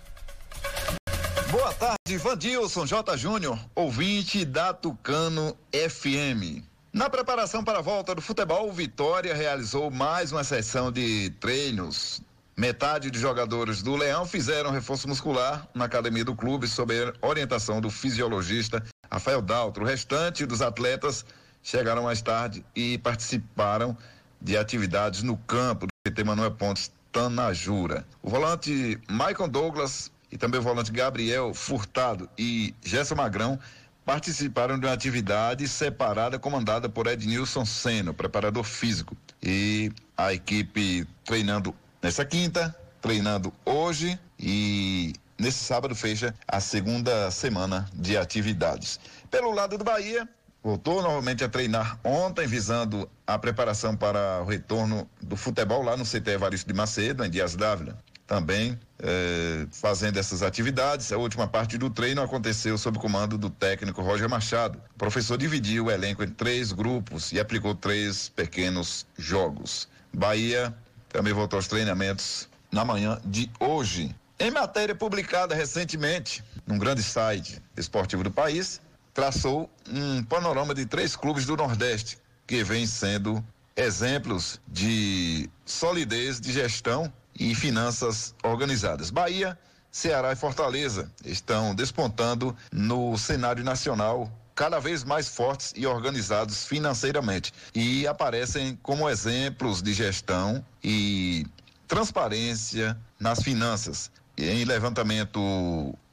Boa 1.52 1.74
tarde, 1.74 2.18
Vandilson 2.18 2.86
J. 2.86 3.18
Júnior, 3.18 3.60
ouvinte 3.74 4.46
da 4.46 4.74
Tucano 4.74 5.58
FM. 5.72 6.64
Na 6.92 7.10
preparação 7.10 7.64
para 7.64 7.80
a 7.80 7.82
volta 7.82 8.16
do 8.16 8.22
futebol, 8.22 8.68
o 8.68 8.74
Vitória 8.74 9.36
realizou 9.36 9.92
mais 9.92 10.32
uma 10.32 10.44
sessão 10.44 10.92
de 10.92 11.30
treinos. 11.40 12.22
Metade 12.60 13.10
dos 13.10 13.22
jogadores 13.22 13.82
do 13.82 13.96
Leão 13.96 14.26
fizeram 14.26 14.70
reforço 14.70 15.08
muscular 15.08 15.66
na 15.74 15.86
academia 15.86 16.26
do 16.26 16.36
clube 16.36 16.68
sob 16.68 16.94
orientação 17.22 17.80
do 17.80 17.90
fisiologista 17.90 18.84
Rafael 19.10 19.42
Daltro. 19.42 19.86
O 19.86 19.88
restante 19.88 20.46
dos 20.46 20.62
atletas 20.62 21.24
chegaram 21.64 22.04
mais 22.04 22.22
tarde 22.22 22.66
e 22.76 22.98
participaram 22.98 23.98
de 24.42 24.58
atividades 24.58 25.24
no 25.24 25.38
campo 25.38 25.86
do 25.86 25.94
PT 26.04 26.22
Manuel 26.26 26.52
Pontes 26.52 26.92
Tanajura. 27.14 28.06
O 28.22 28.30
volante 28.30 29.00
Michael 29.10 29.48
Douglas 29.48 30.12
e 30.30 30.38
também 30.38 30.60
o 30.60 30.64
volante 30.64 30.92
Gabriel 30.92 31.54
Furtado 31.54 32.30
e 32.38 32.76
Gerson 32.84 33.16
Magrão 33.16 33.58
participaram 34.06 34.78
de 34.78 34.86
uma 34.86 34.92
atividade 34.92 35.66
separada 35.66 36.38
comandada 36.38 36.90
por 36.90 37.08
Ednilson 37.08 37.64
Seno, 37.64 38.14
preparador 38.14 38.66
físico. 38.66 39.16
E 39.42 39.94
a 40.18 40.34
equipe 40.34 41.08
treinando 41.24 41.74
nessa 42.02 42.26
quinta, 42.26 42.76
treinando 43.02 43.54
hoje 43.66 44.20
e 44.38 45.14
nesse 45.38 45.64
sábado 45.64 45.96
fecha 45.96 46.34
a 46.48 46.60
segunda 46.60 47.32
semana 47.32 47.90
de 47.94 48.18
atividades. 48.18 49.00
Pelo 49.32 49.52
lado 49.52 49.78
do 49.78 49.84
Bahia, 49.84 50.28
voltou 50.64 51.02
novamente 51.02 51.44
a 51.44 51.50
treinar 51.50 52.00
ontem, 52.04 52.46
visando 52.48 53.10
a 53.26 53.38
preparação 53.38 53.96
para 53.96 54.42
o 54.42 54.46
retorno 54.46 55.10
do 55.22 55.36
futebol 55.36 55.82
lá 55.82 55.96
no 55.96 56.04
CT 56.04 56.32
Evaristo 56.32 56.68
de 56.68 56.74
Macedo, 56.74 57.24
em 57.24 57.30
Dias 57.30 57.56
Dávila. 57.56 57.98
Também 58.28 58.80
eh, 59.00 59.66
fazendo 59.72 60.18
essas 60.18 60.44
atividades. 60.44 61.12
A 61.12 61.18
última 61.18 61.48
parte 61.48 61.80
do 61.80 61.90
treino 61.90 62.22
aconteceu 62.22 62.78
sob 62.78 63.00
o 63.00 63.02
comando 63.02 63.40
do 63.40 63.50
técnico 63.50 64.04
Roger 64.04 64.30
Machado. 64.30 64.80
O 64.94 65.00
professor 65.00 65.36
dividiu 65.36 65.86
o 65.86 65.92
elenco 65.92 66.24
em 66.24 66.28
três 66.28 66.72
grupos 66.72 67.32
e 67.32 67.40
aplicou 67.40 67.74
três 67.74 68.30
pequenos 68.30 69.08
jogos. 69.18 69.88
Bahia 70.14 70.76
também 71.10 71.34
voltou 71.34 71.58
aos 71.58 71.68
treinamentos 71.68 72.48
na 72.72 72.86
manhã 72.86 73.20
de 73.26 73.52
hoje. 73.60 74.16
Em 74.40 74.52
matéria 74.52 74.96
publicada 74.96 75.54
recentemente 75.54 76.44
num 76.66 76.78
grande 76.78 77.04
site 77.04 77.62
esportivo 77.76 78.24
do 78.24 78.32
país, 78.32 78.80
traçou 79.14 79.70
um 79.90 80.24
panorama 80.24 80.74
de 80.74 80.86
três 80.86 81.16
clubes 81.16 81.46
do 81.46 81.58
Nordeste 81.58 82.18
que 82.48 82.64
vêm 82.64 82.86
sendo 82.86 83.44
exemplos 83.76 84.62
de 84.68 85.50
solidez 85.66 86.40
de 86.40 86.52
gestão 86.52 87.12
e 87.38 87.56
finanças 87.56 88.36
organizadas. 88.44 89.10
Bahia, 89.10 89.58
Ceará 89.92 90.32
e 90.32 90.36
Fortaleza 90.36 91.12
estão 91.26 91.74
despontando 91.74 92.56
no 92.72 93.18
cenário 93.18 93.64
nacional 93.64 94.32
cada 94.60 94.78
vez 94.78 95.06
mais 95.06 95.30
fortes 95.30 95.74
e 95.74 95.88
organizados 95.88 96.66
financeiramente 96.66 97.54
e 97.74 98.06
aparecem 98.06 98.78
como 98.84 99.10
exemplos 99.10 99.82
de 99.82 99.94
gestão 99.94 100.62
e 100.84 101.48
transparência 101.88 103.00
nas 103.18 103.42
finanças. 103.42 104.12
Em 104.38 104.66
levantamento 104.66 105.40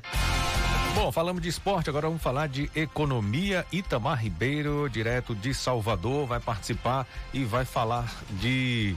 Bom, 0.94 1.10
falamos 1.10 1.40
de 1.40 1.48
esporte, 1.48 1.88
agora 1.88 2.06
vamos 2.06 2.22
falar 2.22 2.48
de 2.48 2.70
economia. 2.74 3.64
Itamar 3.72 4.22
Ribeiro, 4.22 4.90
direto 4.90 5.34
de 5.34 5.54
Salvador, 5.54 6.26
vai 6.26 6.38
participar 6.38 7.06
e 7.32 7.44
vai 7.44 7.64
falar 7.64 8.14
de 8.32 8.94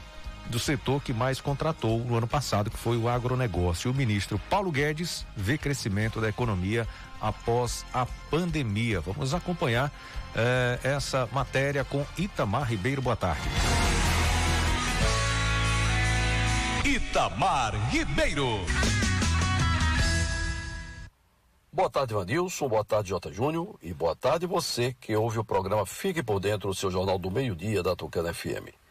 do 0.50 0.60
setor 0.60 1.02
que 1.02 1.14
mais 1.14 1.41
contratou 1.41 2.00
no 2.00 2.16
ano 2.16 2.28
passado, 2.28 2.70
que 2.70 2.78
foi 2.78 2.98
o 2.98 3.10
agronegócio. 3.10 3.91
O 3.91 3.93
ministro 3.93 4.39
Paulo 4.50 4.72
Guedes 4.72 5.26
vê 5.36 5.58
crescimento 5.58 6.22
da 6.22 6.30
economia 6.30 6.88
após 7.22 7.86
a 7.93 8.06
pandemia. 8.30 9.02
Vamos 9.02 9.34
acompanhar 9.34 9.91
eh, 10.36 10.80
essa 10.84 11.28
matéria 11.32 11.84
com 11.84 12.06
Itamar 12.18 12.70
Ribeiro. 12.70 13.02
Boa 13.02 13.16
tarde. 13.16 13.41
Itamar 16.84 17.74
Ribeiro. 17.89 18.60
Boa 21.74 21.89
tarde, 21.89 22.14
Vandilson. 22.14 22.70
Boa 22.70 22.86
tarde, 22.86 23.10
Jota 23.10 23.34
Júnior. 23.34 23.76
E 23.82 23.93
boa 23.93 24.16
tarde 24.16 24.46
você 24.46 24.93
que 24.93 25.16
ouve 25.16 25.39
o 25.39 25.43
programa 25.43 25.86
Fique 25.86 26.24
por 26.24 26.39
Dentro, 26.39 26.70
o 26.70 26.74
seu 26.74 26.89
jornal 26.89 27.18
do 27.18 27.30
meio-dia 27.30 27.84
da 27.84 27.96
Tucana 27.96 28.34
FM. 28.34 28.85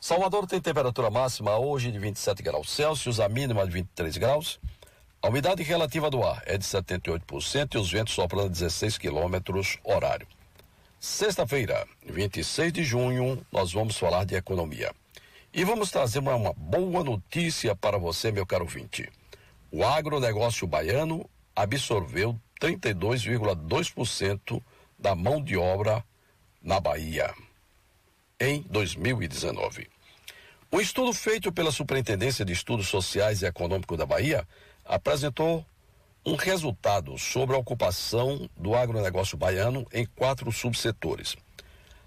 Salvador 0.00 0.46
tem 0.46 0.60
temperatura 0.60 1.10
máxima 1.10 1.58
hoje 1.58 1.90
de 1.90 1.98
27 1.98 2.40
graus 2.40 2.70
Celsius, 2.70 3.18
a 3.18 3.28
mínima 3.28 3.66
de 3.66 3.72
23 3.72 4.16
graus. 4.16 4.60
A 5.20 5.28
umidade 5.28 5.64
relativa 5.64 6.08
do 6.08 6.22
ar 6.22 6.40
é 6.46 6.56
de 6.56 6.64
78% 6.64 7.74
e 7.74 7.78
os 7.78 7.90
ventos 7.90 8.14
sopram 8.14 8.48
16 8.48 8.96
quilômetros 8.96 9.76
horário. 9.82 10.28
Sexta-feira, 11.00 11.84
26 12.06 12.72
de 12.72 12.84
junho, 12.84 13.44
nós 13.50 13.72
vamos 13.72 13.98
falar 13.98 14.24
de 14.24 14.36
economia. 14.36 14.94
E 15.52 15.64
vamos 15.64 15.90
trazer 15.90 16.20
uma, 16.20 16.36
uma 16.36 16.52
boa 16.52 17.02
notícia 17.02 17.74
para 17.74 17.98
você, 17.98 18.30
meu 18.30 18.46
caro 18.46 18.66
vinte. 18.66 19.10
O 19.72 19.84
agronegócio 19.84 20.64
baiano 20.64 21.28
absorveu 21.56 22.38
32,2% 22.60 24.62
da 24.96 25.16
mão 25.16 25.42
de 25.42 25.56
obra 25.56 26.04
na 26.62 26.78
Bahia 26.78 27.34
em 28.40 28.62
2019. 28.70 29.88
Um 30.72 30.80
estudo 30.80 31.12
feito 31.12 31.50
pela 31.50 31.72
Superintendência 31.72 32.44
de 32.44 32.52
Estudos 32.52 32.88
Sociais 32.88 33.42
e 33.42 33.46
Econômicos 33.46 33.98
da 33.98 34.06
Bahia 34.06 34.46
apresentou 34.84 35.64
um 36.24 36.34
resultado 36.34 37.16
sobre 37.18 37.56
a 37.56 37.58
ocupação 37.58 38.48
do 38.56 38.74
agronegócio 38.74 39.36
baiano 39.36 39.86
em 39.92 40.04
quatro 40.04 40.52
subsetores. 40.52 41.36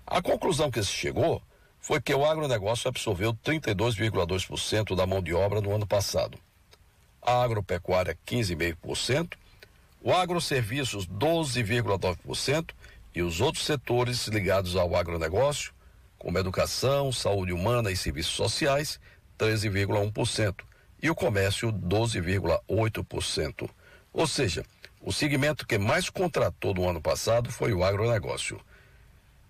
A 0.06 0.22
conclusão 0.22 0.70
que 0.70 0.82
se 0.84 0.92
chegou 0.92 1.42
foi 1.80 2.00
que 2.00 2.14
o 2.14 2.26
agronegócio 2.26 2.88
absorveu 2.88 3.34
32,2% 3.34 4.96
da 4.96 5.08
mão 5.08 5.22
de 5.22 5.34
obra 5.34 5.60
no 5.60 5.74
ano 5.74 5.88
passado. 5.88 6.38
A 7.22 7.42
agropecuária, 7.42 8.18
15,5%, 8.28 9.34
o 10.04 10.14
agroserviços 10.14 11.08
12,9% 11.08 12.70
e 13.14 13.22
os 13.22 13.42
outros 13.42 13.66
setores 13.66 14.28
ligados 14.28 14.76
ao 14.76 14.96
agronegócio, 14.96 15.74
como 16.22 16.38
educação, 16.38 17.12
saúde 17.12 17.52
humana 17.52 17.90
e 17.90 17.98
serviços 17.98 18.34
sociais, 18.34 19.00
13,1%, 19.40 20.64
e 21.02 21.10
o 21.10 21.16
comércio 21.16 21.74
12,8%. 21.74 23.68
Ou 24.14 24.28
seja, 24.28 24.64
o 25.02 25.12
segmento 25.12 25.66
que 25.66 25.80
mais 25.80 26.08
contratou 26.12 26.76
no 26.76 26.88
ano 26.88 27.02
passado 27.02 27.52
foi 27.52 27.74
o 27.74 27.84
agronegócio. 27.84 28.62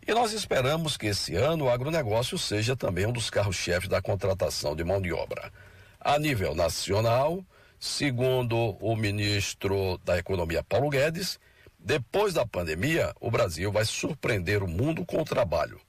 E 0.08 0.14
nós 0.14 0.32
esperamos 0.32 0.96
que 0.96 1.08
esse 1.08 1.36
ano 1.36 1.66
o 1.66 1.70
agronegócio 1.70 2.38
seja 2.38 2.74
também 2.74 3.06
um 3.06 3.12
dos 3.12 3.30
carros-chefes 3.30 3.90
da 3.90 4.02
contratação 4.02 4.74
de 4.74 4.86
mão 4.86 5.02
de 5.02 5.12
obra. 5.12 5.52
A 6.00 6.18
nível 6.18 6.56
nacional, 6.56 7.44
Segundo 7.84 8.78
o 8.80 8.96
ministro 8.96 9.98
da 10.06 10.16
Economia 10.16 10.64
Paulo 10.64 10.88
Guedes, 10.88 11.40
depois 11.80 12.32
da 12.32 12.46
pandemia, 12.46 13.12
o 13.20 13.32
Brasil 13.32 13.72
vai 13.72 13.84
surpreender 13.86 14.62
o 14.62 14.68
mundo 14.68 15.04
com 15.04 15.20
o 15.20 15.26
trabalho. 15.26 15.82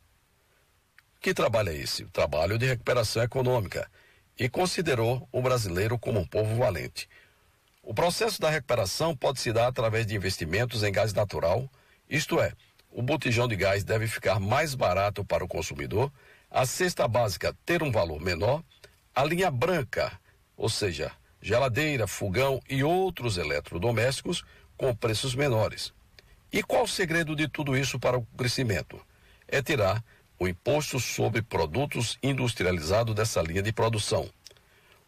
Que 1.22 1.32
trabalho 1.32 1.68
é 1.68 1.76
esse? 1.76 2.02
O 2.02 2.10
trabalho 2.10 2.58
de 2.58 2.66
recuperação 2.66 3.22
econômica. 3.22 3.88
E 4.36 4.48
considerou 4.48 5.28
o 5.30 5.40
brasileiro 5.40 5.96
como 5.96 6.18
um 6.18 6.26
povo 6.26 6.56
valente. 6.56 7.08
O 7.80 7.94
processo 7.94 8.40
da 8.40 8.50
recuperação 8.50 9.16
pode 9.16 9.38
se 9.38 9.52
dar 9.52 9.68
através 9.68 10.04
de 10.04 10.16
investimentos 10.16 10.82
em 10.82 10.90
gás 10.90 11.12
natural, 11.12 11.70
isto 12.10 12.40
é, 12.40 12.52
o 12.90 13.00
botijão 13.02 13.46
de 13.46 13.54
gás 13.54 13.84
deve 13.84 14.08
ficar 14.08 14.40
mais 14.40 14.74
barato 14.74 15.24
para 15.24 15.44
o 15.44 15.48
consumidor, 15.48 16.12
a 16.50 16.66
cesta 16.66 17.06
básica 17.06 17.56
ter 17.64 17.84
um 17.84 17.92
valor 17.92 18.20
menor, 18.20 18.60
a 19.14 19.24
linha 19.24 19.50
branca, 19.50 20.12
ou 20.56 20.68
seja, 20.68 21.12
geladeira, 21.40 22.08
fogão 22.08 22.60
e 22.68 22.82
outros 22.82 23.38
eletrodomésticos 23.38 24.42
com 24.76 24.94
preços 24.94 25.36
menores. 25.36 25.92
E 26.52 26.64
qual 26.64 26.82
o 26.82 26.88
segredo 26.88 27.36
de 27.36 27.46
tudo 27.46 27.76
isso 27.76 27.98
para 28.00 28.18
o 28.18 28.26
crescimento? 28.36 29.00
É 29.46 29.62
tirar 29.62 30.02
o 30.42 30.48
imposto 30.48 30.98
sobre 30.98 31.40
produtos 31.40 32.18
industrializados 32.20 33.14
dessa 33.14 33.40
linha 33.40 33.62
de 33.62 33.72
produção. 33.72 34.28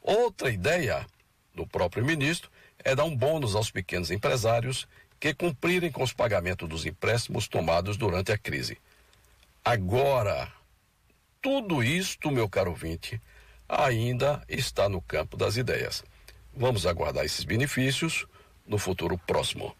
Outra 0.00 0.48
ideia 0.48 1.04
do 1.52 1.66
próprio 1.66 2.04
ministro 2.04 2.48
é 2.78 2.94
dar 2.94 3.02
um 3.04 3.16
bônus 3.16 3.56
aos 3.56 3.68
pequenos 3.68 4.12
empresários 4.12 4.86
que 5.18 5.34
cumprirem 5.34 5.90
com 5.90 6.04
os 6.04 6.12
pagamentos 6.12 6.68
dos 6.68 6.86
empréstimos 6.86 7.48
tomados 7.48 7.96
durante 7.96 8.30
a 8.30 8.38
crise. 8.38 8.78
Agora, 9.64 10.52
tudo 11.42 11.82
isto, 11.82 12.30
meu 12.30 12.48
caro 12.48 12.70
ouvinte, 12.70 13.20
ainda 13.68 14.40
está 14.48 14.88
no 14.88 15.00
campo 15.02 15.36
das 15.36 15.56
ideias. 15.56 16.04
Vamos 16.54 16.86
aguardar 16.86 17.24
esses 17.24 17.44
benefícios 17.44 18.24
no 18.64 18.78
futuro 18.78 19.18
próximo. 19.18 19.74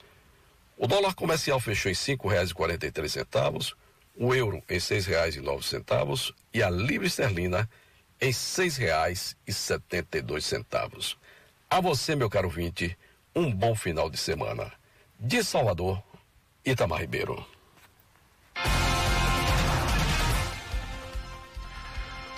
O 0.76 0.88
dólar 0.88 1.14
comercial 1.14 1.61
fechou 1.61 1.92
em 1.92 1.94
R$ 1.94 2.00
5,43 2.16 3.74
o 4.17 4.35
euro 4.35 4.62
em 4.69 4.79
seis 4.79 5.07
reais 5.07 5.37
e 5.37 5.41
nove 5.41 5.65
centavos 5.67 6.33
e 6.53 6.62
a 6.62 6.71
libra 6.71 7.07
esterlina 7.07 7.69
em 8.21 8.33
seis 8.33 8.77
reais 8.77 9.37
e 9.47 9.53
setenta 9.53 10.19
e 10.19 10.23
dois 10.23 10.45
centavos. 10.45 11.17
A 11.69 11.81
você, 11.81 12.15
meu 12.15 12.31
caro 12.31 12.49
vinte, 12.49 12.97
um 13.35 13.53
bom 13.53 13.75
final 13.75 14.09
de 14.09 14.17
semana. 14.17 14.73
De 15.19 15.43
Salvador, 15.43 16.03
Itamar 16.65 17.01
Ribeiro. 17.01 17.45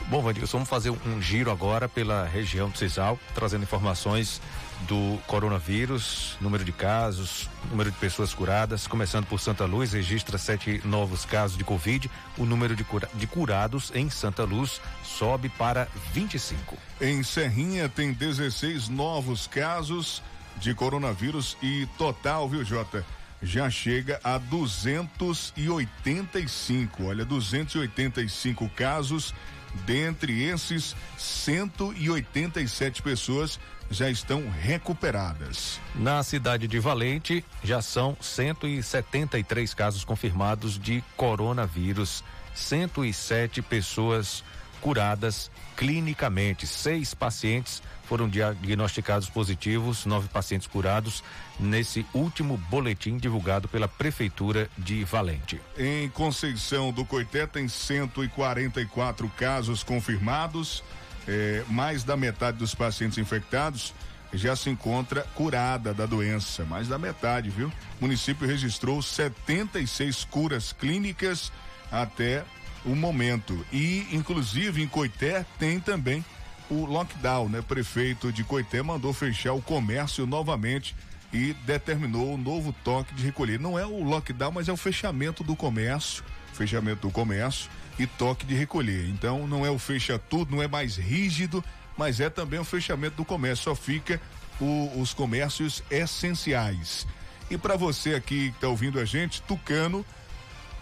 Bom, 0.09 0.23
Vandilson, 0.23 0.59
vamos 0.59 0.69
fazer 0.69 0.91
um 0.91 1.21
giro 1.21 1.51
agora 1.51 1.89
pela 1.89 2.25
região 2.27 2.71
do 2.71 2.79
Cisal, 2.79 3.19
trazendo 3.35 3.65
informações 3.65 4.41
do 4.83 5.19
coronavírus, 5.27 6.37
número 6.41 6.65
de 6.65 6.71
casos, 6.73 7.51
número 7.71 7.91
de 7.91 7.99
pessoas 7.99 8.33
curadas. 8.35 8.87
Começando 8.87 9.27
por 9.27 9.41
Santa 9.41 9.65
Luz, 9.65 9.93
registra 9.93 10.39
sete 10.39 10.81
novos 10.85 11.25
casos 11.25 11.59
de 11.59 11.65
Covid. 11.65 12.09
O 12.37 12.45
número 12.45 12.77
de, 12.77 12.85
cura, 12.85 13.09
de 13.15 13.27
curados 13.27 13.91
em 13.95 14.11
Santa 14.11 14.45
Luz 14.45 14.81
sobe 15.03 15.49
para 15.49 15.89
25. 16.13 16.77
Em 17.01 17.23
Serrinha 17.23 17.89
tem 17.89 18.13
16 18.13 18.89
novos 18.89 19.47
casos 19.47 20.23
de 20.59 20.75
coronavírus 20.75 21.57
e 21.63 21.87
total, 21.99 22.49
viu, 22.49 22.65
Jota? 22.65 23.05
Já 23.43 23.69
chega 23.69 24.19
a 24.25 24.39
285. 24.39 27.05
Olha, 27.05 27.23
285 27.25 28.69
casos 28.71 29.35
Dentre 29.85 30.43
esses, 30.43 30.97
187 31.19 33.03
pessoas 33.03 33.59
já 33.91 34.11
estão 34.11 34.49
recuperadas. 34.51 35.81
Na 35.95 36.23
cidade 36.23 36.67
de 36.67 36.79
Valente, 36.79 37.45
já 37.63 37.81
são 37.81 38.17
173 38.21 39.75
casos 39.75 40.05
confirmados 40.05 40.79
de 40.79 41.03
coronavírus. 41.17 42.25
107 42.55 43.63
pessoas 43.63 44.43
curadas 44.81 45.51
clinicamente. 45.77 46.67
Seis 46.67 47.15
pacientes 47.15 47.83
foram 48.05 48.29
diagnosticados 48.29 49.29
positivos, 49.29 50.07
nove 50.07 50.29
pacientes 50.29 50.67
curados 50.67 51.23
nesse 51.59 52.07
último 52.15 52.57
boletim 52.57 53.17
divulgado 53.17 53.69
pela 53.69 53.89
Prefeitura 53.89 54.71
de 54.79 55.05
Valente. 55.05 55.61
Em 55.77 56.09
Conceição 56.09 56.93
do 56.93 57.05
Coité 57.05 57.47
tem 57.47 57.69
144 57.69 59.29
casos 59.31 59.83
confirmados, 59.83 60.85
é, 61.27 61.65
mais 61.69 62.05
da 62.05 62.17
metade 62.17 62.59
dos 62.59 62.75
pacientes 62.75 63.19
infectados 63.19 63.93
já 64.33 64.57
se 64.57 64.69
encontra 64.71 65.23
curada 65.35 65.95
da 65.95 66.07
doença, 66.07 66.65
mais 66.65 66.89
da 66.89 66.99
metade, 66.99 67.51
viu? 67.51 67.69
O 67.69 68.05
município 68.05 68.47
registrou 68.47 69.01
76 69.01 70.25
curas 70.25 70.73
clínicas 70.73 71.53
até 71.91 72.45
o 72.87 72.95
momento. 72.95 73.67
E, 73.73 74.07
inclusive, 74.13 74.83
em 74.83 74.89
Coité 74.89 75.45
tem 75.59 75.81
também 75.81 76.25
o 76.71 76.85
lockdown, 76.87 77.49
né? 77.49 77.63
Prefeito 77.63 78.33
de 78.33 78.45
Coité 78.45 78.83
mandou 78.83 79.13
fechar 79.13 79.53
o 79.53 79.61
comércio 79.61 80.27
novamente 80.27 80.95
e 81.33 81.53
determinou 81.65 82.35
um 82.35 82.39
novo 82.39 82.75
toque 82.85 83.15
de 83.15 83.23
recolher. 83.25 83.59
Não 83.59 83.79
é 83.79 83.85
o 83.85 84.03
lockdown, 84.03 84.53
mas 84.53 84.69
é 84.69 84.73
o 84.73 84.77
fechamento 84.77 85.45
do 85.45 85.55
comércio, 85.55 86.25
fechamento 86.53 87.07
do 87.07 87.13
comércio 87.13 87.71
e 87.99 88.07
toque 88.07 88.47
de 88.47 88.55
recolher. 88.55 89.09
Então 89.09 89.47
não 89.47 89.67
é 89.67 89.71
o 89.71 89.79
fecha 89.79 90.19
tudo, 90.19 90.55
não 90.55 90.63
é 90.63 90.69
mais 90.69 90.97
rígido, 90.97 91.65
mas 91.97 92.21
é 92.21 92.31
também 92.31 92.59
o 92.59 92.65
fechamento 92.65 93.17
do 93.17 93.25
comércio. 93.25 93.65
Só 93.65 93.75
fica 93.75 94.21
o, 94.61 95.01
os 95.01 95.13
comércios 95.13 95.83
essenciais. 95.91 97.07
E 97.51 97.57
para 97.57 97.77
você 97.77 98.15
aqui 98.15 98.51
que 98.51 98.57
está 98.57 98.69
ouvindo 98.69 98.99
a 98.99 99.05
gente, 99.05 99.41
Tucano, 99.43 100.05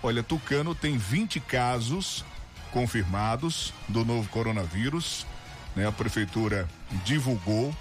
olha, 0.05 0.23
Tucano 0.23 0.75
tem 0.75 0.99
20 0.99 1.41
casos 1.41 2.25
confirmados 2.71 3.73
do 3.89 4.05
novo 4.05 4.29
coronavírus. 4.29 5.27
Né? 5.75 5.87
A 5.87 5.93
prefeitura 5.93 6.69
divulgou 7.05 7.75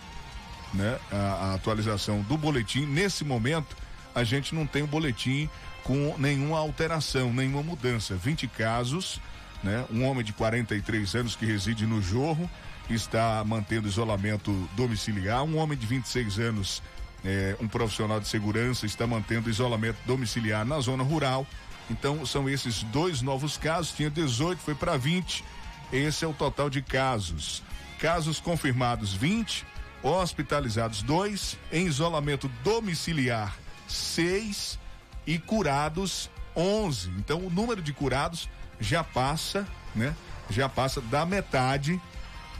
né, 0.74 0.98
a, 1.12 1.16
a 1.16 1.54
atualização 1.56 2.22
do 2.22 2.38
boletim. 2.38 2.86
Nesse 2.86 3.26
momento, 3.26 3.76
a 4.16 4.24
gente 4.24 4.56
não 4.56 4.66
tem 4.66 4.84
o 4.84 4.88
boletim 4.88 5.50
com 5.84 6.16
nenhuma 6.18 6.58
alteração, 6.60 7.34
nenhuma 7.34 7.62
mudança. 7.62 8.16
20 8.16 8.48
casos, 8.48 9.20
né? 9.62 9.86
Um 9.92 10.06
homem 10.08 10.24
de 10.24 10.32
43 10.32 11.16
anos 11.16 11.36
que 11.36 11.46
reside 11.46 11.86
no 11.86 12.02
Jorro 12.02 12.50
está 12.90 13.44
mantendo 13.46 13.88
isolamento 13.88 14.52
domiciliar. 14.78 15.44
Um 15.44 15.58
homem 15.58 15.78
de 15.78 15.86
26 15.86 16.40
anos, 16.40 16.82
eh, 17.26 17.58
um 17.60 17.68
profissional 17.68 18.22
de 18.22 18.30
segurança, 18.30 18.86
está 18.86 19.06
mantendo 19.06 19.50
isolamento 19.50 19.98
domiciliar 20.06 20.66
na 20.66 20.80
zona 20.80 21.04
rural. 21.04 21.46
Então, 21.90 22.26
são 22.26 22.50
esses 22.50 22.84
dois 22.84 23.22
novos 23.22 23.58
casos. 23.58 23.92
Tinha 23.92 24.10
18, 24.10 24.60
foi 24.60 24.76
para 24.76 24.98
20. 24.98 25.44
Esse 25.92 26.26
é 26.26 26.28
o 26.28 26.34
total 26.34 26.70
de 26.70 26.82
casos. 26.82 27.62
Casos 28.00 28.40
confirmados 28.40 29.14
20, 29.14 29.66
hospitalizados 30.02 31.02
dois, 31.02 31.58
em 31.72 31.86
isolamento 31.86 32.50
domiciliar 32.64 33.56
seis 33.88 34.78
e 35.26 35.40
curados 35.40 36.30
11. 36.56 37.10
Então 37.18 37.40
o 37.40 37.50
número 37.50 37.82
de 37.82 37.94
curados 37.94 38.50
já 38.80 39.04
passa, 39.04 39.68
né? 39.96 40.16
Já 40.50 40.68
passa 40.68 41.00
da 41.00 41.26
metade 41.26 42.00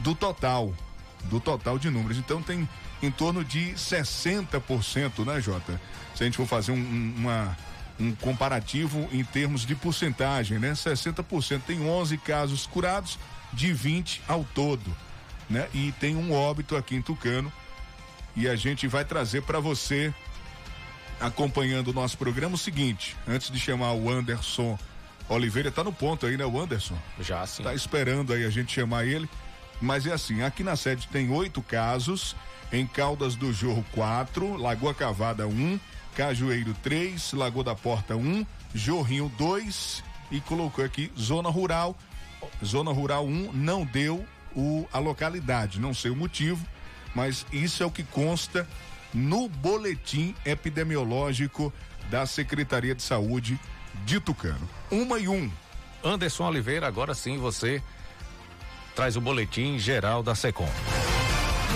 do 0.00 0.14
total, 0.14 0.72
do 1.24 1.38
total 1.38 1.78
de 1.78 1.90
números. 1.90 2.18
Então 2.18 2.42
tem 2.42 2.68
em 3.02 3.10
torno 3.10 3.44
de 3.44 3.74
60%, 3.74 5.24
né, 5.26 5.40
Jota? 5.40 5.80
Se 6.14 6.22
a 6.22 6.26
gente 6.26 6.36
for 6.36 6.46
fazer 6.46 6.72
um, 6.72 7.14
uma, 7.16 7.56
um 7.98 8.14
comparativo 8.14 9.08
em 9.12 9.22
termos 9.24 9.64
de 9.64 9.74
porcentagem, 9.74 10.58
né? 10.58 10.72
60% 10.72 11.62
tem 11.66 11.88
11 11.88 12.18
casos 12.18 12.66
curados, 12.66 13.18
de 13.52 13.72
20 13.72 14.22
ao 14.26 14.44
todo, 14.44 14.94
né? 15.48 15.68
E 15.72 15.92
tem 15.92 16.16
um 16.16 16.32
óbito 16.32 16.76
aqui 16.76 16.96
em 16.96 17.02
Tucano 17.02 17.52
e 18.36 18.48
a 18.48 18.56
gente 18.56 18.88
vai 18.88 19.04
trazer 19.04 19.42
para 19.42 19.60
você, 19.60 20.12
acompanhando 21.20 21.88
o 21.88 21.92
nosso 21.92 22.18
programa, 22.18 22.56
o 22.56 22.58
seguinte: 22.58 23.16
antes 23.28 23.50
de 23.50 23.60
chamar 23.60 23.92
o 23.92 24.10
Anderson 24.10 24.78
Oliveira, 25.28 25.70
tá 25.70 25.84
no 25.84 25.92
ponto 25.92 26.26
aí, 26.26 26.36
né, 26.36 26.44
o 26.44 26.60
Anderson? 26.60 26.98
Já 27.20 27.46
sim. 27.46 27.62
Tá 27.62 27.72
esperando 27.72 28.32
aí 28.32 28.44
a 28.44 28.50
gente 28.50 28.72
chamar 28.72 29.06
ele. 29.06 29.28
Mas 29.80 30.06
é 30.06 30.12
assim: 30.12 30.42
aqui 30.42 30.64
na 30.64 30.76
sede 30.76 31.06
tem 31.08 31.30
oito 31.30 31.62
casos, 31.62 32.34
em 32.72 32.86
Caldas 32.86 33.36
do 33.36 33.52
Jorro, 33.52 33.84
quatro, 33.92 34.56
Lagoa 34.56 34.94
Cavada, 34.94 35.46
um, 35.46 35.78
Cajueiro, 36.16 36.74
três, 36.82 37.32
Lagoa 37.32 37.64
da 37.64 37.74
Porta, 37.74 38.16
um, 38.16 38.46
Jorrinho, 38.74 39.30
dois, 39.36 40.02
e 40.30 40.40
colocou 40.40 40.84
aqui 40.84 41.10
Zona 41.18 41.48
Rural. 41.48 41.96
Zona 42.64 42.92
Rural 42.92 43.26
1 43.26 43.28
um, 43.28 43.52
não 43.52 43.84
deu 43.84 44.24
o, 44.54 44.86
a 44.92 44.98
localidade, 44.98 45.80
não 45.80 45.94
sei 45.94 46.10
o 46.10 46.16
motivo 46.16 46.64
mas 47.14 47.46
isso 47.52 47.82
é 47.82 47.86
o 47.86 47.90
que 47.90 48.02
consta 48.02 48.68
no 49.12 49.48
boletim 49.48 50.34
epidemiológico 50.44 51.72
da 52.10 52.26
Secretaria 52.26 52.94
de 52.94 53.02
Saúde 53.02 53.58
de 54.04 54.18
Tucano. 54.18 54.68
Uma 54.90 55.18
e 55.18 55.28
um. 55.28 55.50
Anderson 56.02 56.48
Oliveira, 56.48 56.86
agora 56.86 57.14
sim 57.14 57.38
você 57.38 57.80
traz 58.94 59.16
o 59.16 59.20
boletim 59.20 59.78
geral 59.78 60.22
da 60.22 60.34
SECOM. 60.34 60.68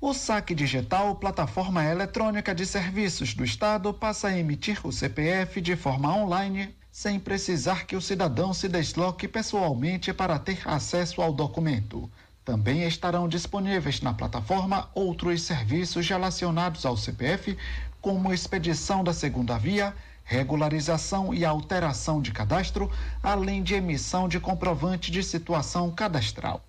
O 0.00 0.14
saque 0.14 0.54
digital, 0.54 1.16
plataforma 1.16 1.84
eletrônica 1.84 2.54
de 2.54 2.64
serviços 2.64 3.34
do 3.34 3.42
Estado, 3.42 3.92
passa 3.92 4.28
a 4.28 4.38
emitir 4.38 4.86
o 4.86 4.92
CPF 4.92 5.60
de 5.60 5.74
forma 5.74 6.16
online, 6.16 6.72
sem 6.92 7.18
precisar 7.18 7.86
que 7.86 7.96
o 7.96 8.00
cidadão 8.00 8.54
se 8.54 8.68
desloque 8.68 9.26
pessoalmente 9.26 10.12
para 10.12 10.38
ter 10.38 10.62
acesso 10.64 11.20
ao 11.20 11.32
documento. 11.32 12.08
Também 12.44 12.82
estarão 12.82 13.26
disponíveis 13.26 14.02
na 14.02 14.12
plataforma 14.12 14.90
outros 14.94 15.40
serviços 15.42 16.06
relacionados 16.06 16.84
ao 16.84 16.96
CPF, 16.96 17.56
como 18.02 18.34
expedição 18.34 19.02
da 19.02 19.14
segunda 19.14 19.58
via, 19.58 19.94
regularização 20.24 21.32
e 21.32 21.42
alteração 21.42 22.20
de 22.20 22.32
cadastro, 22.32 22.92
além 23.22 23.62
de 23.62 23.72
emissão 23.74 24.28
de 24.28 24.38
comprovante 24.38 25.10
de 25.10 25.22
situação 25.22 25.90
cadastral. 25.90 26.62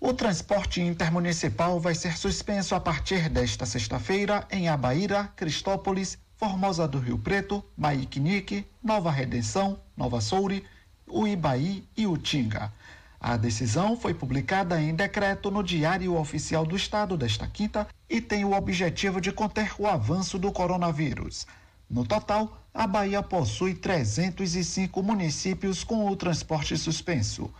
O 0.00 0.12
transporte 0.12 0.80
intermunicipal 0.80 1.78
vai 1.78 1.94
ser 1.94 2.18
suspenso 2.18 2.74
a 2.74 2.80
partir 2.80 3.28
desta 3.28 3.64
sexta-feira 3.64 4.44
em 4.50 4.68
Abaíra, 4.68 5.30
Cristópolis, 5.36 6.18
Formosa 6.36 6.88
do 6.88 6.98
Rio 6.98 7.18
Preto, 7.18 7.64
Maiquinique, 7.76 8.66
Nova 8.82 9.12
Redenção, 9.12 9.78
Nova 9.96 10.20
Soure, 10.20 10.64
Uibaí 11.08 11.84
e 11.96 12.06
Utinga. 12.06 12.72
A 13.20 13.36
decisão 13.36 13.96
foi 13.96 14.12
publicada 14.12 14.80
em 14.80 14.94
decreto 14.94 15.50
no 15.50 15.62
Diário 15.62 16.16
Oficial 16.16 16.66
do 16.66 16.76
Estado 16.76 17.16
desta 17.16 17.46
quinta 17.46 17.86
e 18.08 18.20
tem 18.20 18.44
o 18.44 18.52
objetivo 18.52 19.20
de 19.20 19.32
conter 19.32 19.72
o 19.78 19.86
avanço 19.86 20.38
do 20.38 20.52
coronavírus. 20.52 21.46
No 21.88 22.04
total, 22.04 22.60
a 22.74 22.86
Bahia 22.86 23.22
possui 23.22 23.74
305 23.74 25.02
municípios 25.02 25.82
com 25.82 26.06
o 26.08 26.16
transporte 26.16 26.76
suspenso. 26.76 27.50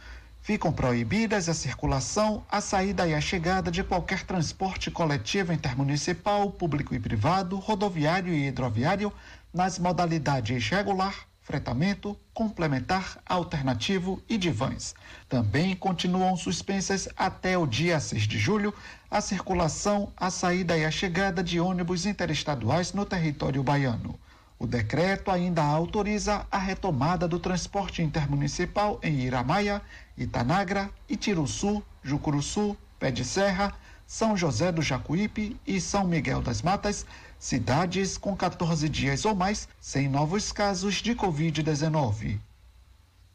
Ficam 0.43 0.73
proibidas 0.73 1.49
a 1.49 1.55
circulação, 1.55 2.45
a 2.49 2.61
saída 2.61 3.09
e 3.09 3.15
a 3.15 3.21
chegada 3.21 3.71
de 3.71 3.83
qualquer 3.83 4.25
transporte 4.25 4.91
coletivo 4.91 5.53
intermunicipal, 5.53 6.51
público 6.51 6.95
e 6.95 7.01
privado, 7.01 7.57
rodoviário 7.57 8.33
e 8.33 8.47
hidroviário, 8.47 9.13
nas 9.53 9.79
modalidades 9.79 10.69
regular, 10.69 11.27
fretamento, 11.47 12.19
complementar, 12.35 13.19
alternativo 13.25 14.21
e 14.29 14.37
de 14.37 14.51
vans. 14.51 14.97
Também 15.29 15.77
continuam 15.77 16.37
suspensas 16.37 17.09
até 17.17 17.57
o 17.57 17.69
dia 17.69 18.01
6 18.01 18.25
de 18.25 18.37
julho 18.37 18.75
a 19.09 19.21
circulação, 19.21 20.13
a 20.17 20.29
saída 20.29 20.77
e 20.77 20.85
a 20.85 20.91
chegada 20.91 21.45
de 21.45 21.61
ônibus 21.61 22.05
interestaduais 22.05 22.93
no 22.93 23.07
território 23.07 23.63
baiano. 23.63 24.19
O 24.59 24.67
decreto 24.67 25.31
ainda 25.31 25.63
autoriza 25.63 26.45
a 26.51 26.59
retomada 26.59 27.29
do 27.29 27.39
transporte 27.39 28.03
intermunicipal 28.03 28.99
em 29.01 29.21
Iramaia, 29.21 29.81
Itanagra, 30.19 30.91
Itiruçu, 31.09 31.81
Jucuruçu, 32.03 32.77
Pé 32.99 33.13
de 33.13 33.25
Serra, 33.25 33.73
São 34.05 34.37
José 34.37 34.73
do 34.73 34.83
Jacuípe 34.83 35.57
e 35.65 35.81
São 35.81 36.09
Miguel 36.09 36.43
das 36.43 36.61
Matas, 36.61 37.07
cidades 37.39 38.17
com 38.17 38.37
14 38.37 38.89
dias 38.89 39.25
ou 39.25 39.35
mais 39.35 39.69
sem 39.81 40.09
novos 40.09 40.53
casos 40.53 40.97
de 40.97 41.15
Covid-19. 41.15 42.39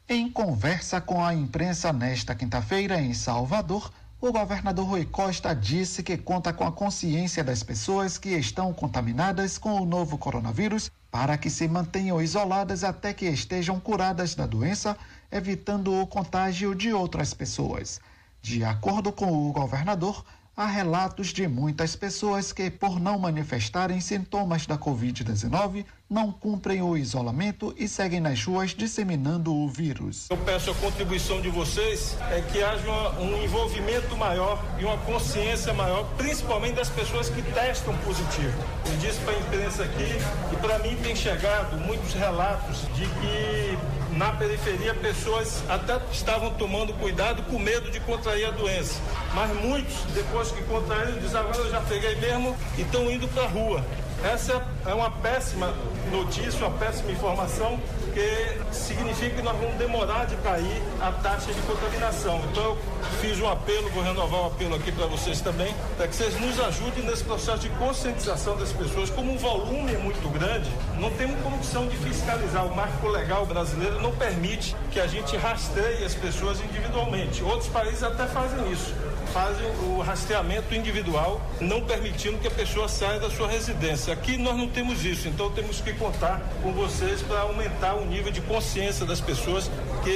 Em 0.08 0.30
conversa 0.30 1.00
com 1.00 1.24
a 1.24 1.34
imprensa 1.34 1.92
nesta 1.92 2.34
quinta-feira 2.34 3.00
em 3.00 3.14
Salvador, 3.14 3.90
o 4.20 4.30
governador 4.30 4.86
Rui 4.86 5.04
Costa 5.04 5.54
disse 5.54 6.02
que 6.02 6.16
conta 6.16 6.52
com 6.52 6.64
a 6.64 6.70
consciência 6.70 7.42
das 7.42 7.62
pessoas 7.62 8.18
que 8.18 8.30
estão 8.30 8.72
contaminadas 8.72 9.58
com 9.58 9.80
o 9.80 9.84
novo 9.84 10.16
coronavírus 10.16 10.90
para 11.10 11.36
que 11.36 11.50
se 11.50 11.66
mantenham 11.66 12.22
isoladas 12.22 12.84
até 12.84 13.12
que 13.12 13.26
estejam 13.26 13.80
curadas 13.80 14.34
da 14.34 14.46
doença, 14.46 14.96
evitando 15.30 16.00
o 16.00 16.06
contágio 16.06 16.74
de 16.74 16.92
outras 16.92 17.34
pessoas. 17.34 18.00
De 18.40 18.64
acordo 18.64 19.12
com 19.12 19.48
o 19.48 19.52
governador, 19.52 20.24
há 20.56 20.66
relatos 20.66 21.28
de 21.28 21.48
muitas 21.48 21.96
pessoas 21.96 22.52
que, 22.52 22.70
por 22.70 23.00
não 23.00 23.18
manifestarem 23.18 24.00
sintomas 24.00 24.66
da 24.66 24.76
Covid-19, 24.76 25.84
não 26.08 26.30
cumprem 26.30 26.82
o 26.82 26.96
isolamento 26.96 27.74
e 27.78 27.88
seguem 27.88 28.20
nas 28.20 28.44
ruas 28.44 28.70
disseminando 28.70 29.54
o 29.54 29.68
vírus. 29.68 30.26
Eu 30.30 30.36
peço 30.36 30.70
a 30.70 30.74
contribuição 30.74 31.40
de 31.40 31.48
vocês 31.48 32.16
é 32.30 32.42
que 32.42 32.62
haja 32.62 33.10
um 33.18 33.42
envolvimento 33.42 34.14
maior 34.16 34.62
e 34.78 34.84
uma 34.84 34.98
consciência 34.98 35.72
maior, 35.72 36.04
principalmente 36.16 36.74
das 36.74 36.90
pessoas 36.90 37.30
que 37.30 37.40
testam 37.42 37.96
positivo. 37.98 38.52
Eu 38.86 38.96
disse 38.98 39.18
para 39.20 39.32
a 39.32 39.38
imprensa 39.38 39.84
aqui 39.84 40.18
e 40.52 40.56
para 40.56 40.78
mim 40.80 40.96
tem 41.02 41.16
chegado 41.16 41.78
muitos 41.78 42.12
relatos 42.12 42.82
de 42.94 43.06
que 43.06 44.01
na 44.12 44.32
periferia 44.32 44.94
pessoas 44.94 45.62
até 45.68 45.98
estavam 46.12 46.50
tomando 46.54 46.92
cuidado 46.94 47.42
com 47.44 47.58
medo 47.58 47.90
de 47.90 48.00
contrair 48.00 48.46
a 48.46 48.50
doença. 48.50 49.00
Mas 49.34 49.50
muitos, 49.56 49.94
depois 50.14 50.50
que 50.50 50.62
contraíram, 50.64 51.18
dizem 51.18 51.40
agora 51.40 51.58
eu 51.58 51.70
já 51.70 51.80
peguei 51.80 52.14
mesmo 52.16 52.56
e 52.76 52.82
estão 52.82 53.10
indo 53.10 53.26
para 53.28 53.44
a 53.44 53.48
rua. 53.48 53.84
Essa 54.24 54.62
é 54.86 54.94
uma 54.94 55.10
péssima 55.10 55.74
notícia, 56.12 56.64
uma 56.64 56.78
péssima 56.78 57.10
informação, 57.10 57.78
que 58.14 58.74
significa 58.74 59.36
que 59.36 59.42
nós 59.42 59.56
vamos 59.56 59.74
demorar 59.76 60.26
de 60.26 60.36
cair 60.36 60.80
a 61.00 61.10
taxa 61.10 61.52
de 61.52 61.60
contaminação. 61.62 62.40
Então 62.50 62.62
eu 62.62 62.78
fiz 63.20 63.40
um 63.40 63.48
apelo, 63.48 63.90
vou 63.90 64.02
renovar 64.04 64.42
o 64.42 64.46
apelo 64.46 64.76
aqui 64.76 64.92
para 64.92 65.06
vocês 65.06 65.40
também, 65.40 65.74
para 65.96 66.06
que 66.06 66.14
vocês 66.14 66.38
nos 66.40 66.60
ajudem 66.60 67.04
nesse 67.04 67.24
processo 67.24 67.58
de 67.58 67.70
conscientização 67.70 68.56
das 68.56 68.70
pessoas. 68.72 69.10
Como 69.10 69.34
o 69.34 69.38
volume 69.38 69.92
é 69.92 69.98
muito 69.98 70.28
grande, 70.28 70.70
não 71.00 71.10
temos 71.10 71.40
condição 71.42 71.88
de 71.88 71.96
fiscalizar. 71.96 72.64
O 72.64 72.76
marco 72.76 73.08
legal 73.08 73.44
brasileiro 73.44 74.00
não 74.00 74.12
permite 74.12 74.76
que 74.92 75.00
a 75.00 75.06
gente 75.08 75.36
rastreie 75.36 76.04
as 76.04 76.14
pessoas 76.14 76.60
individualmente. 76.60 77.42
Outros 77.42 77.68
países 77.68 78.04
até 78.04 78.26
fazem 78.26 78.70
isso 78.70 78.94
fazem 79.32 79.66
o 79.86 80.00
rastreamento 80.00 80.74
individual, 80.74 81.40
não 81.60 81.84
permitindo 81.84 82.38
que 82.38 82.46
a 82.46 82.50
pessoa 82.50 82.88
saia 82.88 83.18
da 83.18 83.30
sua 83.30 83.48
residência. 83.48 84.12
Aqui 84.12 84.36
nós 84.36 84.56
não 84.56 84.68
temos 84.68 85.04
isso, 85.04 85.26
então 85.26 85.50
temos 85.50 85.80
que 85.80 85.92
contar 85.94 86.40
com 86.62 86.72
vocês 86.72 87.22
para 87.22 87.40
aumentar 87.40 87.94
o 87.94 88.04
nível 88.04 88.30
de 88.30 88.40
consciência 88.42 89.06
das 89.06 89.20
pessoas, 89.20 89.70
que 90.04 90.10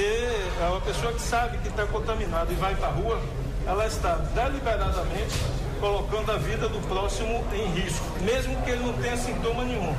é 0.61 0.67
uma 0.69 0.81
pessoa 0.81 1.11
que 1.13 1.21
sabe 1.21 1.57
que 1.57 1.67
está 1.67 1.85
contaminada 1.87 2.51
e 2.51 2.55
vai 2.55 2.75
para 2.75 2.87
a 2.87 2.91
rua, 2.91 3.21
ela 3.65 3.85
está 3.87 4.15
deliberadamente 4.15 5.35
colocando 5.79 6.31
a 6.31 6.37
vida 6.37 6.69
do 6.69 6.79
próximo 6.87 7.43
em 7.53 7.67
risco, 7.79 8.05
mesmo 8.23 8.61
que 8.63 8.71
ele 8.71 8.85
não 8.85 8.93
tenha 8.93 9.17
sintoma 9.17 9.63
nenhum. 9.63 9.95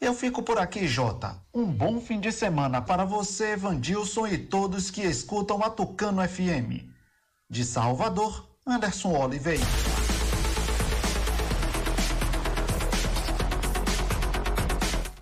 Eu 0.00 0.14
fico 0.14 0.42
por 0.42 0.58
aqui, 0.58 0.86
Jota. 0.86 1.36
Um 1.52 1.66
bom 1.66 2.00
fim 2.00 2.20
de 2.20 2.30
semana 2.30 2.80
para 2.80 3.04
você, 3.04 3.56
Vandilson 3.56 4.28
e 4.28 4.38
todos 4.38 4.90
que 4.90 5.02
escutam 5.02 5.62
a 5.62 5.70
Tucano 5.70 6.26
FM. 6.26 6.86
De 7.50 7.64
Salvador, 7.64 8.47
Anderson 8.68 9.16
Oliveira. 9.16 9.64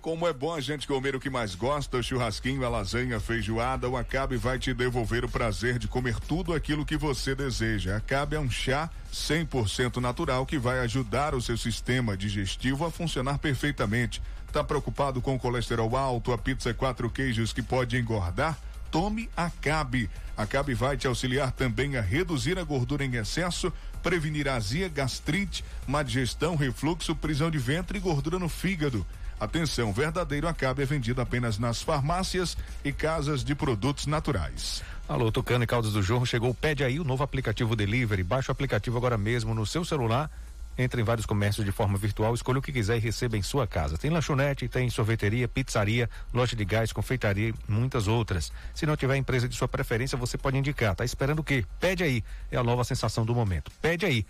Como 0.01 0.27
é 0.27 0.33
bom 0.33 0.53
a 0.53 0.61
gente 0.61 0.87
comer 0.87 1.15
o 1.15 1.19
que 1.19 1.29
mais 1.29 1.55
gosta, 1.55 2.01
churrasquinho, 2.01 2.65
a 2.65 2.69
lasanha, 2.69 3.17
a 3.17 3.19
feijoada, 3.19 3.89
o 3.89 3.97
Acabe 3.97 4.37
vai 4.37 4.57
te 4.57 4.73
devolver 4.73 5.25
o 5.25 5.29
prazer 5.29 5.77
de 5.77 5.87
comer 5.87 6.17
tudo 6.19 6.53
aquilo 6.53 6.85
que 6.85 6.95
você 6.95 7.35
deseja. 7.35 7.97
Acabe 7.97 8.35
é 8.35 8.39
um 8.39 8.49
chá 8.49 8.89
100% 9.13 9.97
natural 9.97 10.45
que 10.45 10.57
vai 10.57 10.79
ajudar 10.79 11.35
o 11.35 11.41
seu 11.41 11.57
sistema 11.57 12.15
digestivo 12.15 12.85
a 12.85 12.91
funcionar 12.91 13.37
perfeitamente. 13.37 14.21
Tá 14.51 14.63
preocupado 14.63 15.21
com 15.21 15.35
o 15.35 15.39
colesterol 15.39 15.95
alto, 15.95 16.31
a 16.31 16.37
pizza 16.37 16.73
quatro 16.73 17.09
queijos 17.09 17.51
que 17.51 17.61
pode 17.61 17.97
engordar? 17.97 18.57
Tome 18.91 19.29
Acabe. 19.35 20.09
Acabe 20.35 20.73
vai 20.73 20.97
te 20.97 21.07
auxiliar 21.07 21.51
também 21.51 21.97
a 21.97 22.01
reduzir 22.01 22.59
a 22.59 22.63
gordura 22.63 23.03
em 23.03 23.15
excesso, 23.15 23.73
prevenir 24.03 24.47
azia, 24.47 24.87
gastrite, 24.87 25.63
má 25.87 26.03
digestão, 26.03 26.55
refluxo, 26.55 27.15
prisão 27.15 27.49
de 27.49 27.57
ventre 27.57 27.97
e 27.97 28.01
gordura 28.01 28.37
no 28.37 28.47
fígado. 28.47 29.05
Atenção, 29.39 29.93
verdadeiro 29.93 30.47
Acabe 30.47 30.81
é 30.81 30.85
vendido 30.85 31.21
apenas 31.21 31.59
nas 31.59 31.81
farmácias 31.81 32.57
e 32.83 32.91
casas 32.91 33.43
de 33.43 33.53
produtos 33.53 34.07
naturais. 34.07 34.83
Alô, 35.07 35.31
Tucano 35.31 35.63
e 35.63 35.67
Caldas 35.67 35.93
do 35.93 36.01
Jorro, 36.01 36.25
chegou, 36.25 36.53
pede 36.53 36.83
aí 36.83 36.99
o 36.99 37.03
novo 37.03 37.23
aplicativo 37.23 37.75
Delivery, 37.75 38.23
baixa 38.23 38.51
o 38.51 38.53
aplicativo 38.53 38.97
agora 38.97 39.17
mesmo 39.17 39.53
no 39.53 39.65
seu 39.65 39.85
celular, 39.85 40.29
entre 40.77 41.01
em 41.01 41.03
vários 41.03 41.25
comércios 41.25 41.65
de 41.65 41.71
forma 41.71 41.97
virtual, 41.97 42.35
escolha 42.35 42.59
o 42.59 42.61
que 42.61 42.71
quiser 42.71 42.97
e 42.97 42.99
receba 42.99 43.35
em 43.37 43.41
sua 43.41 43.65
casa. 43.65 43.97
Tem 43.97 44.11
lanchonete, 44.11 44.67
tem 44.67 44.87
sorveteria, 44.89 45.47
pizzaria, 45.47 46.07
loja 46.33 46.55
de 46.55 46.63
gás, 46.63 46.93
confeitaria, 46.93 47.51
muitas 47.67 48.07
outras. 48.07 48.51
Se 48.75 48.85
não 48.85 48.95
tiver 48.95 49.17
empresa 49.17 49.49
de 49.49 49.55
sua 49.55 49.67
preferência, 49.67 50.15
você 50.17 50.37
pode 50.37 50.57
indicar. 50.57 50.95
Tá 50.95 51.03
esperando 51.03 51.39
o 51.39 51.43
quê? 51.43 51.65
Pede 51.79 52.03
aí. 52.03 52.23
É 52.51 52.57
a 52.57 52.63
nova 52.63 52.83
sensação 52.83 53.25
do 53.25 53.33
momento. 53.33 53.71
Pede 53.81 54.05
aí. 54.05 54.23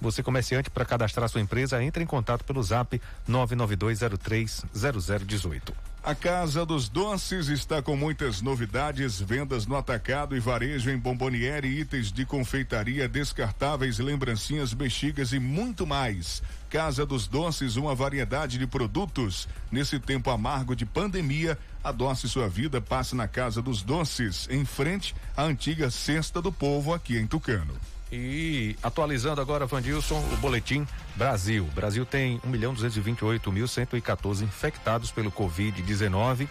Você 0.00 0.22
comerciante 0.22 0.70
para 0.70 0.84
cadastrar 0.84 1.28
sua 1.28 1.40
empresa, 1.40 1.82
entre 1.82 2.00
em 2.02 2.06
contato 2.06 2.44
pelo 2.44 2.62
Zap 2.62 3.00
992030018. 3.28 5.93
A 6.04 6.14
Casa 6.14 6.66
dos 6.66 6.86
Doces 6.86 7.48
está 7.48 7.80
com 7.80 7.96
muitas 7.96 8.42
novidades, 8.42 9.18
vendas 9.18 9.66
no 9.66 9.74
atacado 9.74 10.36
e 10.36 10.38
varejo 10.38 10.90
em 10.90 10.98
bomboniere, 10.98 11.66
itens 11.66 12.12
de 12.12 12.26
confeitaria, 12.26 13.08
descartáveis, 13.08 13.98
lembrancinhas, 13.98 14.74
bexigas 14.74 15.32
e 15.32 15.38
muito 15.38 15.86
mais. 15.86 16.42
Casa 16.68 17.06
dos 17.06 17.26
Doces, 17.26 17.76
uma 17.76 17.94
variedade 17.94 18.58
de 18.58 18.66
produtos. 18.66 19.48
Nesse 19.72 19.98
tempo 19.98 20.28
amargo 20.28 20.76
de 20.76 20.84
pandemia, 20.84 21.58
adoce 21.82 22.28
sua 22.28 22.50
vida, 22.50 22.82
passe 22.82 23.16
na 23.16 23.26
Casa 23.26 23.62
dos 23.62 23.82
Doces, 23.82 24.46
em 24.50 24.62
frente 24.62 25.14
à 25.34 25.44
antiga 25.44 25.90
Cesta 25.90 26.42
do 26.42 26.52
Povo 26.52 26.92
aqui 26.92 27.16
em 27.16 27.26
Tucano. 27.26 27.74
E 28.16 28.76
atualizando 28.80 29.40
agora, 29.40 29.66
Vandilson, 29.66 30.22
o 30.32 30.36
boletim 30.36 30.86
Brasil. 31.16 31.68
Brasil 31.74 32.06
tem 32.06 32.40
1 32.44 32.48
milhão 32.48 32.72
228 32.72 33.50
mil 33.50 33.66
114 33.66 34.44
infectados 34.44 35.10
pelo 35.10 35.32
Covid-19 35.32 36.48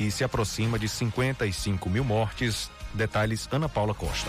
e 0.00 0.10
se 0.10 0.24
aproxima 0.24 0.76
de 0.76 0.88
55 0.88 1.88
mil 1.88 2.02
mortes. 2.02 2.68
Detalhes, 2.92 3.48
Ana 3.52 3.68
Paula 3.68 3.94
Costa. 3.94 4.28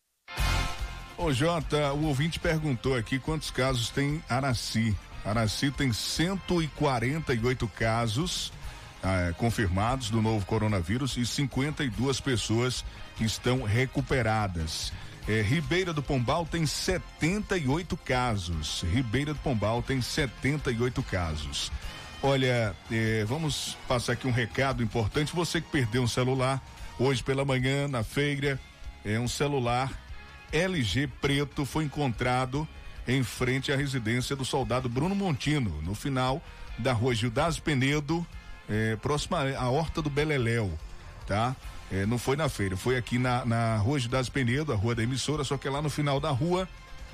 Ô 1.17 1.31
Jota, 1.31 1.93
o 1.93 2.07
ouvinte 2.07 2.39
perguntou 2.39 2.93
aqui 2.93 3.17
quantos 3.17 3.49
casos 3.49 3.89
tem 3.89 4.21
Araci. 4.27 4.93
Araci 5.23 5.71
tem 5.71 5.93
148 5.93 7.67
casos 7.69 8.51
ah, 9.01 9.33
confirmados 9.37 10.09
do 10.09 10.21
novo 10.21 10.45
coronavírus 10.45 11.15
e 11.15 11.25
52 11.25 12.19
pessoas 12.19 12.83
estão 13.19 13.63
recuperadas. 13.63 14.91
É, 15.25 15.41
Ribeira 15.41 15.93
do 15.93 16.03
Pombal 16.03 16.45
tem 16.45 16.65
78 16.65 17.95
casos. 17.95 18.83
Ribeira 18.83 19.33
do 19.33 19.39
Pombal 19.39 19.81
tem 19.81 20.01
78 20.01 21.01
casos. 21.01 21.71
Olha, 22.21 22.75
eh, 22.91 23.23
vamos 23.25 23.77
passar 23.87 24.13
aqui 24.13 24.27
um 24.27 24.31
recado 24.31 24.83
importante. 24.83 25.33
Você 25.35 25.61
que 25.61 25.69
perdeu 25.69 26.03
um 26.03 26.07
celular 26.07 26.61
hoje 26.99 27.23
pela 27.23 27.45
manhã 27.45 27.87
na 27.87 28.03
feira, 28.03 28.59
é 29.03 29.19
um 29.19 29.27
celular 29.27 29.91
LG 30.55 31.07
preto 31.19 31.65
foi 31.65 31.83
encontrado 31.83 32.65
em 33.05 33.21
frente 33.23 33.73
à 33.73 33.75
residência 33.75 34.35
do 34.35 34.45
soldado 34.45 34.87
Bruno 34.87 35.13
Montino, 35.13 35.81
no 35.81 35.93
final 35.93 36.41
da 36.77 36.93
rua 36.93 37.13
Gildas 37.13 37.59
Penedo, 37.59 38.25
eh, 38.69 38.97
próxima 39.01 39.39
à 39.57 39.69
Horta 39.69 40.01
do 40.01 40.09
Beleléu, 40.09 40.71
tá? 41.27 41.53
Eh, 41.91 42.05
não 42.05 42.17
foi 42.17 42.37
na 42.37 42.47
feira, 42.47 42.77
foi 42.77 42.95
aqui 42.95 43.19
na, 43.19 43.45
na 43.45 43.75
rua 43.77 43.99
Gildas 43.99 44.29
Penedo, 44.29 44.71
a 44.71 44.75
rua 44.75 44.95
da 44.95 45.03
emissora, 45.03 45.43
só 45.43 45.57
que 45.57 45.67
é 45.67 45.71
lá 45.71 45.81
no 45.81 45.89
final 45.89 46.21
da 46.21 46.29
rua, 46.29 46.67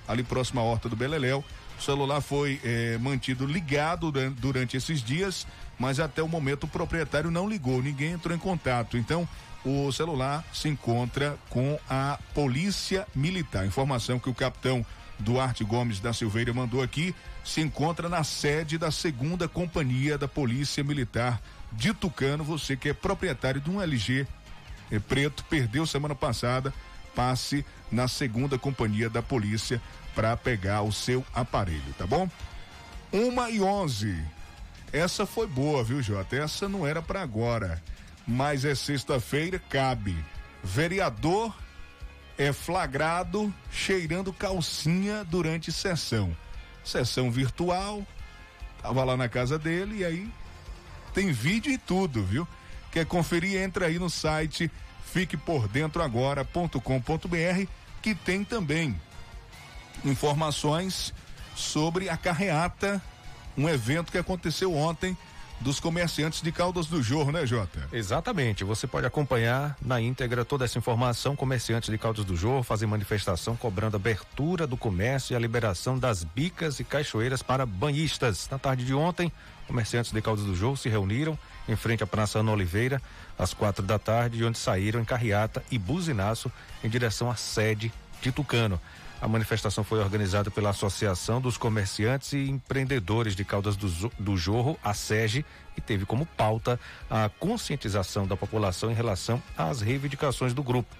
ali 0.08 0.24
próximo 0.24 0.60
à 0.62 0.64
Horta 0.64 0.88
do 0.88 0.96
Beleléu. 0.96 1.44
O 1.82 1.84
celular 1.84 2.22
foi 2.22 2.62
eh, 2.64 3.00
mantido 3.02 3.44
ligado 3.44 4.12
durante 4.38 4.78
esses 4.78 5.02
dias, 5.02 5.48
mas 5.80 6.00
até 6.00 6.22
o 6.22 6.28
momento 6.28 6.66
o 6.66 6.68
proprietário 6.68 7.32
não 7.32 7.50
ligou, 7.50 7.82
ninguém 7.82 8.12
entrou 8.12 8.36
em 8.36 8.40
contato. 8.40 8.98
Então, 8.98 9.28
o 9.66 9.92
celular 9.92 10.46
se 10.54 10.70
encontra 10.70 11.36
com 11.50 11.80
a 11.90 12.20
Polícia 12.36 13.08
Militar. 13.16 13.66
Informação 13.66 14.20
que 14.20 14.30
o 14.30 14.34
capitão 14.34 14.86
Duarte 15.18 15.64
Gomes 15.64 16.00
da 16.00 16.14
Silveira 16.14 16.54
mandou 16.54 16.84
aqui 16.84 17.16
se 17.44 17.62
encontra 17.62 18.08
na 18.08 18.24
sede 18.24 18.78
da 18.78 18.92
segunda 18.92 19.48
companhia 19.48 20.20
da 20.20 20.28
Polícia 20.28 20.84
Militar 20.84 21.42
de 21.72 21.96
Tucano. 21.96 22.44
Você 22.44 22.78
que 22.78 22.90
é 22.90 22.94
proprietário 22.94 23.60
de 23.60 23.72
um 23.72 23.82
LG 23.82 24.28
eh, 24.92 25.00
preto, 25.00 25.44
perdeu 25.46 25.88
semana 25.88 26.14
passada, 26.14 26.72
passe 27.16 27.66
na 27.92 28.08
segunda 28.08 28.60
companhia 28.60 29.10
da 29.10 29.24
polícia 29.24 29.82
para 30.16 30.38
pegar 30.38 30.82
o 30.82 30.92
seu 30.92 31.26
aparelho, 31.34 31.94
tá 31.98 32.06
bom? 32.06 32.30
Uma 33.12 33.50
e 33.50 33.62
onze. 33.62 34.24
Essa 34.94 35.26
foi 35.26 35.48
boa, 35.48 35.84
viu, 35.84 36.02
Jota? 36.02 36.36
Essa 36.36 36.68
não 36.68 36.86
era 36.86 37.02
para 37.02 37.22
agora, 37.22 37.82
mas 38.28 38.66
é 38.66 38.76
sexta-feira, 38.76 39.58
cabe. 39.70 40.18
Vereador 40.64 41.56
é 42.38 42.54
flagrado 42.54 43.52
cheirando 43.72 44.34
calcinha 44.34 45.24
durante 45.24 45.72
sessão. 45.72 46.36
Sessão 46.84 47.32
virtual, 47.32 48.06
tava 48.82 49.04
lá 49.04 49.16
na 49.16 49.30
casa 49.30 49.60
dele 49.60 50.00
e 50.00 50.06
aí 50.06 50.28
tem 51.14 51.32
vídeo 51.32 51.72
e 51.72 51.78
tudo, 51.78 52.24
viu? 52.24 52.48
Quer 52.92 53.06
conferir? 53.06 53.62
Entra 53.62 53.86
aí 53.86 54.00
no 54.00 54.10
site 54.10 54.72
fiquepordentroagora.com.br 55.14 57.68
que 58.02 58.16
tem 58.16 58.44
também 58.44 59.00
informações 60.04 61.14
sobre 61.56 62.10
a 62.10 62.18
carreata, 62.18 63.02
um 63.58 63.68
evento 63.70 64.12
que 64.12 64.18
aconteceu 64.18 64.76
ontem 64.76 65.16
dos 65.62 65.80
comerciantes 65.80 66.42
de 66.42 66.52
Caldas 66.52 66.88
do 66.88 67.04
Jorro, 67.04 67.32
né, 67.32 67.46
Jota? 67.46 67.88
Exatamente. 67.94 68.64
Você 68.64 68.88
pode 68.88 69.06
acompanhar 69.06 69.78
na 69.80 70.02
íntegra 70.02 70.44
toda 70.44 70.66
essa 70.66 70.78
informação. 70.78 71.36
Comerciantes 71.36 71.90
de 71.90 71.98
Caldas 71.98 72.26
do 72.26 72.36
Jorro 72.36 72.64
fazem 72.64 72.88
manifestação 72.88 73.56
cobrando 73.56 73.96
abertura 73.96 74.66
do 74.66 74.76
comércio 74.76 75.34
e 75.34 75.36
a 75.36 75.40
liberação 75.40 76.00
das 76.00 76.24
bicas 76.24 76.80
e 76.80 76.84
cachoeiras 76.84 77.44
para 77.44 77.66
banhistas. 77.66 78.48
Na 78.50 78.58
tarde 78.58 78.84
de 78.84 78.94
ontem, 78.94 79.32
comerciantes 79.68 80.12
de 80.12 80.22
Caldas 80.22 80.46
do 80.46 80.56
Jorro 80.56 80.78
se 80.78 80.90
reuniram 80.90 81.38
em 81.70 81.76
frente 81.76 82.04
à 82.04 82.08
Praça 82.08 82.40
Ana 82.40 82.52
Oliveira 82.52 83.00
às 83.38 83.54
quatro 83.54 83.86
da 83.86 84.00
tarde, 84.00 84.44
onde 84.44 84.58
saíram 84.58 85.00
em 85.00 85.06
carreata 85.06 85.64
e 85.70 85.78
buzinaço 85.78 86.52
em 86.84 86.90
direção 86.90 87.30
à 87.30 87.36
sede 87.36 87.94
de 88.22 88.32
Tucano. 88.32 88.80
A 89.22 89.28
manifestação 89.28 89.84
foi 89.84 90.00
organizada 90.00 90.50
pela 90.50 90.72
Associação 90.72 91.40
dos 91.40 91.56
Comerciantes 91.56 92.34
e 92.34 92.50
Empreendedores 92.50 93.36
de 93.36 93.46
Caldas 93.46 93.76
do, 93.76 93.88
do 94.18 94.36
Jorro, 94.36 94.80
a 94.84 94.96
SEGE, 94.96 95.46
e 95.78 95.82
teve 95.82 96.08
como 96.08 96.26
pauta 96.26 96.80
a 97.08 97.30
conscientização 97.30 98.26
da 98.26 98.36
população 98.36 98.90
em 98.90 98.96
relação 98.96 99.40
às 99.56 99.80
reivindicações 99.80 100.56
do 100.56 100.64
grupo, 100.64 100.96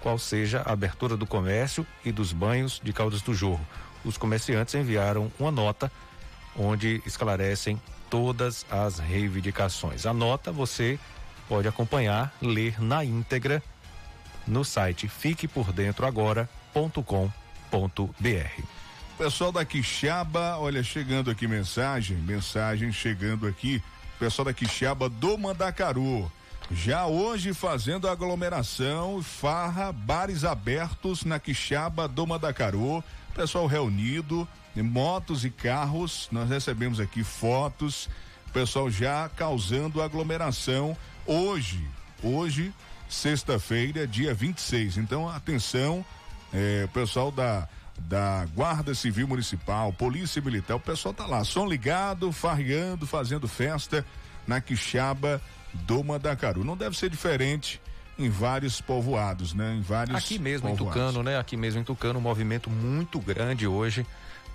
qual 0.00 0.18
seja 0.18 0.62
a 0.62 0.72
abertura 0.72 1.16
do 1.16 1.24
comércio 1.24 1.86
e 2.04 2.10
dos 2.10 2.32
banhos 2.32 2.80
de 2.82 2.92
Caldas 2.92 3.22
do 3.22 3.32
Jorro. 3.32 3.64
Os 4.04 4.18
comerciantes 4.18 4.74
enviaram 4.74 5.30
uma 5.38 5.52
nota 5.52 5.92
onde 6.56 7.00
esclarecem 7.06 7.80
todas 8.10 8.66
as 8.68 8.98
reivindicações. 8.98 10.06
A 10.06 10.12
nota 10.12 10.50
você 10.50 10.98
pode 11.48 11.68
acompanhar, 11.68 12.34
ler 12.42 12.82
na 12.82 13.04
íntegra 13.04 13.62
no 14.44 14.64
site 14.64 15.06
fiquepordentroagora.com.br 15.06 17.39
br 17.70 18.62
Pessoal 19.16 19.52
da 19.52 19.66
Quixaba, 19.66 20.56
olha, 20.58 20.82
chegando 20.82 21.30
aqui 21.30 21.46
mensagem, 21.46 22.16
mensagem 22.16 22.90
chegando 22.90 23.46
aqui. 23.46 23.82
Pessoal 24.18 24.46
da 24.46 24.54
Quixaba 24.54 25.10
do 25.10 25.36
Mandacaru. 25.36 26.32
Já 26.70 27.06
hoje 27.06 27.52
fazendo 27.52 28.08
aglomeração, 28.08 29.22
farra, 29.22 29.92
bares 29.92 30.42
abertos 30.42 31.22
na 31.22 31.38
Quixaba 31.38 32.08
do 32.08 32.26
Mandacaru. 32.26 33.04
Pessoal 33.34 33.66
reunido, 33.66 34.48
motos 34.74 35.44
e 35.44 35.50
carros. 35.50 36.26
Nós 36.32 36.48
recebemos 36.48 36.98
aqui 36.98 37.22
fotos. 37.22 38.08
Pessoal 38.54 38.90
já 38.90 39.28
causando 39.28 40.00
aglomeração 40.00 40.96
hoje. 41.26 41.86
Hoje, 42.22 42.72
sexta-feira, 43.06 44.06
dia 44.06 44.32
26. 44.32 44.96
Então, 44.96 45.28
atenção 45.28 46.02
é, 46.52 46.84
o 46.84 46.88
pessoal 46.88 47.30
da, 47.30 47.68
da 47.98 48.46
Guarda 48.54 48.94
Civil 48.94 49.28
Municipal, 49.28 49.92
Polícia 49.92 50.40
Militar, 50.42 50.76
o 50.76 50.80
pessoal 50.80 51.14
tá 51.14 51.26
lá, 51.26 51.44
som 51.44 51.66
ligado, 51.66 52.32
farreando, 52.32 53.06
fazendo 53.06 53.46
festa 53.46 54.04
na 54.46 54.60
Quixaba 54.60 55.40
do 55.72 56.02
Mandacaru. 56.02 56.64
Não 56.64 56.76
deve 56.76 56.96
ser 56.96 57.10
diferente 57.10 57.80
em 58.18 58.28
vários 58.28 58.80
povoados, 58.80 59.54
né? 59.54 59.74
Em 59.74 59.80
vários 59.80 60.16
Aqui 60.16 60.38
mesmo 60.38 60.68
povoados. 60.68 60.96
em 60.96 61.06
Tucano, 61.06 61.22
né? 61.22 61.38
Aqui 61.38 61.56
mesmo 61.56 61.80
em 61.80 61.84
Tucano, 61.84 62.18
um 62.18 62.22
movimento 62.22 62.68
muito 62.68 63.18
grande 63.18 63.66
hoje, 63.66 64.06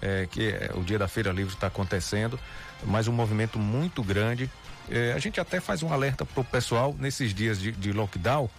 é, 0.01 0.27
que 0.29 0.49
é, 0.49 0.71
o 0.75 0.83
dia 0.83 0.99
da 0.99 1.07
Feira 1.07 1.31
Livre 1.31 1.53
está 1.53 1.67
acontecendo, 1.67 2.39
mas 2.83 3.07
um 3.07 3.13
movimento 3.13 3.57
muito 3.57 4.03
grande. 4.03 4.49
É, 4.89 5.13
a 5.13 5.19
gente 5.19 5.39
até 5.39 5.59
faz 5.59 5.81
um 5.81 5.91
alerta 5.91 6.25
pro 6.25 6.43
pessoal 6.43 6.95
nesses 6.99 7.33
dias 7.33 7.59
de, 7.59 7.71
de 7.71 7.91
lockdown, 7.91 8.49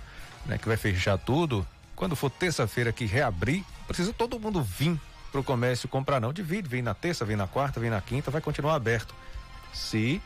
né? 0.44 0.58
Que 0.58 0.66
vai 0.66 0.76
fechar 0.76 1.18
tudo, 1.18 1.64
quando 1.96 2.14
for 2.14 2.30
terça-feira 2.30 2.92
que 2.92 3.06
reabrir, 3.06 3.64
precisa 3.86 4.12
todo 4.12 4.38
mundo 4.38 4.62
vir 4.62 5.00
para 5.32 5.40
o 5.40 5.44
comércio 5.44 5.88
comprar, 5.88 6.20
não. 6.20 6.32
Divide, 6.32 6.68
vem 6.68 6.82
na 6.82 6.94
terça, 6.94 7.24
vem 7.24 7.36
na 7.36 7.46
quarta, 7.46 7.80
vem 7.80 7.90
na 7.90 8.00
quinta, 8.00 8.30
vai 8.30 8.40
continuar 8.40 8.74
aberto. 8.74 9.14
Se 9.72 10.20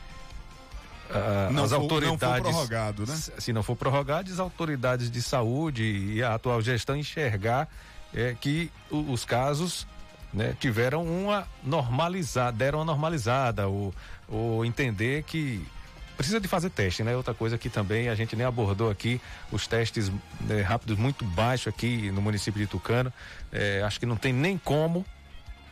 uh, 1.09 1.53
não 1.53 1.65
as 1.65 1.71
for, 1.71 1.77
autoridades. 1.77 2.45
Não 2.45 2.53
for 2.53 2.53
prorrogado, 2.53 3.07
né? 3.07 3.17
Se, 3.39 3.53
não 3.53 3.63
for 3.63 3.77
prorrogado, 3.77 4.31
as 4.31 4.39
autoridades 4.39 5.11
de 5.11 5.23
saúde 5.23 5.85
e 5.85 6.23
a 6.23 6.35
atual 6.35 6.61
gestão 6.61 6.97
enxergar 6.97 7.69
é, 8.13 8.37
que 8.39 8.71
os 8.91 9.25
casos 9.25 9.87
né, 10.33 10.57
tiveram 10.59 11.05
uma 11.05 11.47
normalizada, 11.63 12.57
deram 12.57 12.81
uma 12.81 12.85
normalizada, 12.85 13.69
ou, 13.69 13.95
ou 14.29 14.65
entender 14.65 15.23
que 15.23 15.65
precisa 16.21 16.39
de 16.39 16.49
fazer 16.49 16.69
teste, 16.69 17.03
né? 17.03 17.17
Outra 17.17 17.33
coisa 17.33 17.57
que 17.57 17.71
também 17.71 18.11
a 18.11 18.15
gente 18.15 18.37
nem 18.37 18.45
abordou 18.45 18.91
aqui, 18.91 19.19
os 19.51 19.67
testes 19.67 20.13
né, 20.43 20.61
rápidos 20.61 20.99
muito 20.99 21.25
baixos 21.25 21.69
aqui 21.69 22.11
no 22.11 22.21
município 22.21 22.61
de 22.61 22.67
Tucano. 22.67 23.11
É, 23.51 23.83
acho 23.83 23.99
que 23.99 24.05
não 24.05 24.17
tem 24.17 24.31
nem 24.31 24.59
como 24.59 25.05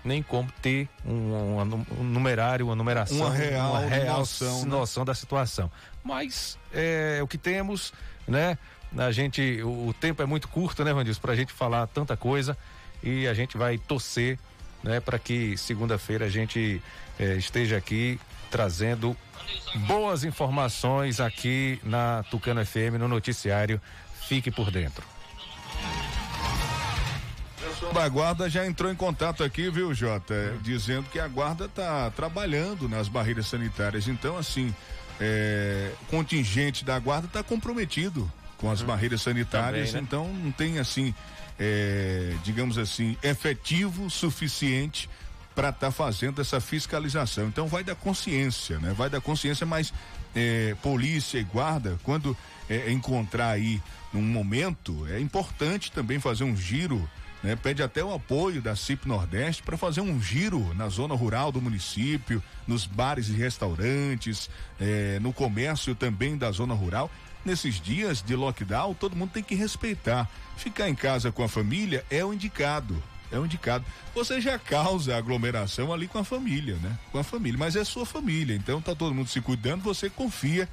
nem 0.02 0.22
como 0.22 0.50
ter 0.62 0.88
um, 1.04 1.12
um, 1.12 1.86
um 2.00 2.04
numerário, 2.04 2.64
uma 2.64 2.74
numeração, 2.74 3.18
uma 3.18 3.30
real, 3.30 3.72
uma 3.72 3.80
real 3.80 4.18
noção, 4.20 4.62
né? 4.62 4.68
noção 4.68 5.04
da 5.04 5.14
situação. 5.14 5.70
Mas 6.02 6.56
é 6.72 7.20
o 7.22 7.26
que 7.26 7.36
temos, 7.36 7.92
né? 8.26 8.56
A 8.96 9.12
gente, 9.12 9.60
o, 9.62 9.88
o 9.88 9.92
tempo 9.92 10.22
é 10.22 10.24
muito 10.24 10.48
curto, 10.48 10.82
né, 10.82 10.94
Vandilson, 10.94 11.20
para 11.20 11.32
a 11.32 11.36
gente 11.36 11.52
falar 11.52 11.86
tanta 11.88 12.16
coisa 12.16 12.56
e 13.02 13.28
a 13.28 13.34
gente 13.34 13.58
vai 13.58 13.76
torcer, 13.76 14.38
né, 14.82 14.98
para 14.98 15.18
que 15.18 15.58
segunda-feira 15.58 16.24
a 16.24 16.30
gente 16.30 16.80
é, 17.18 17.34
esteja 17.34 17.76
aqui 17.76 18.18
trazendo 18.50 19.14
boas 19.86 20.24
informações 20.24 21.20
aqui 21.20 21.80
na 21.82 22.24
Tucano 22.30 22.64
FM, 22.64 22.98
no 22.98 23.08
noticiário. 23.08 23.80
Fique 24.28 24.50
por 24.50 24.70
dentro. 24.70 25.04
O 27.82 27.92
da 27.92 28.08
guarda 28.08 28.48
já 28.48 28.66
entrou 28.66 28.90
em 28.90 28.94
contato 28.94 29.42
aqui, 29.42 29.70
viu, 29.70 29.94
Jota? 29.94 30.34
É, 30.34 30.54
dizendo 30.62 31.08
que 31.10 31.18
a 31.18 31.28
guarda 31.28 31.66
está 31.66 32.10
trabalhando 32.10 32.88
nas 32.88 33.08
barreiras 33.08 33.46
sanitárias. 33.46 34.08
Então, 34.08 34.36
assim, 34.36 34.74
é, 35.20 35.92
contingente 36.10 36.84
da 36.84 36.98
guarda 36.98 37.26
está 37.26 37.42
comprometido 37.42 38.30
com 38.56 38.70
as 38.70 38.80
uhum. 38.80 38.88
barreiras 38.88 39.22
sanitárias. 39.22 39.88
Também, 39.88 40.02
né? 40.02 40.06
Então, 40.06 40.32
não 40.32 40.52
tem, 40.52 40.78
assim, 40.78 41.14
é, 41.58 42.34
digamos 42.42 42.78
assim, 42.78 43.16
efetivo 43.22 44.10
suficiente 44.10 45.08
para 45.58 45.70
estar 45.70 45.88
tá 45.88 45.90
fazendo 45.90 46.40
essa 46.40 46.60
fiscalização. 46.60 47.48
Então 47.48 47.66
vai 47.66 47.82
da 47.82 47.92
consciência, 47.92 48.78
né? 48.78 48.94
Vai 48.96 49.10
da 49.10 49.20
consciência, 49.20 49.66
mas 49.66 49.92
é, 50.32 50.76
polícia 50.80 51.36
e 51.36 51.42
guarda, 51.42 51.98
quando 52.04 52.36
é, 52.70 52.92
encontrar 52.92 53.50
aí 53.50 53.82
num 54.12 54.22
momento, 54.22 55.04
é 55.10 55.18
importante 55.18 55.90
também 55.90 56.20
fazer 56.20 56.44
um 56.44 56.56
giro. 56.56 57.10
Né, 57.40 57.54
pede 57.54 57.84
até 57.84 58.02
o 58.02 58.12
apoio 58.12 58.60
da 58.60 58.74
CIP 58.74 59.06
Nordeste 59.06 59.62
para 59.62 59.76
fazer 59.76 60.00
um 60.00 60.20
giro 60.20 60.74
na 60.74 60.88
zona 60.88 61.14
rural 61.14 61.52
do 61.52 61.62
município, 61.62 62.42
nos 62.66 62.84
bares 62.84 63.28
e 63.28 63.32
restaurantes, 63.32 64.50
é, 64.80 65.20
no 65.20 65.32
comércio 65.32 65.94
também 65.94 66.36
da 66.36 66.50
zona 66.50 66.74
rural. 66.74 67.08
Nesses 67.44 67.80
dias 67.80 68.22
de 68.22 68.34
lockdown, 68.34 68.92
todo 68.94 69.14
mundo 69.14 69.30
tem 69.30 69.42
que 69.42 69.54
respeitar. 69.54 70.28
Ficar 70.56 70.88
em 70.88 70.96
casa 70.96 71.30
com 71.30 71.44
a 71.44 71.48
família 71.48 72.04
é 72.10 72.24
o 72.24 72.32
indicado 72.32 73.00
é 73.30 73.38
o 73.38 73.44
indicado. 73.44 73.84
Você 74.14 74.40
já 74.40 74.58
causa 74.58 75.16
aglomeração 75.16 75.92
ali 75.92 76.08
com 76.08 76.18
a 76.18 76.24
família, 76.24 76.76
né? 76.76 76.96
Com 77.12 77.18
a 77.18 77.24
família, 77.24 77.58
mas 77.58 77.76
é 77.76 77.84
sua 77.84 78.06
família, 78.06 78.54
então 78.54 78.80
tá 78.80 78.94
todo 78.94 79.14
mundo 79.14 79.28
se 79.28 79.40
cuidando, 79.40 79.82
você 79.82 80.08
confia 80.08 80.68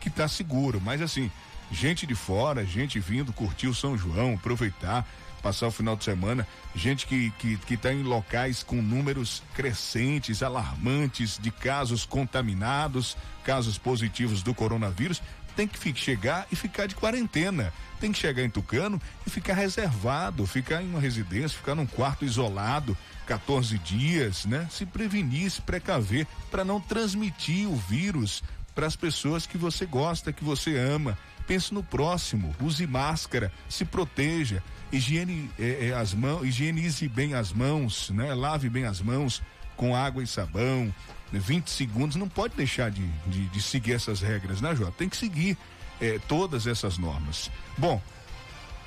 que 0.00 0.10
tá 0.10 0.28
seguro. 0.28 0.80
Mas 0.80 1.02
assim, 1.02 1.30
gente 1.70 2.06
de 2.06 2.14
fora, 2.14 2.64
gente 2.64 2.98
vindo 2.98 3.32
curtir 3.32 3.66
o 3.66 3.74
São 3.74 3.96
João, 3.96 4.34
aproveitar, 4.34 5.06
passar 5.42 5.68
o 5.68 5.70
final 5.70 5.96
de 5.96 6.04
semana, 6.04 6.46
gente 6.74 7.06
que, 7.06 7.30
que, 7.38 7.56
que 7.58 7.76
tá 7.76 7.92
em 7.92 8.02
locais 8.02 8.62
com 8.62 8.76
números 8.76 9.42
crescentes, 9.54 10.42
alarmantes 10.42 11.38
de 11.40 11.50
casos 11.50 12.04
contaminados, 12.04 13.16
casos 13.44 13.78
positivos 13.78 14.42
do 14.42 14.54
coronavírus, 14.54 15.22
tem 15.56 15.66
que 15.66 15.94
chegar 15.94 16.46
e 16.52 16.56
ficar 16.56 16.86
de 16.86 16.94
quarentena. 16.94 17.72
Tem 18.00 18.12
que 18.12 18.18
chegar 18.18 18.42
em 18.42 18.50
Tucano 18.50 19.00
e 19.26 19.30
ficar 19.30 19.54
reservado, 19.54 20.46
ficar 20.46 20.82
em 20.82 20.88
uma 20.88 21.00
residência, 21.00 21.58
ficar 21.58 21.74
num 21.74 21.86
quarto 21.86 22.24
isolado, 22.24 22.96
14 23.26 23.78
dias, 23.78 24.44
né? 24.44 24.68
Se 24.70 24.86
prevenir, 24.86 25.50
se 25.50 25.60
precaver 25.60 26.26
para 26.50 26.64
não 26.64 26.80
transmitir 26.80 27.68
o 27.68 27.76
vírus 27.76 28.42
para 28.74 28.86
as 28.86 28.94
pessoas 28.94 29.46
que 29.46 29.58
você 29.58 29.84
gosta, 29.84 30.32
que 30.32 30.44
você 30.44 30.76
ama. 30.76 31.18
Pense 31.46 31.72
no 31.72 31.82
próximo, 31.82 32.54
use 32.60 32.86
máscara, 32.86 33.50
se 33.68 33.84
proteja, 33.84 34.62
higiene 34.92 35.50
eh, 35.58 35.94
as 35.98 36.12
mãos, 36.12 36.46
higienize 36.46 37.08
bem 37.08 37.34
as 37.34 37.52
mãos, 37.52 38.10
né? 38.10 38.34
Lave 38.34 38.68
bem 38.68 38.84
as 38.84 39.00
mãos 39.00 39.42
com 39.74 39.96
água 39.96 40.22
e 40.22 40.26
sabão, 40.26 40.92
20 41.32 41.68
segundos, 41.68 42.16
não 42.16 42.28
pode 42.28 42.54
deixar 42.56 42.90
de, 42.90 43.06
de, 43.26 43.46
de 43.46 43.62
seguir 43.62 43.92
essas 43.92 44.20
regras, 44.20 44.60
né, 44.60 44.74
Jota? 44.74 44.92
Tem 44.92 45.08
que 45.08 45.16
seguir 45.16 45.56
eh, 46.00 46.20
todas 46.28 46.66
essas 46.66 46.98
normas. 46.98 47.50
Bom, 47.76 48.00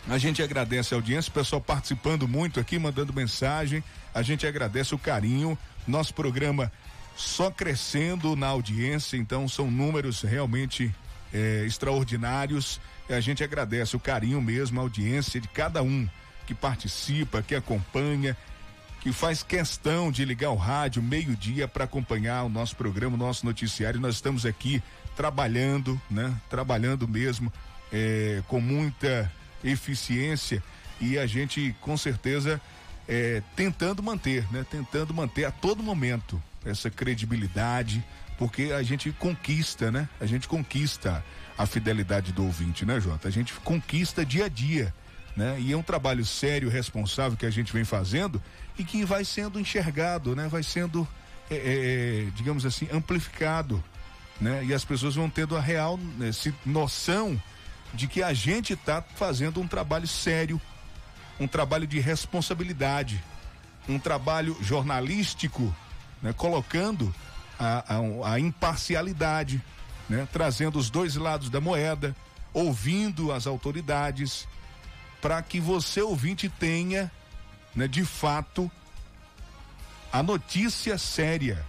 a 0.07 0.17
gente 0.17 0.41
agradece 0.41 0.93
a 0.93 0.97
audiência, 0.97 1.29
o 1.29 1.33
pessoal 1.33 1.61
participando 1.61 2.27
muito 2.27 2.59
aqui, 2.59 2.79
mandando 2.79 3.13
mensagem. 3.13 3.83
A 4.13 4.21
gente 4.21 4.45
agradece 4.47 4.95
o 4.95 4.99
carinho. 4.99 5.57
Nosso 5.87 6.13
programa 6.13 6.71
só 7.15 7.51
crescendo 7.51 8.35
na 8.35 8.47
audiência, 8.47 9.17
então 9.17 9.47
são 9.47 9.69
números 9.69 10.21
realmente 10.21 10.93
eh, 11.33 11.63
extraordinários. 11.65 12.79
A 13.09 13.19
gente 13.19 13.43
agradece 13.43 13.95
o 13.95 13.99
carinho 13.99 14.41
mesmo, 14.41 14.79
a 14.79 14.83
audiência 14.83 15.39
de 15.39 15.47
cada 15.47 15.83
um 15.83 16.07
que 16.47 16.53
participa, 16.55 17.41
que 17.41 17.53
acompanha 17.53 18.35
que 19.01 19.11
faz 19.11 19.41
questão 19.41 20.11
de 20.11 20.23
ligar 20.23 20.51
o 20.51 20.55
rádio 20.55 21.01
meio-dia 21.01 21.67
para 21.67 21.85
acompanhar 21.85 22.43
o 22.43 22.49
nosso 22.49 22.75
programa, 22.75 23.15
o 23.15 23.19
nosso 23.19 23.45
noticiário. 23.45 23.99
Nós 23.99 24.15
estamos 24.15 24.45
aqui 24.45 24.81
trabalhando, 25.15 25.99
né? 26.09 26.33
Trabalhando 26.49 27.07
mesmo 27.07 27.51
é, 27.91 28.43
com 28.47 28.61
muita 28.61 29.31
eficiência 29.63 30.63
e 30.99 31.17
a 31.17 31.25
gente 31.25 31.75
com 31.81 31.97
certeza 31.97 32.61
é, 33.07 33.41
tentando 33.55 34.03
manter, 34.03 34.45
né? 34.51 34.63
Tentando 34.69 35.13
manter 35.13 35.45
a 35.45 35.51
todo 35.51 35.81
momento 35.81 36.41
essa 36.63 36.91
credibilidade, 36.91 38.05
porque 38.37 38.71
a 38.71 38.83
gente 38.83 39.11
conquista, 39.13 39.91
né? 39.91 40.07
A 40.19 40.27
gente 40.27 40.47
conquista 40.47 41.25
a 41.57 41.65
fidelidade 41.65 42.31
do 42.31 42.45
ouvinte, 42.45 42.85
né, 42.85 42.99
Jota? 42.99 43.27
A 43.27 43.31
gente 43.31 43.51
conquista 43.53 44.23
dia 44.23 44.45
a 44.45 44.49
dia, 44.49 44.93
né? 45.35 45.57
E 45.59 45.71
é 45.71 45.77
um 45.77 45.83
trabalho 45.83 46.25
sério, 46.25 46.69
responsável 46.69 47.37
que 47.37 47.45
a 47.45 47.49
gente 47.49 47.71
vem 47.71 47.83
fazendo 47.83 48.41
e 48.77 48.83
que 48.83 49.05
vai 49.05 49.23
sendo 49.23 49.59
enxergado, 49.59 50.35
né? 50.35 50.47
Vai 50.47 50.63
sendo, 50.63 51.07
é, 51.49 51.55
é, 51.55 52.31
digamos 52.35 52.65
assim, 52.65 52.87
amplificado, 52.91 53.83
né? 54.39 54.63
E 54.65 54.73
as 54.73 54.83
pessoas 54.83 55.15
vão 55.15 55.29
tendo 55.29 55.55
a 55.55 55.61
real 55.61 55.97
né, 55.97 56.31
noção 56.65 57.41
de 57.93 58.07
que 58.07 58.23
a 58.23 58.33
gente 58.33 58.73
está 58.73 59.01
fazendo 59.01 59.59
um 59.59 59.67
trabalho 59.67 60.07
sério, 60.07 60.59
um 61.39 61.47
trabalho 61.47 61.85
de 61.85 61.99
responsabilidade, 61.99 63.21
um 63.87 63.99
trabalho 63.99 64.55
jornalístico, 64.61 65.73
né? 66.21 66.33
colocando 66.33 67.13
a, 67.59 67.95
a, 67.95 68.33
a 68.33 68.39
imparcialidade, 68.39 69.61
né? 70.07 70.27
trazendo 70.31 70.79
os 70.79 70.89
dois 70.89 71.15
lados 71.15 71.49
da 71.49 71.59
moeda, 71.59 72.15
ouvindo 72.53 73.31
as 73.31 73.47
autoridades, 73.47 74.47
para 75.21 75.41
que 75.41 75.59
você, 75.59 76.01
ouvinte, 76.01 76.49
tenha, 76.49 77.11
né, 77.75 77.87
de 77.87 78.03
fato, 78.03 78.69
a 80.11 80.21
notícia 80.21 80.97
séria, 80.97 81.63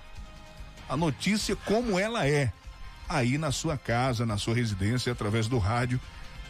a 0.88 0.96
notícia 0.96 1.54
como 1.54 1.98
ela 1.98 2.26
é, 2.26 2.52
aí 3.08 3.36
na 3.36 3.52
sua 3.52 3.76
casa, 3.76 4.24
na 4.24 4.38
sua 4.38 4.54
residência, 4.54 5.12
através 5.12 5.46
do 5.46 5.58
rádio 5.58 6.00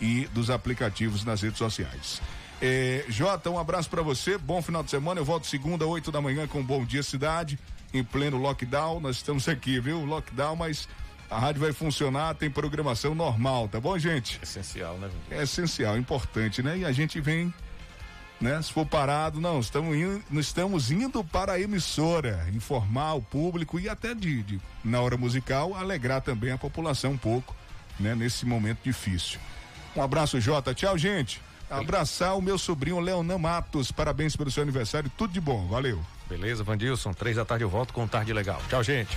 e 0.00 0.26
dos 0.32 0.48
aplicativos 0.48 1.24
nas 1.24 1.42
redes 1.42 1.59
sociais. 1.59 2.22
É, 2.61 3.05
Jota, 3.09 3.50
um 3.50 3.59
abraço 3.59 3.90
para 3.90 4.03
você, 4.03 4.38
bom 4.38 4.62
final 4.62 4.84
de 4.84 4.90
semana. 4.90 5.20
Eu 5.20 5.24
volto 5.24 5.48
segunda, 5.48 5.84
oito 5.84 6.12
da 6.12 6.20
manhã 6.20 6.46
com 6.46 6.62
Bom 6.62 6.84
Dia 6.84 7.03
Cidade, 7.03 7.59
em 7.92 8.05
pleno 8.05 8.36
lockdown. 8.36 9.00
Nós 9.00 9.16
estamos 9.16 9.48
aqui, 9.48 9.80
viu? 9.80 10.05
Lockdown, 10.05 10.55
mas 10.55 10.88
a 11.33 11.39
rádio 11.39 11.62
vai 11.62 11.72
funcionar, 11.72 12.35
tem 12.35 12.51
programação 12.51 13.14
normal, 13.14 13.66
tá 13.66 13.80
bom, 13.80 13.99
gente? 13.99 14.39
Essencial, 14.43 14.99
né? 14.99 15.11
É 15.30 15.43
essencial, 15.43 15.97
importante, 15.97 16.62
né? 16.62 16.78
E 16.78 16.85
a 16.85 16.93
gente 16.93 17.20
vem, 17.20 17.53
né? 18.39 18.61
Se 18.61 18.70
for 18.70 18.85
parado, 18.85 19.41
não, 19.41 19.59
estamos 19.59 19.97
indo, 19.97 20.22
estamos 20.39 20.91
indo 20.91 21.24
para 21.24 21.55
a 21.55 21.61
emissora, 21.61 22.47
informar 22.53 23.14
o 23.14 23.22
público 23.22 23.80
e 23.80 23.89
até 23.89 24.14
de, 24.14 24.43
de 24.43 24.61
na 24.85 25.01
hora 25.01 25.16
musical 25.16 25.74
alegrar 25.74 26.20
também 26.20 26.53
a 26.53 26.59
população 26.59 27.12
um 27.12 27.18
pouco, 27.18 27.57
né? 27.99 28.14
Nesse 28.14 28.45
momento 28.45 28.80
difícil. 28.85 29.41
Um 29.97 30.03
abraço, 30.03 30.39
Jota. 30.39 30.74
Tchau, 30.74 30.99
gente. 30.99 31.41
Abraçar 31.70 32.37
o 32.37 32.43
meu 32.43 32.59
sobrinho 32.59 33.01
Leonan 33.01 33.39
Matos. 33.39 33.91
Parabéns 33.91 34.37
pelo 34.37 34.51
seu 34.51 34.62
aniversário. 34.62 35.11
Tudo 35.16 35.33
de 35.33 35.41
bom. 35.41 35.66
Valeu. 35.68 35.99
Beleza, 36.28 36.62
Vandilson. 36.62 37.14
Três 37.14 37.37
da 37.37 37.45
tarde 37.47 37.64
eu 37.64 37.70
volto 37.70 37.95
com 37.95 38.07
tarde 38.07 38.33
legal. 38.35 38.61
Tchau, 38.68 38.83
gente. 38.83 39.16